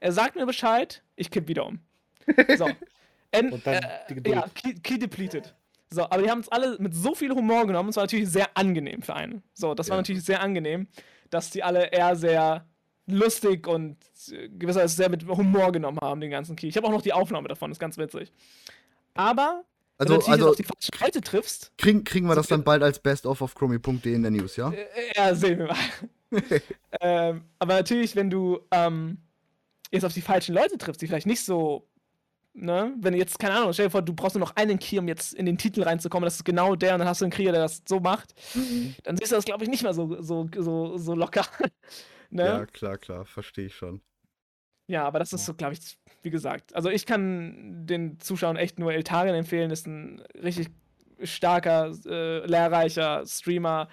Er 0.00 0.12
sagt 0.12 0.36
mir 0.36 0.44
Bescheid, 0.46 1.02
ich 1.16 1.30
kipp 1.30 1.48
wieder 1.48 1.66
um. 1.66 1.80
So. 2.56 2.68
En, 3.32 3.52
Und 3.52 3.64
dann 3.64 3.86
die 4.08 4.14
Geduld. 4.16 4.34
ja, 4.36 4.44
key, 4.54 4.74
key 4.74 4.98
depleted. 4.98 5.54
So, 5.88 6.02
aber 6.02 6.20
die 6.22 6.28
haben 6.30 6.40
es 6.40 6.48
alle 6.48 6.76
mit 6.80 6.94
so 6.96 7.14
viel 7.14 7.30
Humor 7.30 7.64
genommen. 7.64 7.90
Es 7.90 7.96
war 7.96 8.02
natürlich 8.02 8.28
sehr 8.28 8.48
angenehm 8.56 9.02
für 9.02 9.14
einen. 9.14 9.44
So, 9.54 9.72
das 9.74 9.88
war 9.88 9.96
Ja. 9.96 10.00
natürlich 10.02 10.24
sehr 10.24 10.40
angenehm, 10.40 10.88
dass 11.30 11.50
die 11.50 11.62
alle 11.62 11.86
eher 11.92 12.16
sehr 12.16 12.66
lustig 13.12 13.66
und 13.66 13.96
äh, 14.30 14.48
gewisserweise 14.48 14.94
sehr 14.96 15.08
mit 15.10 15.26
Humor 15.26 15.72
genommen 15.72 15.98
haben, 16.00 16.20
den 16.20 16.30
ganzen 16.30 16.56
Key. 16.56 16.68
Ich 16.68 16.76
habe 16.76 16.86
auch 16.86 16.92
noch 16.92 17.02
die 17.02 17.12
Aufnahme 17.12 17.48
davon, 17.48 17.70
ist 17.70 17.78
ganz 17.80 17.98
witzig. 17.98 18.32
Aber, 19.14 19.64
wenn 19.98 20.08
Also, 20.08 20.14
du 20.14 20.18
natürlich 20.18 20.26
jetzt 20.26 20.28
also 20.28 20.48
auf 20.50 20.56
die 20.56 20.64
falschen 20.64 21.04
Leute 21.04 21.20
triffst, 21.20 21.72
kriegen, 21.78 22.04
kriegen 22.04 22.26
wir 22.28 22.34
das 22.34 22.48
dann 22.48 22.64
bald 22.64 22.82
als 22.82 22.98
Best 22.98 23.26
of 23.26 23.42
auf 23.42 23.54
chromi.de 23.54 24.14
in 24.14 24.22
der 24.22 24.30
News, 24.30 24.56
ja? 24.56 24.70
Äh, 24.72 24.86
Ja, 25.16 25.34
sehen 25.34 25.58
wir 25.58 25.66
mal. 25.68 25.76
ähm, 27.00 27.44
aber 27.58 27.74
natürlich, 27.74 28.14
wenn 28.16 28.30
du 28.30 28.60
ähm, 28.70 29.18
jetzt 29.90 30.04
auf 30.04 30.14
die 30.14 30.20
falschen 30.22 30.54
Leute 30.54 30.78
triffst, 30.78 31.02
die 31.02 31.06
vielleicht 31.08 31.26
nicht 31.26 31.44
so, 31.44 31.88
ne, 32.54 32.94
wenn 33.00 33.12
du 33.12 33.18
jetzt, 33.18 33.38
keine 33.38 33.56
Ahnung, 33.56 33.72
stell 33.72 33.86
dir 33.86 33.90
vor, 33.90 34.02
du 34.02 34.14
brauchst 34.14 34.36
nur 34.36 34.46
noch 34.46 34.54
einen 34.56 34.78
Key, 34.78 34.98
um 34.98 35.08
jetzt 35.08 35.34
in 35.34 35.46
den 35.46 35.58
Titel 35.58 35.82
reinzukommen, 35.82 36.24
das 36.24 36.36
ist 36.36 36.44
genau 36.44 36.76
der, 36.76 36.92
und 36.94 37.00
dann 37.00 37.08
hast 37.08 37.20
du 37.20 37.24
einen 37.24 37.32
Krieger, 37.32 37.52
der 37.52 37.62
das 37.62 37.82
so 37.88 37.98
macht, 38.00 38.34
dann 39.02 39.16
siehst 39.16 39.32
du 39.32 39.36
das, 39.36 39.44
glaube 39.44 39.64
ich, 39.64 39.70
nicht 39.70 39.82
mehr 39.82 39.94
so, 39.94 40.22
so, 40.22 40.48
so, 40.56 40.96
so 40.98 41.14
locker. 41.14 41.46
Ne? 42.30 42.44
Ja, 42.44 42.66
klar, 42.66 42.98
klar, 42.98 43.24
verstehe 43.24 43.66
ich 43.66 43.74
schon. 43.74 44.00
Ja, 44.86 45.04
aber 45.06 45.20
das 45.20 45.32
ist 45.32 45.44
so, 45.46 45.54
glaube 45.54 45.74
ich, 45.74 45.98
wie 46.22 46.30
gesagt. 46.30 46.74
Also 46.74 46.90
ich 46.90 47.06
kann 47.06 47.86
den 47.86 48.18
Zuschauern 48.18 48.56
echt 48.56 48.78
nur 48.80 48.92
Eltarian 48.92 49.36
empfehlen. 49.36 49.70
Ist 49.70 49.86
ein 49.86 50.20
richtig 50.42 50.68
starker, 51.22 51.92
äh, 52.06 52.44
lehrreicher 52.46 53.24
Streamer, 53.26 53.88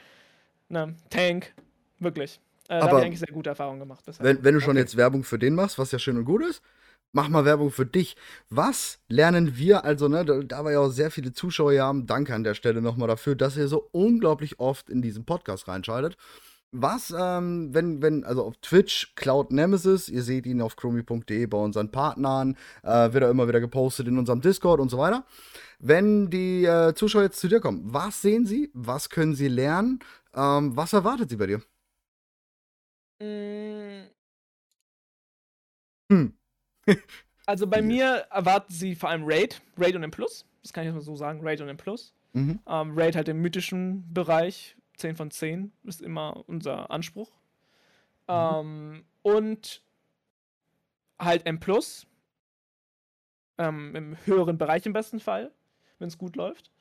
ne, 0.69 0.95
Tank, 1.11 1.53
wirklich. 1.99 2.39
Äh, 2.67 2.79
da 2.79 2.87
habe 2.87 2.89
Aber 2.89 2.99
ich 2.99 3.05
eigentlich 3.05 3.19
sehr 3.19 3.33
gute 3.33 3.49
Erfahrungen 3.51 3.79
gemacht. 3.79 4.03
bisher. 4.05 4.25
Wenn, 4.25 4.43
wenn 4.43 4.55
du 4.55 4.59
schon 4.59 4.71
Okay. 4.71 4.79
jetzt 4.79 4.97
Werbung 4.97 5.23
für 5.23 5.37
den 5.37 5.53
machst, 5.53 5.77
was 5.77 5.91
ja 5.91 5.99
schön 5.99 6.17
und 6.17 6.25
gut 6.25 6.43
ist, 6.43 6.63
mach 7.11 7.29
mal 7.29 7.45
Werbung 7.45 7.69
für 7.71 7.85
dich. 7.85 8.15
Was 8.49 8.99
lernen 9.07 9.55
wir, 9.55 9.85
also, 9.85 10.07
ne, 10.07 10.25
da, 10.25 10.39
da 10.41 10.63
wir 10.63 10.71
ja 10.71 10.79
auch 10.79 10.89
sehr 10.89 11.11
viele 11.11 11.31
Zuschauer 11.31 11.79
haben, 11.79 12.07
danke 12.07 12.33
an 12.33 12.43
der 12.43 12.55
Stelle 12.55 12.81
nochmal 12.81 13.07
dafür, 13.07 13.35
dass 13.35 13.55
ihr 13.55 13.67
so 13.67 13.87
unglaublich 13.91 14.59
oft 14.59 14.89
in 14.89 15.01
diesen 15.01 15.25
Podcast 15.25 15.67
reinschaltet. 15.67 16.17
Was, 16.71 17.13
ähm, 17.17 17.73
wenn, 17.73 18.01
wenn, 18.01 18.23
also 18.25 18.43
auf 18.43 18.57
Twitch, 18.57 19.15
Cloud 19.15 19.51
Nemesis, 19.51 20.09
ihr 20.09 20.21
seht 20.21 20.45
ihn 20.45 20.61
auf 20.61 20.75
chromi.de 20.75 21.45
bei 21.45 21.57
unseren 21.57 21.91
Partnern, 21.91 22.57
äh, 22.83 23.13
wird 23.13 23.23
er 23.23 23.29
immer 23.29 23.47
wieder 23.47 23.61
gepostet 23.61 24.07
in 24.07 24.17
unserem 24.17 24.41
Discord 24.41 24.79
und 24.81 24.89
so 24.89 24.97
weiter. 24.97 25.25
Wenn 25.79 26.29
die 26.29 26.65
äh, 26.65 26.93
Zuschauer 26.93 27.23
jetzt 27.23 27.39
zu 27.39 27.47
dir 27.47 27.61
kommen, 27.61 27.81
was 27.85 28.21
sehen 28.21 28.45
sie? 28.45 28.69
Was 28.73 29.09
können 29.09 29.35
sie 29.35 29.47
lernen? 29.47 29.99
Ähm, 30.35 30.75
was 30.75 30.93
erwartet 30.93 31.29
sie 31.29 31.37
bei 31.37 31.47
dir? 31.47 31.61
Mm, 33.21 34.07
Hm. 36.11 36.33
Also 37.49 37.65
bei 37.65 37.81
mir 37.81 38.25
erwarten 38.29 38.73
sie 38.73 38.93
vor 38.93 39.09
allem 39.09 39.23
Raid, 39.25 39.61
Raid 39.77 39.95
und 39.95 40.03
M 40.03 40.11
Plus. 40.11 40.45
Das 40.63 40.73
kann 40.73 40.83
ich 40.83 40.87
jetzt 40.87 40.95
mal 40.95 41.01
so 41.01 41.15
sagen, 41.15 41.39
Raid 41.41 41.61
und 41.61 41.69
M 41.69 41.77
Plus. 41.77 42.13
Mhm. 42.33 42.59
Ähm, 42.67 42.91
Raid 42.93 43.15
halt 43.15 43.29
im 43.29 43.41
mythischen 43.41 44.13
Bereich, 44.13 44.75
10 44.97 45.15
von 45.15 45.31
10 45.31 45.71
ist 45.83 46.01
immer 46.01 46.43
unser 46.47 46.91
Anspruch. 46.91 47.31
Ähm, 48.27 49.05
und 49.21 49.81
halt 51.19 51.45
M 51.45 51.59
Plus. 51.59 52.05
Ähm, 53.57 53.95
Im 53.95 54.17
höheren 54.25 54.57
Bereich 54.57 54.85
im 54.85 54.93
besten 54.93 55.19
Fall, 55.19 55.51
wenn 55.99 56.07
es 56.09 56.17
gut 56.17 56.35
läuft. 56.35 56.71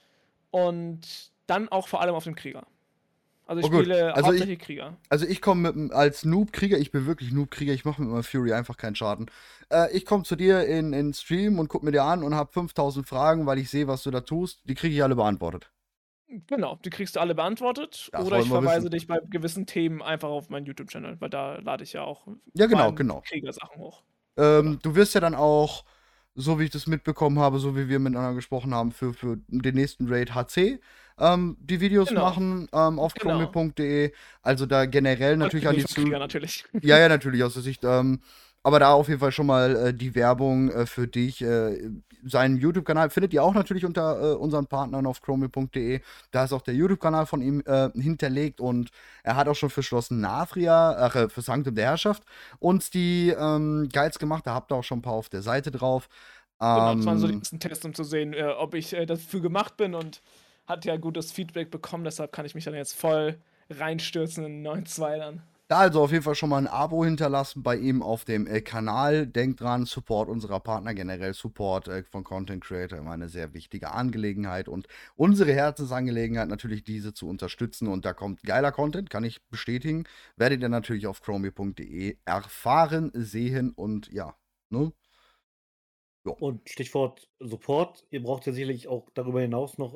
Und 0.50 1.32
dann 1.46 1.68
auch 1.70 1.88
vor 1.88 2.00
allem 2.00 2.14
auf 2.14 2.24
dem 2.24 2.34
Krieger. 2.34 2.66
Also 3.46 3.60
ich 3.60 3.72
Oh, 3.72 3.78
spiele 3.78 4.12
Also 4.14 4.20
ich- 4.20 4.26
hauptsächlich 4.40 4.58
Krieger. 4.58 4.96
Also 5.08 5.24
ich 5.26 5.40
komme 5.40 5.90
als 5.92 6.24
Noob-Krieger, 6.24 6.78
ich 6.78 6.90
bin 6.90 7.06
wirklich 7.06 7.32
Noob-Krieger, 7.32 7.72
ich 7.72 7.84
mache 7.84 8.02
mit 8.02 8.10
meinem 8.10 8.24
Fury 8.24 8.52
einfach 8.52 8.76
keinen 8.76 8.96
Schaden. 8.96 9.30
Äh, 9.70 9.96
ich 9.96 10.04
komme 10.04 10.24
zu 10.24 10.34
dir 10.36 10.66
in, 10.66 10.92
in 10.92 11.14
Stream 11.14 11.58
und 11.60 11.68
guck 11.68 11.82
mir 11.84 11.92
dir 11.92 12.02
an 12.02 12.24
und 12.24 12.34
habe 12.34 12.52
5000 12.52 13.06
Fragen, 13.08 13.46
weil 13.46 13.58
ich 13.58 13.70
sehe, 13.70 13.86
was 13.86 14.02
du 14.02 14.10
da 14.10 14.20
tust. 14.20 14.62
Die 14.68 14.74
kriege 14.74 14.94
ich 14.96 15.02
alle 15.02 15.14
beantwortet. 15.14 15.70
Genau, 16.46 16.76
die 16.84 16.90
kriegst 16.90 17.16
du 17.16 17.20
alle 17.20 17.34
beantwortet. 17.34 18.08
Das 18.12 18.26
oder 18.26 18.40
ich 18.40 18.48
verweise 18.48 18.84
wissen. 18.84 18.90
dich 18.90 19.06
bei 19.06 19.18
gewissen 19.30 19.66
Themen 19.66 20.02
einfach 20.02 20.28
auf 20.28 20.48
meinen 20.50 20.66
YouTube-Channel, 20.66 21.20
weil 21.20 21.30
da 21.30 21.56
lade 21.58 21.84
ich 21.84 21.92
ja 21.92 22.02
auch 22.02 22.26
Ja, 22.54 22.66
genau, 22.66 22.92
genau. 22.92 23.22
Kriegersachen 23.26 23.78
hoch. 23.80 24.02
Ähm, 24.36 24.78
du 24.82 24.94
wirst 24.94 25.14
ja 25.14 25.20
dann 25.20 25.34
auch, 25.34 25.84
so 26.34 26.58
wie 26.58 26.64
ich 26.64 26.70
das 26.70 26.86
mitbekommen 26.86 27.38
habe, 27.38 27.58
so 27.58 27.76
wie 27.76 27.88
wir 27.88 27.98
miteinander 27.98 28.34
gesprochen 28.34 28.74
haben, 28.74 28.92
für, 28.92 29.14
für 29.14 29.38
den 29.48 29.74
nächsten 29.74 30.08
Raid 30.08 30.34
HC 30.34 30.80
ähm, 31.18 31.56
die 31.60 31.80
Videos 31.80 32.08
Genau. 32.08 32.22
machen 32.24 32.68
ähm, 32.72 32.98
auf 32.98 33.14
Genau. 33.14 33.46
chromi.de. 33.50 34.12
Also 34.42 34.66
da 34.66 34.84
generell 34.86 35.36
natürlich 35.36 35.68
an 35.68 35.76
die 35.76 35.86
Zuschauer. 35.86 36.18
natürlich. 36.18 36.64
Ja, 36.82 36.98
ja, 36.98 37.08
natürlich 37.08 37.42
aus 37.42 37.54
der 37.54 37.62
Sicht. 37.62 37.84
Ähm, 38.66 38.76
aber 38.76 38.80
da 38.80 38.92
auf 38.92 39.08
jeden 39.08 39.20
Fall 39.20 39.32
schon 39.32 39.46
mal 39.46 39.76
äh, 39.76 39.94
die 39.94 40.14
Werbung 40.14 40.70
äh, 40.70 40.86
für 40.86 41.06
dich. 41.06 41.42
Äh, 41.42 41.90
seinen 42.24 42.56
YouTube-Kanal 42.56 43.10
findet 43.10 43.32
ihr 43.32 43.44
auch 43.44 43.54
natürlich 43.54 43.84
unter 43.84 44.32
äh, 44.32 44.34
unseren 44.36 44.66
Partnern 44.66 45.06
auf 45.06 45.22
chromie.de. 45.22 46.00
Da 46.32 46.44
ist 46.44 46.52
auch 46.52 46.62
der 46.62 46.74
YouTube-Kanal 46.74 47.26
von 47.26 47.42
ihm 47.42 47.62
äh, 47.66 47.90
hinterlegt 47.94 48.60
und 48.60 48.90
er 49.22 49.36
hat 49.36 49.48
auch 49.48 49.54
schon 49.54 49.70
für 49.70 49.82
Schloss 49.82 50.10
Nafria, 50.10 50.96
ach, 50.98 51.14
äh, 51.14 51.28
für 51.28 51.42
Sanctum 51.42 51.74
der 51.76 51.86
Herrschaft, 51.86 52.24
uns 52.58 52.90
die 52.90 53.30
ähm, 53.30 53.88
Guides 53.92 54.18
gemacht. 54.18 54.46
Da 54.46 54.54
habt 54.54 54.72
ihr 54.72 54.76
auch 54.76 54.84
schon 54.84 54.98
ein 54.98 55.02
paar 55.02 55.14
auf 55.14 55.28
der 55.28 55.42
Seite 55.42 55.70
drauf. 55.70 56.08
Genau, 56.72 56.94
das 56.94 57.06
waren 57.06 57.18
so 57.18 57.28
die 57.28 57.34
Ähm, 57.34 57.40
ersten 57.40 57.60
Tests, 57.60 57.84
um 57.84 57.94
zu 57.94 58.04
sehen, 58.04 58.32
äh, 58.34 58.44
ob 58.58 58.74
ich 58.74 58.94
äh, 58.94 59.06
dafür 59.06 59.40
gemacht 59.40 59.76
bin 59.76 59.94
und 59.94 60.22
hat 60.66 60.84
ja 60.84 60.96
gutes 60.96 61.32
Feedback 61.32 61.70
bekommen, 61.70 62.04
deshalb 62.04 62.32
kann 62.32 62.46
ich 62.46 62.54
mich 62.54 62.64
dann 62.64 62.74
jetzt 62.74 62.94
voll 62.94 63.38
reinstürzen 63.70 64.44
in 64.44 64.52
den 64.52 64.62
neuen 64.62 64.86
Zweilern. 64.86 65.42
Da 65.68 65.78
also 65.78 66.00
auf 66.02 66.12
jeden 66.12 66.22
Fall 66.22 66.36
schon 66.36 66.50
mal 66.50 66.58
ein 66.58 66.68
Abo 66.68 67.04
hinterlassen 67.04 67.64
bei 67.64 67.76
ihm 67.76 68.00
auf 68.00 68.24
dem 68.24 68.46
äh, 68.46 68.60
Kanal. 68.60 69.26
Denkt 69.26 69.60
dran, 69.60 69.84
Support 69.84 70.28
unserer 70.28 70.60
Partner, 70.60 70.94
generell 70.94 71.34
Support 71.34 71.88
äh, 71.88 72.04
von 72.04 72.22
Content 72.22 72.62
Creator, 72.62 72.98
immer 73.00 73.10
eine 73.10 73.28
sehr 73.28 73.52
wichtige 73.52 73.90
Angelegenheit 73.90 74.68
und 74.68 74.86
unsere 75.16 75.52
Herzensangelegenheit 75.52 76.48
natürlich 76.48 76.84
diese 76.84 77.14
zu 77.14 77.28
unterstützen 77.28 77.88
und 77.88 78.04
da 78.04 78.12
kommt 78.12 78.44
geiler 78.44 78.70
Content, 78.70 79.10
kann 79.10 79.24
ich 79.24 79.44
bestätigen. 79.48 80.04
Werdet 80.36 80.62
ihr 80.62 80.68
natürlich 80.68 81.08
auf 81.08 81.20
chromie.de 81.20 82.16
erfahren, 82.24 83.10
sehen 83.14 83.72
und 83.72 84.08
ja, 84.12 84.36
ne? 84.70 84.92
Und 86.34 86.68
Stichwort 86.68 87.28
Support. 87.40 88.06
Ihr 88.10 88.22
braucht 88.22 88.46
ja 88.46 88.52
sicherlich 88.52 88.88
auch 88.88 89.08
darüber 89.14 89.40
hinaus 89.40 89.78
noch 89.78 89.94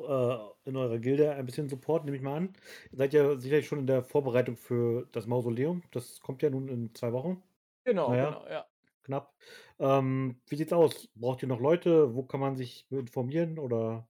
äh, 0.65 0.69
in 0.69 0.75
eurer 0.77 0.99
Gilde 0.99 1.33
ein 1.33 1.45
bisschen 1.45 1.69
Support, 1.69 2.05
nehme 2.05 2.17
ich 2.17 2.23
mal 2.23 2.35
an. 2.37 2.53
Ihr 2.91 2.97
seid 2.97 3.13
ja 3.13 3.37
sicherlich 3.37 3.67
schon 3.67 3.79
in 3.79 3.87
der 3.87 4.03
Vorbereitung 4.03 4.55
für 4.57 5.07
das 5.11 5.27
Mausoleum. 5.27 5.83
Das 5.91 6.21
kommt 6.21 6.41
ja 6.41 6.49
nun 6.49 6.67
in 6.69 6.93
zwei 6.95 7.11
Wochen, 7.13 7.43
Genau, 7.83 8.09
Naja. 8.09 8.25
genau, 8.29 8.47
ja. 8.49 8.65
knapp. 9.03 9.33
Ähm, 9.79 10.39
wie 10.47 10.55
sieht's 10.55 10.73
aus? 10.73 11.09
Braucht 11.15 11.41
ihr 11.41 11.47
noch 11.47 11.59
Leute? 11.59 12.13
Wo 12.15 12.23
kann 12.23 12.39
man 12.39 12.55
sich 12.55 12.85
informieren? 12.91 13.57
Oder 13.59 14.07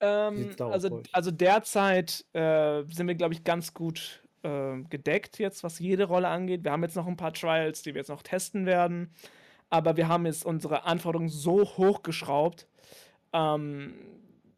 Ähm, 0.00 0.54
also, 0.58 1.02
also 1.12 1.30
derzeit 1.30 2.24
äh, 2.34 2.84
sind 2.84 3.08
wir, 3.08 3.14
glaube 3.16 3.34
ich, 3.34 3.44
ganz 3.44 3.74
gut 3.74 4.24
äh, 4.42 4.82
gedeckt 4.84 5.38
jetzt, 5.38 5.64
was 5.64 5.78
jede 5.80 6.04
Rolle 6.04 6.28
angeht. 6.28 6.64
Wir 6.64 6.72
haben 6.72 6.82
jetzt 6.84 6.94
noch 6.96 7.06
ein 7.06 7.16
paar 7.16 7.32
Trials, 7.32 7.82
die 7.82 7.94
wir 7.94 8.00
jetzt 8.00 8.08
noch 8.10 8.22
testen 8.22 8.66
werden. 8.66 9.12
Aber 9.70 9.96
wir 9.96 10.08
haben 10.08 10.26
jetzt 10.26 10.44
unsere 10.44 10.84
Anforderungen 10.84 11.28
so 11.28 11.62
hochgeschraubt, 11.62 12.66
ähm, 13.32 13.94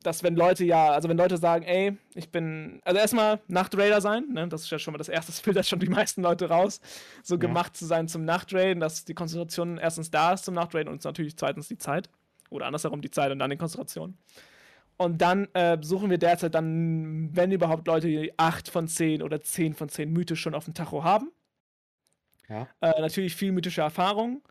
dass 0.02 0.22
wenn 0.22 0.34
Leute 0.34 0.64
ja, 0.64 0.92
also 0.92 1.08
wenn 1.08 1.16
Leute 1.16 1.36
sagen, 1.36 1.64
ey, 1.64 1.96
ich 2.14 2.30
bin, 2.30 2.80
also 2.84 2.98
erstmal 2.98 3.40
Nachtraider 3.48 4.00
sein, 4.00 4.24
ne, 4.32 4.48
das 4.48 4.62
ist 4.62 4.70
ja 4.70 4.78
schon 4.78 4.92
mal 4.92 4.98
das 4.98 5.08
erste, 5.08 5.32
das 5.32 5.40
filtert 5.40 5.66
schon 5.66 5.80
die 5.80 5.88
meisten 5.88 6.22
Leute 6.22 6.48
raus, 6.48 6.80
so 7.22 7.34
ja. 7.34 7.40
gemacht 7.40 7.76
zu 7.76 7.86
sein 7.86 8.08
zum 8.08 8.24
Nachtraden, 8.24 8.80
dass 8.80 9.04
die 9.04 9.14
Konzentration 9.14 9.78
erstens 9.78 10.10
da 10.10 10.32
ist 10.32 10.44
zum 10.44 10.54
Nachtraden 10.54 10.88
und 10.88 11.04
natürlich 11.04 11.36
zweitens 11.36 11.68
die 11.68 11.78
Zeit. 11.78 12.08
Oder 12.48 12.66
andersherum 12.66 13.00
die 13.00 13.12
Zeit 13.12 13.30
und 13.30 13.38
dann 13.38 13.50
die 13.50 13.56
Konzentration. 13.56 14.18
Und 14.96 15.22
dann 15.22 15.48
äh, 15.54 15.78
suchen 15.80 16.10
wir 16.10 16.18
derzeit 16.18 16.54
dann, 16.54 17.30
wenn 17.34 17.52
überhaupt, 17.52 17.86
Leute, 17.86 18.08
die 18.08 18.38
8 18.38 18.68
von 18.68 18.86
10 18.86 19.22
oder 19.22 19.40
10 19.40 19.72
von 19.72 19.88
10 19.88 20.12
mythisch 20.12 20.40
schon 20.40 20.54
auf 20.54 20.66
dem 20.66 20.74
Tacho 20.74 21.04
haben. 21.04 21.30
Ja. 22.48 22.68
Äh, 22.80 23.00
natürlich 23.00 23.34
viel 23.34 23.52
mythische 23.52 23.80
Erfahrung. 23.80 24.42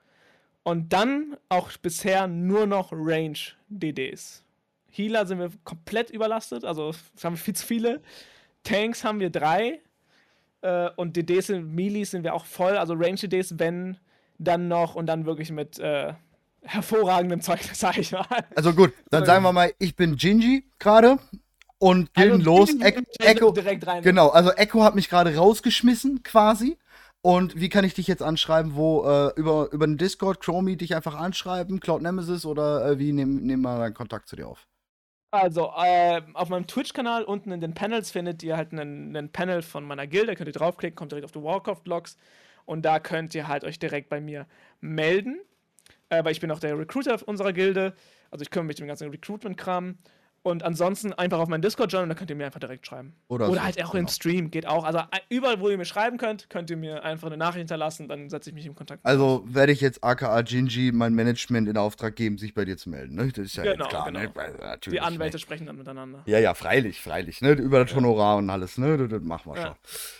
Und 0.63 0.93
dann 0.93 1.37
auch 1.47 1.71
bisher 1.77 2.27
nur 2.27 2.67
noch 2.67 2.91
Range-DDs. 2.91 4.43
Healer 4.91 5.25
sind 5.25 5.39
wir 5.39 5.51
komplett 5.63 6.09
überlastet, 6.09 6.65
also 6.65 6.93
haben 7.23 7.33
wir 7.33 7.37
viel 7.37 7.55
zu 7.55 7.65
viele. 7.65 8.01
Tanks 8.63 9.03
haben 9.03 9.19
wir 9.19 9.29
drei. 9.29 9.79
Äh, 10.61 10.89
und 10.95 11.15
DDs 11.15 11.47
sind, 11.47 11.73
Melees 11.73 12.11
sind 12.11 12.23
wir 12.23 12.33
auch 12.33 12.45
voll. 12.45 12.77
Also 12.77 12.93
Range-DDs, 12.93 13.57
wenn 13.57 13.97
dann 14.37 14.67
noch 14.67 14.95
und 14.95 15.05
dann 15.05 15.25
wirklich 15.25 15.51
mit 15.51 15.79
äh, 15.79 16.13
hervorragendem 16.63 17.41
Zeug, 17.41 17.61
sag 17.73 17.97
ich 17.97 18.11
mal. 18.11 18.25
Also 18.55 18.73
gut, 18.73 18.93
dann 19.09 19.25
sagen 19.25 19.43
wir 19.43 19.53
mal, 19.53 19.73
ich 19.79 19.95
bin 19.95 20.15
Gingy 20.15 20.65
gerade 20.79 21.19
und 21.77 22.13
gehen 22.13 22.33
also, 22.33 22.43
los. 22.43 22.69
Echo, 23.19 23.51
direkt 23.51 23.87
rein. 23.87 24.03
Genau, 24.03 24.29
also 24.29 24.51
Echo 24.51 24.83
hat 24.83 24.95
mich 24.95 25.09
gerade 25.09 25.35
rausgeschmissen 25.35 26.23
quasi. 26.23 26.77
Und 27.21 27.59
wie 27.59 27.69
kann 27.69 27.83
ich 27.83 27.93
dich 27.93 28.07
jetzt 28.07 28.23
anschreiben? 28.23 28.75
Wo? 28.75 29.03
Äh, 29.03 29.33
über, 29.35 29.69
über 29.71 29.85
den 29.85 29.97
Discord, 29.97 30.39
Chromie 30.39 30.77
dich 30.77 30.95
einfach 30.95 31.15
anschreiben, 31.15 31.79
Cloud 31.79 32.01
Nemesis 32.01 32.45
oder 32.45 32.85
äh, 32.85 32.99
wie 32.99 33.11
nehmen 33.11 33.45
nehm 33.45 33.61
wir 33.61 33.77
dann 33.77 33.93
Kontakt 33.93 34.29
zu 34.29 34.35
dir 34.35 34.47
auf? 34.47 34.67
Also, 35.31 35.71
äh, 35.77 36.21
auf 36.33 36.49
meinem 36.49 36.65
Twitch-Kanal 36.65 37.23
unten 37.23 37.51
in 37.51 37.61
den 37.61 37.75
Panels 37.75 38.09
findet 38.09 38.41
ihr 38.41 38.57
halt 38.57 38.71
einen, 38.71 39.15
einen 39.15 39.31
Panel 39.31 39.61
von 39.61 39.85
meiner 39.85 40.07
Gilde. 40.07 40.35
Könnt 40.35 40.47
ihr 40.47 40.53
draufklicken, 40.53 40.95
kommt 40.95 41.11
direkt 41.11 41.25
auf 41.25 41.31
die 41.31 41.43
Warcraft-Logs. 41.43 42.17
Und 42.65 42.83
da 42.83 42.99
könnt 42.99 43.35
ihr 43.35 43.47
halt 43.47 43.63
euch 43.63 43.79
direkt 43.79 44.09
bei 44.09 44.21
mir 44.21 44.47
melden. 44.79 45.39
Äh, 46.09 46.23
weil 46.23 46.31
ich 46.31 46.39
bin 46.39 46.51
auch 46.51 46.59
der 46.59 46.77
Recruiter 46.79 47.19
unserer 47.27 47.53
Gilde. 47.53 47.95
Also 48.31 48.43
ich 48.43 48.49
kümmere 48.49 48.67
mich 48.67 48.77
den 48.77 48.87
ganzen 48.87 49.09
Recruitment-Kram. 49.09 49.97
Und 50.41 50.63
ansonsten 50.63 51.13
einfach 51.13 51.39
auf 51.39 51.49
meinen 51.49 51.61
Discord-Channel 51.61 52.03
und 52.03 52.09
da 52.09 52.15
könnt 52.15 52.29
ihr 52.29 52.35
mir 52.35 52.45
einfach 52.45 52.59
direkt 52.59 52.85
schreiben. 52.87 53.13
Oder, 53.27 53.49
Oder 53.49 53.59
so, 53.59 53.63
halt 53.63 53.83
auch 53.83 53.91
genau. 53.91 54.01
im 54.03 54.07
Stream, 54.07 54.51
geht 54.51 54.67
auch. 54.67 54.83
Also 54.85 54.99
äh, 54.99 55.19
überall, 55.29 55.59
wo 55.59 55.69
ihr 55.69 55.77
mir 55.77 55.85
schreiben 55.85 56.17
könnt, 56.17 56.49
könnt 56.49 56.69
ihr 56.69 56.77
mir 56.77 57.03
einfach 57.03 57.27
eine 57.27 57.37
Nachricht 57.37 57.59
hinterlassen, 57.59 58.07
dann 58.07 58.29
setze 58.29 58.49
ich 58.49 58.55
mich 58.55 58.65
in 58.65 58.75
Kontakt. 58.75 59.05
Also 59.05 59.43
werde 59.45 59.71
ich 59.71 59.81
jetzt 59.81 60.03
aka 60.03 60.41
Gingy 60.41 60.91
mein 60.93 61.13
Management 61.13 61.67
in 61.67 61.77
Auftrag 61.77 62.15
geben, 62.15 62.37
sich 62.37 62.53
bei 62.53 62.65
dir 62.65 62.77
zu 62.77 62.89
melden. 62.89 63.15
Ne? 63.15 63.27
Das 63.27 63.45
ist 63.45 63.55
ja 63.57 63.63
genau, 63.63 63.85
jetzt 63.85 63.89
klar. 63.89 64.11
Ne? 64.11 64.29
Genau. 64.29 64.47
Ne? 64.47 64.77
Die 64.87 65.01
Anwälte 65.01 65.35
ne? 65.35 65.39
sprechen 65.39 65.65
dann 65.65 65.77
miteinander. 65.77 66.23
Ja, 66.25 66.39
ja, 66.39 66.53
freilich, 66.53 67.01
freilich. 67.01 67.41
Ne? 67.41 67.51
Über 67.51 67.83
das 67.83 67.93
Honorar 67.93 68.37
und 68.37 68.49
alles. 68.49 68.77
Ne? 68.77 68.97
Das, 68.97 69.09
das 69.09 69.21
machen 69.21 69.51
wir 69.51 69.59
ja. 69.59 69.67
schon. 69.67 69.75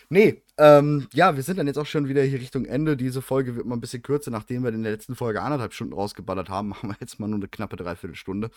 Nee, 0.09 0.41
ähm, 0.57 1.07
ja, 1.13 1.35
wir 1.35 1.43
sind 1.43 1.57
dann 1.57 1.67
jetzt 1.67 1.77
auch 1.77 1.85
schon 1.85 2.09
wieder 2.09 2.21
hier 2.23 2.39
Richtung 2.39 2.65
Ende. 2.65 2.97
Diese 2.97 3.21
Folge 3.21 3.55
wird 3.55 3.65
mal 3.65 3.75
ein 3.75 3.81
bisschen 3.81 4.01
kürzer, 4.01 4.29
nachdem 4.29 4.63
wir 4.63 4.73
in 4.73 4.83
der 4.83 4.91
letzten 4.91 5.15
Folge 5.15 5.41
anderthalb 5.41 5.73
Stunden 5.73 5.93
rausgeballert 5.93 6.49
haben, 6.49 6.67
machen 6.69 6.89
wir 6.89 6.97
jetzt 6.99 7.19
mal 7.19 7.27
nur 7.27 7.39
eine 7.39 7.47
knappe 7.47 7.77
Dreiviertelstunde. 7.77 8.49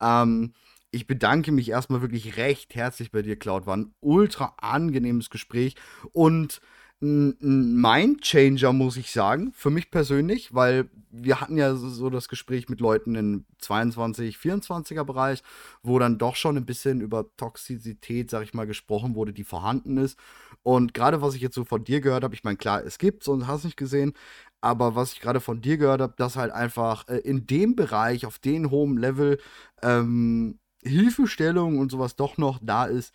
Ähm, 0.00 0.52
ich 0.90 1.06
bedanke 1.06 1.52
mich 1.52 1.70
erstmal 1.70 2.02
wirklich 2.02 2.36
recht 2.36 2.74
herzlich 2.74 3.10
bei 3.10 3.22
dir, 3.22 3.36
Cloud. 3.36 3.66
War 3.66 3.76
ein 3.76 3.94
ultra 4.00 4.54
angenehmes 4.58 5.30
Gespräch 5.30 5.76
und 6.12 6.60
ein 7.02 7.74
Mindchanger, 7.74 8.72
muss 8.72 8.96
ich 8.96 9.10
sagen, 9.10 9.52
für 9.52 9.68
mich 9.68 9.90
persönlich, 9.90 10.54
weil 10.54 10.88
wir 11.10 11.42
hatten 11.42 11.58
ja 11.58 11.74
so 11.74 12.08
das 12.08 12.28
Gespräch 12.28 12.70
mit 12.70 12.80
Leuten 12.80 13.14
im 13.16 13.44
22, 13.58 14.36
24er 14.36 15.04
Bereich, 15.04 15.42
wo 15.82 15.98
dann 15.98 16.16
doch 16.16 16.36
schon 16.36 16.56
ein 16.56 16.64
bisschen 16.64 17.02
über 17.02 17.26
Toxizität, 17.36 18.30
sag 18.30 18.44
ich 18.44 18.54
mal, 18.54 18.66
gesprochen 18.66 19.14
wurde, 19.14 19.34
die 19.34 19.44
vorhanden 19.44 19.98
ist. 19.98 20.18
Und 20.62 20.94
gerade 20.94 21.20
was 21.20 21.34
ich 21.34 21.42
jetzt 21.42 21.54
so 21.54 21.66
von 21.66 21.84
dir 21.84 22.00
gehört 22.00 22.24
habe, 22.24 22.34
ich 22.34 22.44
meine, 22.44 22.56
klar, 22.56 22.82
es 22.82 22.96
gibt's 22.96 23.28
und 23.28 23.46
hast 23.46 23.64
nicht 23.64 23.76
gesehen, 23.76 24.14
aber 24.62 24.94
was 24.94 25.12
ich 25.12 25.20
gerade 25.20 25.40
von 25.40 25.60
dir 25.60 25.76
gehört 25.76 26.00
habe, 26.00 26.14
dass 26.16 26.36
halt 26.36 26.50
einfach 26.50 27.06
äh, 27.08 27.18
in 27.18 27.46
dem 27.46 27.76
Bereich, 27.76 28.24
auf 28.24 28.38
den 28.38 28.70
hohen 28.70 28.96
Level, 28.96 29.38
ähm, 29.82 30.58
Hilfestellung 30.86 31.78
und 31.78 31.90
sowas 31.90 32.16
doch 32.16 32.38
noch 32.38 32.58
da 32.62 32.86
ist. 32.86 33.14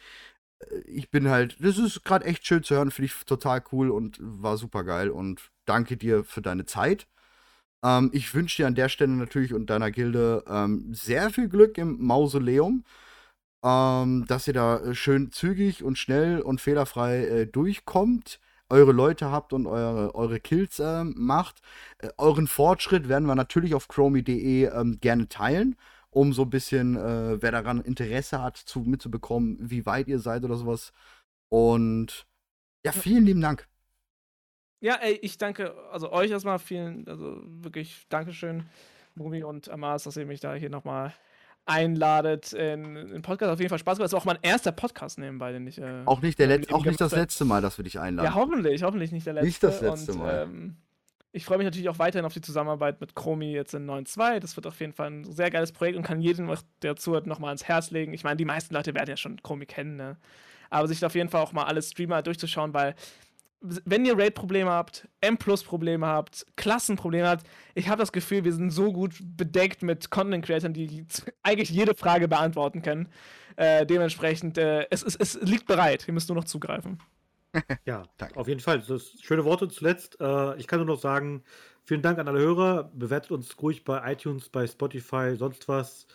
Äh, 0.59 0.79
ich 0.87 1.09
bin 1.11 1.29
halt, 1.29 1.57
das 1.59 1.77
ist 1.77 2.03
gerade 2.03 2.25
echt 2.25 2.45
schön 2.45 2.63
zu 2.63 2.75
hören, 2.75 2.91
finde 2.91 3.07
ich 3.07 3.25
total 3.25 3.63
cool 3.71 3.91
und 3.91 4.17
war 4.21 4.57
super 4.57 4.83
geil 4.83 5.09
und 5.09 5.51
danke 5.65 5.97
dir 5.97 6.23
für 6.23 6.41
deine 6.41 6.65
Zeit. 6.65 7.07
Ähm, 7.83 8.09
ich 8.13 8.33
wünsche 8.33 8.63
dir 8.63 8.67
an 8.67 8.75
der 8.75 8.89
Stelle 8.89 9.13
natürlich 9.13 9.53
und 9.53 9.69
deiner 9.69 9.91
Gilde 9.91 10.43
ähm, 10.47 10.93
sehr 10.93 11.29
viel 11.31 11.49
Glück 11.49 11.77
im 11.77 12.05
Mausoleum, 12.05 12.83
ähm, 13.63 14.25
dass 14.27 14.47
ihr 14.47 14.53
da 14.53 14.79
äh, 14.79 14.95
schön 14.95 15.31
zügig 15.31 15.83
und 15.83 15.97
schnell 15.97 16.41
und 16.41 16.61
fehlerfrei 16.61 17.25
äh, 17.25 17.47
durchkommt 17.47 18.39
eure 18.71 18.93
Leute 18.93 19.31
habt 19.31 19.53
und 19.53 19.67
eure, 19.67 20.15
eure 20.15 20.39
Kills 20.39 20.79
äh, 20.79 21.03
macht. 21.03 21.61
Äh, 21.99 22.09
euren 22.17 22.47
Fortschritt 22.47 23.09
werden 23.09 23.27
wir 23.27 23.35
natürlich 23.35 23.75
auf 23.75 23.87
chromie.de 23.87 24.65
ähm, 24.65 24.99
gerne 25.01 25.27
teilen 25.27 25.75
um 26.11 26.33
so 26.33 26.43
ein 26.43 26.49
bisschen, 26.49 26.95
äh, 26.95 27.41
wer 27.41 27.51
daran 27.51 27.81
Interesse 27.81 28.41
hat, 28.41 28.57
zu, 28.57 28.81
mitzubekommen, 28.81 29.57
wie 29.59 29.85
weit 29.85 30.07
ihr 30.07 30.19
seid 30.19 30.43
oder 30.43 30.55
sowas. 30.55 30.91
Und 31.49 32.27
ja, 32.85 32.91
vielen 32.91 33.25
lieben 33.25 33.41
Dank. 33.41 33.67
Ja, 34.81 34.95
ey, 34.95 35.13
ich 35.21 35.37
danke, 35.37 35.73
also 35.91 36.11
euch 36.11 36.31
erstmal 36.31 36.59
vielen, 36.59 37.07
also 37.07 37.41
wirklich 37.45 38.07
Dankeschön, 38.09 38.65
Mumi 39.15 39.43
und 39.43 39.69
Amas, 39.69 40.03
dass 40.03 40.17
ihr 40.17 40.25
mich 40.25 40.39
da 40.39 40.53
hier 40.53 40.69
nochmal 40.69 41.13
einladet 41.65 42.53
in 42.53 42.95
den 42.95 43.21
Podcast. 43.21 43.51
Auf 43.51 43.59
jeden 43.59 43.69
Fall 43.69 43.79
Spaß 43.79 43.97
gemacht. 43.97 44.11
Das 44.11 44.17
ist 44.17 44.21
auch 44.21 44.25
mein 44.25 44.39
erster 44.41 44.71
Podcast 44.71 45.19
nebenbei, 45.19 45.51
den 45.51 45.67
ich. 45.67 45.79
Äh, 45.79 46.01
auch 46.05 46.21
nicht, 46.21 46.39
der 46.39 46.47
Letz 46.47 46.71
auch 46.71 46.85
nicht 46.85 46.99
das 46.99 47.11
letzte 47.11 47.45
Mal, 47.45 47.61
dass 47.61 47.77
wir 47.77 47.83
dich 47.83 47.99
einladen. 47.99 48.25
Ja, 48.25 48.35
hoffentlich, 48.35 48.83
hoffentlich 48.83 49.11
nicht 49.11 49.27
der 49.27 49.33
letzte. 49.33 49.47
Nicht 49.47 49.63
das 49.63 49.81
letzte 49.81 50.13
und, 50.13 50.19
Mal. 50.19 50.43
Ähm, 50.43 50.75
ich 51.33 51.45
freue 51.45 51.57
mich 51.57 51.65
natürlich 51.65 51.89
auch 51.89 51.99
weiterhin 51.99 52.25
auf 52.25 52.33
die 52.33 52.41
Zusammenarbeit 52.41 52.99
mit 52.99 53.15
Chromie 53.15 53.53
jetzt 53.53 53.73
in 53.73 53.89
9.2. 53.89 54.39
Das 54.39 54.55
wird 54.57 54.67
auf 54.67 54.79
jeden 54.79 54.93
Fall 54.93 55.11
ein 55.11 55.23
sehr 55.23 55.49
geiles 55.49 55.71
Projekt 55.71 55.97
und 55.97 56.03
kann 56.03 56.21
jedem, 56.21 56.53
der 56.81 56.95
zuhört, 56.97 57.25
nochmal 57.25 57.49
ans 57.49 57.63
Herz 57.63 57.91
legen. 57.91 58.13
Ich 58.13 58.23
meine, 58.23 58.37
die 58.37 58.45
meisten 58.45 58.73
Leute 58.73 58.93
werden 58.93 59.09
ja 59.09 59.17
schon 59.17 59.41
Chromie 59.41 59.65
kennen, 59.65 59.95
ne? 59.95 60.17
Aber 60.69 60.87
sich 60.87 61.03
auf 61.03 61.15
jeden 61.15 61.29
Fall 61.29 61.41
auch 61.41 61.51
mal 61.51 61.65
alle 61.65 61.81
Streamer 61.81 62.21
durchzuschauen, 62.21 62.73
weil 62.73 62.95
wenn 63.61 64.05
ihr 64.05 64.17
Raid-Probleme 64.17 64.69
habt, 64.69 65.07
M-Plus-Probleme 65.21 66.05
habt, 66.07 66.45
Klassenprobleme 66.55 67.27
habt, 67.27 67.45
ich 67.75 67.89
habe 67.89 67.99
das 67.99 68.11
Gefühl, 68.11 68.43
wir 68.43 68.53
sind 68.53 68.71
so 68.71 68.91
gut 68.91 69.19
bedeckt 69.21 69.83
mit 69.83 70.09
Content-Creatern, 70.09 70.73
die 70.73 71.05
eigentlich 71.43 71.69
jede 71.69 71.93
Frage 71.93 72.27
beantworten 72.27 72.81
können. 72.81 73.09
Äh, 73.57 73.85
dementsprechend, 73.85 74.57
äh, 74.57 74.87
es, 74.89 75.03
es, 75.03 75.15
es 75.15 75.39
liegt 75.41 75.67
bereit. 75.67 76.07
Ihr 76.07 76.13
müsst 76.13 76.29
nur 76.29 76.37
noch 76.37 76.45
zugreifen. 76.45 76.99
Ja, 77.85 78.03
Danke. 78.17 78.37
auf 78.37 78.47
jeden 78.47 78.59
Fall. 78.59 78.79
Das 78.79 78.89
ist 78.89 79.23
schöne 79.23 79.45
Worte 79.45 79.67
zuletzt. 79.67 80.19
Äh, 80.19 80.57
ich 80.57 80.67
kann 80.67 80.79
nur 80.79 80.87
noch 80.87 80.99
sagen, 80.99 81.43
vielen 81.83 82.01
Dank 82.01 82.19
an 82.19 82.27
alle 82.27 82.39
Hörer. 82.39 82.91
Bewertet 82.93 83.31
uns 83.31 83.61
ruhig 83.61 83.83
bei 83.83 84.11
iTunes, 84.11 84.49
bei 84.49 84.67
Spotify, 84.67 85.35
sonst 85.35 85.67
was. 85.67 86.07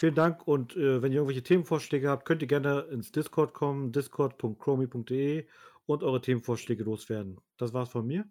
Vielen 0.00 0.14
Dank 0.14 0.46
und 0.46 0.76
äh, 0.76 1.02
wenn 1.02 1.10
ihr 1.10 1.18
irgendwelche 1.18 1.42
Themenvorschläge 1.42 2.08
habt, 2.08 2.24
könnt 2.24 2.40
ihr 2.40 2.48
gerne 2.48 2.82
ins 2.90 3.10
Discord 3.10 3.52
kommen, 3.52 3.90
discord.chromie.de 3.90 5.46
und 5.86 6.02
eure 6.04 6.20
Themenvorschläge 6.20 6.84
loswerden. 6.84 7.40
Das 7.56 7.72
war's 7.72 7.90
von 7.90 8.06
mir. 8.06 8.24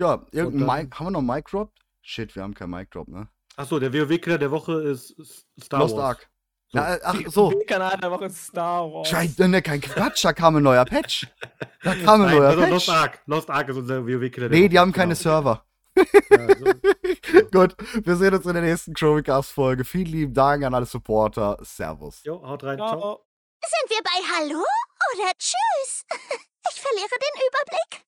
Ja, 0.00 0.24
irgendein 0.30 0.84
Mic, 0.84 0.94
haben 0.98 1.06
wir 1.06 1.10
noch 1.10 1.22
Mic 1.22 1.50
Drop? 1.50 1.72
Shit, 2.00 2.36
wir 2.36 2.44
haben 2.44 2.54
keinen 2.54 2.70
Mic 2.70 2.90
Drop, 2.90 3.08
ne? 3.08 3.28
Achso, 3.56 3.78
der 3.78 3.92
WoW-Killer 3.92 4.38
der 4.38 4.50
Woche 4.50 4.82
ist 4.82 5.16
Star 5.60 5.80
Lost 5.80 5.96
Wars. 5.96 6.04
Ark. 6.04 6.30
So. 6.74 6.80
Ja, 6.80 6.98
ach 7.04 7.16
so. 7.28 7.62
Kanal 7.68 7.96
der 7.98 8.10
Woche 8.10 8.24
ist 8.24 8.46
Star 8.46 8.92
Wars. 8.92 9.08
Scheiße, 9.08 9.46
ne, 9.48 9.62
kein 9.62 9.80
Quatsch, 9.80 10.24
da 10.24 10.32
kam 10.32 10.56
ein 10.56 10.62
neuer 10.64 10.84
Patch. 10.84 11.26
Da 11.84 11.94
kam 12.04 12.22
ein 12.22 12.26
Nein, 12.26 12.36
neuer 12.36 12.48
also 12.48 12.60
Patch. 12.62 12.72
Lost 12.72 12.88
Ark. 12.90 13.22
Lost 13.26 13.50
Ark 13.50 13.68
ist 13.68 13.76
unser 13.76 14.04
WoW-Killer. 14.04 14.48
Nee, 14.48 14.68
die 14.68 14.78
haben 14.78 14.92
keine 14.92 15.14
genau. 15.14 15.22
Server. 15.22 15.64
Ja, 15.96 16.48
so. 16.56 17.44
Gut, 17.52 17.76
wir 18.04 18.16
sehen 18.16 18.34
uns 18.34 18.44
in 18.46 18.54
der 18.54 18.62
nächsten 18.62 18.92
Chromicast-Folge. 18.94 19.84
Vielen 19.84 20.06
lieben 20.06 20.34
Dank 20.34 20.64
an 20.64 20.74
alle 20.74 20.86
Supporter. 20.86 21.58
Servus. 21.62 22.24
Jo, 22.24 22.42
haut 22.44 22.64
rein. 22.64 22.78
Ciao. 22.78 23.00
Ciao. 23.00 23.26
Sind 23.62 23.90
wir 23.90 24.02
bei 24.02 24.36
Hallo 24.36 24.64
oder 25.14 25.30
Tschüss? 25.38 26.04
Ich 26.66 26.80
verliere 26.80 27.08
den 27.10 28.04